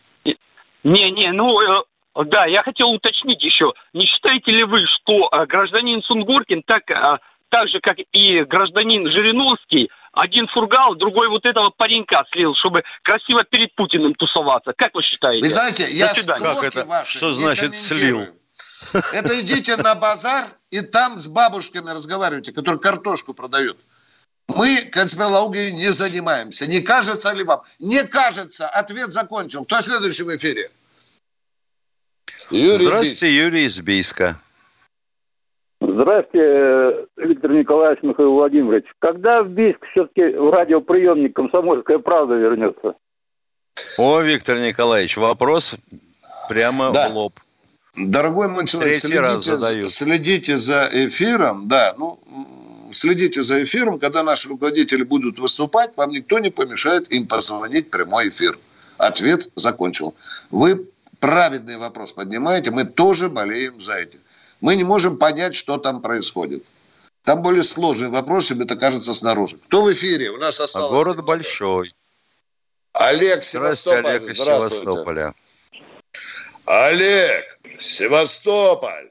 Не, 0.84 1.12
не, 1.12 1.32
ну, 1.32 1.60
э, 1.60 1.84
да, 2.26 2.46
я 2.46 2.62
хотел 2.62 2.90
уточнить 2.92 3.44
еще. 3.44 3.74
Не 3.94 4.06
считаете 4.06 4.52
ли 4.52 4.64
вы, 4.64 4.82
что 4.86 5.30
э, 5.32 5.46
гражданин 5.48 6.04
Сунгоркин, 6.04 6.62
так, 6.68 6.90
э, 6.92 7.18
так 7.50 7.68
же, 7.70 7.80
как 7.82 7.98
и 8.12 8.44
гражданин 8.44 9.12
Жириновский, 9.12 9.90
один 10.14 10.48
фургал, 10.48 10.94
другой 10.94 11.28
вот 11.30 11.46
этого 11.46 11.72
паренька 11.72 12.24
слил, 12.32 12.54
чтобы 12.56 12.84
красиво 13.04 13.44
перед 13.44 13.74
Путиным 13.74 14.14
тусоваться? 14.14 14.74
Как 14.78 14.94
вы 14.94 15.02
считаете? 15.02 15.42
Вы 15.42 15.50
знаете, 15.50 15.88
я 15.90 16.14
свидания. 16.14 16.54
склоки 16.54 16.88
ваши 16.88 17.18
Что 17.18 17.34
значит 17.34 17.76
слил? 17.76 18.28
Это 19.12 19.42
идите 19.42 19.76
на 19.76 19.96
базар 19.96 20.46
и 20.70 20.82
там 20.82 21.18
с 21.18 21.28
бабушками 21.28 21.90
разговаривайте, 21.90 22.54
которые 22.54 22.80
картошку 22.80 23.34
продают. 23.34 23.78
Мы 24.56 24.78
конспирологией 24.92 25.72
не 25.74 25.92
занимаемся. 25.92 26.68
Не 26.68 26.82
кажется 26.82 27.34
ли 27.34 27.44
вам? 27.44 27.62
Не 27.80 28.04
кажется. 28.06 28.68
Ответ 28.68 29.10
закончил. 29.10 29.66
Кто 29.66 29.82
в 30.22 30.36
эфире? 30.36 30.70
Юрий 32.50 32.86
Здравствуйте, 32.86 33.36
Юрий 33.36 33.66
из 33.66 33.80
Бийска. 33.82 34.40
Здравствуйте, 35.82 36.46
э, 36.46 37.06
Виктор 37.18 37.52
Николаевич 37.52 38.02
Михаил 38.04 38.32
Владимирович. 38.34 38.86
Когда 39.00 39.44
в 39.44 39.50
Бийск 39.50 39.80
все-таки 39.92 40.22
в 40.38 40.50
радиоприемник 40.50 41.36
«Комсомольская 41.36 42.00
правда» 42.00 42.36
вернется? 42.36 42.94
О, 43.98 44.22
Виктор 44.22 44.58
Николаевич, 44.60 45.18
вопрос 45.18 45.76
прямо 46.50 46.92
Да. 46.94 47.10
в 47.10 47.14
лоб. 47.14 47.34
Дорогой 47.96 48.48
мой 48.48 48.66
человек, 48.66 49.00
Третий 49.00 49.18
раз 49.18 49.44
следите, 49.44 49.58
задаю. 49.60 49.88
следите 49.88 50.58
за 50.58 50.88
эфиром, 50.92 51.68
да, 51.68 51.96
ну, 51.98 52.20
следите 52.94 53.42
за 53.42 53.64
эфиром, 53.64 54.00
когда 54.00 54.24
наши 54.24 54.50
руководители 54.50 55.04
будут 55.04 55.40
выступать, 55.40 55.96
вам 55.96 56.12
никто 56.12 56.40
не 56.40 56.50
помешает 56.50 57.12
им 57.12 57.28
позвонить 57.28 57.88
в 57.88 57.90
прямой 57.90 58.30
эфир. 58.30 58.58
Ответ 58.98 59.50
закончил. 59.56 60.16
Вы 60.52 60.88
праведный 61.20 61.78
вопрос 61.78 62.14
поднимаете, 62.14 62.72
мы 62.72 62.86
тоже 62.86 63.30
болеем 63.30 63.80
за 63.80 63.94
это. 63.94 64.18
Мы 64.62 64.76
не 64.76 64.84
можем 64.84 65.18
понять, 65.18 65.56
что 65.56 65.78
там 65.78 66.02
происходит. 66.02 66.64
Там 67.24 67.42
более 67.42 67.64
сложный 67.64 68.10
вопрос, 68.10 68.48
чем 68.48 68.62
это 68.62 68.76
кажется 68.76 69.14
снаружи. 69.14 69.58
Кто 69.58 69.84
в 69.84 69.92
эфире? 69.92 70.30
У 70.30 70.38
нас 70.38 70.60
А 70.60 70.64
осталось... 70.64 70.92
город 70.92 71.24
большой. 71.26 71.94
Олег, 72.94 73.44
Здравствуйте, 73.44 74.04
Севастополь. 74.04 74.08
Олег 74.08 74.24
из. 74.24 74.38
Севастополя. 74.38 75.34
Олег, 76.66 77.60
Севастополь. 77.78 79.10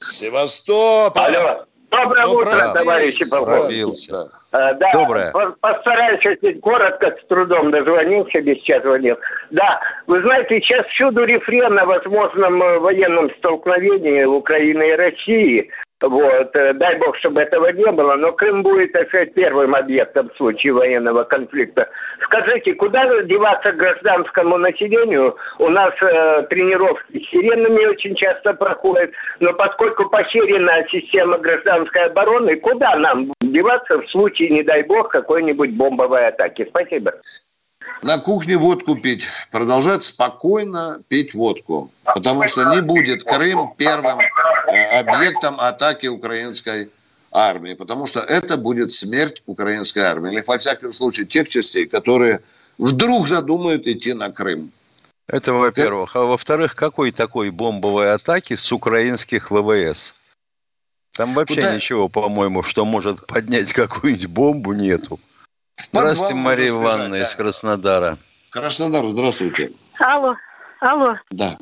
Севастополь. 0.00 1.36
Алло. 1.36 1.66
Доброе 1.90 2.24
Ну, 2.26 2.32
утро, 2.34 2.50
прости, 2.50 2.78
товарищи 2.78 3.30
полковники. 3.30 3.66
Пробился. 3.66 4.28
Э, 4.52 4.74
Да, 4.74 4.90
Доброе. 4.92 5.30
по- 5.32 5.54
постараюсь 5.60 6.24
очень 6.24 6.60
коротко, 6.60 7.16
с 7.20 7.26
трудом 7.26 7.70
дозвонился, 7.70 8.40
без 8.40 8.60
часа 8.62 8.82
звонил. 8.82 9.16
Да, 9.50 9.80
вы 10.06 10.22
знаете, 10.22 10.60
сейчас 10.60 10.86
всюду 10.88 11.24
рефрен 11.24 11.78
о 11.78 11.84
возможном 11.86 12.62
э, 12.62 12.78
военном 12.78 13.30
столкновении 13.38 14.24
Украины 14.24 14.88
и 14.90 14.92
России. 14.96 15.70
Вот, 16.02 16.56
э, 16.56 16.72
дай 16.74 16.96
бог, 16.98 17.16
чтобы 17.18 17.42
этого 17.42 17.70
не 17.72 17.90
было, 17.92 18.14
но 18.14 18.32
Крым 18.32 18.62
будет, 18.62 18.90
сказать, 19.08 19.34
первым 19.34 19.74
объектом 19.74 20.30
в 20.30 20.36
случае 20.36 20.72
военного 20.72 21.24
конфликта. 21.24 21.90
Скажите, 22.24 22.74
куда 22.74 23.22
деваться 23.24 23.72
гражданскому 23.72 24.56
населению? 24.56 25.36
У 25.58 25.68
нас 25.68 25.92
э, 26.00 26.42
тренировки 26.48 27.18
с 27.18 27.30
сиренами 27.30 27.84
очень 27.84 28.14
часто 28.14 28.54
проходят, 28.54 29.10
но 29.40 29.52
поскольку 29.52 30.08
поширена 30.08 30.86
система 30.90 31.36
гражданской 31.36 32.06
обороны, 32.06 32.56
куда 32.56 32.96
нам 32.96 33.30
деваться 33.42 33.98
в 33.98 34.08
случае, 34.10 34.48
не 34.50 34.62
дай 34.62 34.82
бог, 34.84 35.10
какой-нибудь 35.10 35.76
бомбовой 35.76 36.28
атаки? 36.28 36.66
Спасибо. 36.70 37.12
На 38.02 38.18
кухне 38.18 38.56
водку 38.56 38.96
пить, 38.96 39.26
продолжать 39.50 40.02
спокойно 40.02 41.00
пить 41.08 41.34
водку. 41.34 41.90
Потому 42.04 42.46
что 42.46 42.74
не 42.74 42.82
будет 42.82 43.24
Крым 43.24 43.74
первым 43.76 44.18
э, 44.20 45.00
объектом 45.00 45.56
атаки 45.58 46.06
украинской 46.06 46.90
армии. 47.32 47.74
Потому 47.74 48.06
что 48.06 48.20
это 48.20 48.56
будет 48.56 48.90
смерть 48.90 49.42
украинской 49.46 50.00
армии. 50.00 50.32
Или, 50.32 50.42
во 50.46 50.56
всяком 50.56 50.92
случае, 50.92 51.26
тех 51.26 51.48
частей, 51.48 51.86
которые 51.86 52.40
вдруг 52.78 53.28
задумают 53.28 53.86
идти 53.86 54.14
на 54.14 54.30
Крым. 54.30 54.70
Это 55.28 55.52
во-первых. 55.52 56.16
А 56.16 56.24
во-вторых, 56.24 56.74
какой 56.74 57.12
такой 57.12 57.50
бомбовой 57.50 58.12
атаки 58.12 58.56
с 58.56 58.72
украинских 58.72 59.50
ВВС? 59.50 60.14
Там 61.12 61.34
вообще 61.34 61.56
Куда? 61.56 61.76
ничего, 61.76 62.08
по-моему, 62.08 62.62
что 62.62 62.84
может 62.84 63.26
поднять 63.26 63.72
какую-нибудь 63.72 64.26
бомбу, 64.26 64.72
нету. 64.72 65.18
Подвал 65.88 66.12
Здравствуйте, 66.12 66.34
Мария 66.34 66.68
сбежать, 66.68 66.82
Ивановна 66.82 67.16
да. 67.16 67.22
из 67.22 67.34
Краснодара. 67.34 68.16
Краснодар, 68.50 69.04
здравствуйте. 69.06 69.70
Алло, 70.00 70.36
алло. 70.80 71.16
Да. 71.30 71.56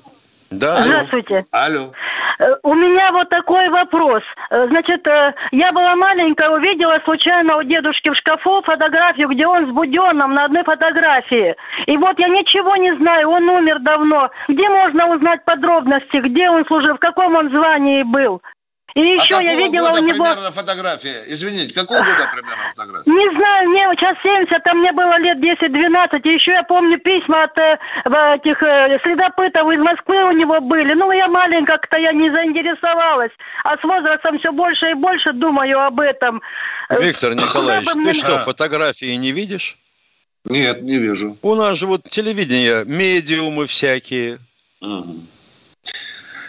Да, 0.50 0.82
Здравствуйте. 0.82 1.38
Алло. 1.52 1.92
Э, 2.38 2.54
У 2.62 2.72
меня 2.74 3.12
вот 3.12 3.28
такой 3.28 3.68
вопрос. 3.68 4.22
Э, 4.50 4.66
Значит, 4.68 5.06
э, 5.06 5.34
я 5.52 5.72
была 5.72 5.94
маленькая, 5.96 6.48
увидела 6.48 6.98
случайно 7.04 7.58
у 7.58 7.62
дедушки 7.62 8.08
в 8.08 8.14
шкафу 8.14 8.62
фотографию, 8.62 9.28
где 9.28 9.46
он 9.46 9.66
с 9.66 9.74
Буденным 9.74 10.32
на 10.34 10.46
одной 10.46 10.64
фотографии. 10.64 11.54
И 11.86 11.96
вот 11.98 12.18
я 12.18 12.28
ничего 12.28 12.76
не 12.76 12.96
знаю, 12.96 13.28
он 13.28 13.48
умер 13.48 13.80
давно. 13.80 14.30
Где 14.48 14.68
можно 14.70 15.14
узнать 15.14 15.44
подробности, 15.44 16.16
где 16.16 16.48
он 16.48 16.64
служил, 16.64 16.94
в 16.94 17.00
каком 17.00 17.34
он 17.34 17.50
звании 17.50 18.02
был? 18.04 18.40
И 18.98 19.00
еще 19.00 19.36
а 19.36 19.42
я 19.42 19.54
видела 19.54 19.90
года 19.90 20.00
у 20.00 20.04
него... 20.04 20.24
примерно 20.24 20.50
фотография? 20.50 21.22
Извините, 21.28 21.72
какого 21.72 22.00
года 22.00 22.28
примерно 22.32 22.68
фотография? 22.74 23.08
Не 23.08 23.30
знаю, 23.36 23.68
мне 23.68 23.86
сейчас 23.94 24.16
70, 24.22 24.66
а 24.66 24.74
мне 24.74 24.92
было 24.92 25.18
лет 25.18 25.38
10-12. 25.38 26.20
И 26.24 26.34
еще 26.34 26.50
я 26.50 26.64
помню 26.64 26.98
письма 26.98 27.44
от 27.44 27.56
э, 27.58 27.78
этих 28.34 28.60
э, 28.60 28.98
следопытов 29.04 29.70
из 29.70 29.78
Москвы 29.78 30.24
у 30.24 30.32
него 30.32 30.60
были. 30.60 30.94
Ну, 30.94 31.12
я 31.12 31.28
маленькая, 31.28 31.78
как-то 31.78 31.96
я 31.96 32.12
не 32.12 32.28
заинтересовалась. 32.30 33.30
А 33.62 33.76
с 33.76 33.84
возрастом 33.84 34.40
все 34.40 34.50
больше 34.50 34.90
и 34.90 34.94
больше 34.94 35.32
думаю 35.32 35.80
об 35.80 36.00
этом. 36.00 36.42
Виктор 36.90 37.34
Николаевич, 37.34 37.90
ты 37.92 37.98
мне- 38.00 38.14
что, 38.14 38.38
фотографии 38.38 39.14
не 39.14 39.30
видишь? 39.30 39.78
Нет, 40.44 40.82
не 40.82 40.98
вижу. 40.98 41.36
У 41.42 41.54
нас 41.54 41.78
же 41.78 41.86
вот 41.86 42.02
телевидение, 42.02 42.84
медиумы 42.84 43.66
всякие. 43.66 44.40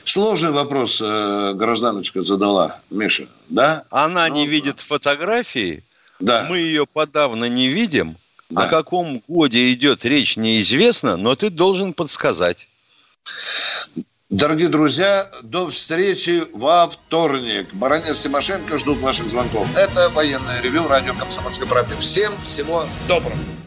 Сложный 0.10 0.49
вопрос 0.49 1.03
э, 1.05 1.53
гражданочка 1.53 2.24
задала, 2.24 2.80
Миша, 2.89 3.28
да? 3.47 3.84
Она 3.91 4.28
не 4.28 4.47
видит 4.47 4.80
фотографии, 4.80 5.84
да. 6.20 6.47
мы 6.49 6.57
ее 6.57 6.88
подавно 6.88 7.45
не 7.45 7.68
видим. 7.68 8.18
О 8.55 8.66
каком 8.68 9.22
годе 9.28 9.72
идет 9.72 10.05
речь, 10.05 10.36
неизвестно, 10.36 11.16
но 11.16 11.36
ты 11.36 11.51
должен 11.51 11.93
подсказать. 11.93 12.68
Дорогие 14.32 14.70
друзья, 14.70 15.30
до 15.43 15.68
встречи 15.68 16.43
во 16.53 16.88
вторник. 16.89 17.72
Баранец 17.76 18.22
Тимошенко 18.22 18.80
ждут 18.80 18.97
ваших 19.01 19.30
звонков. 19.30 19.68
Это 19.78 20.10
военное 20.10 20.60
ревю 20.60 20.88
радио 20.88 21.14
«Комсомольская 21.14 21.70
правда». 21.70 21.95
Всем 21.97 22.34
всего 22.41 22.86
доброго. 23.07 23.38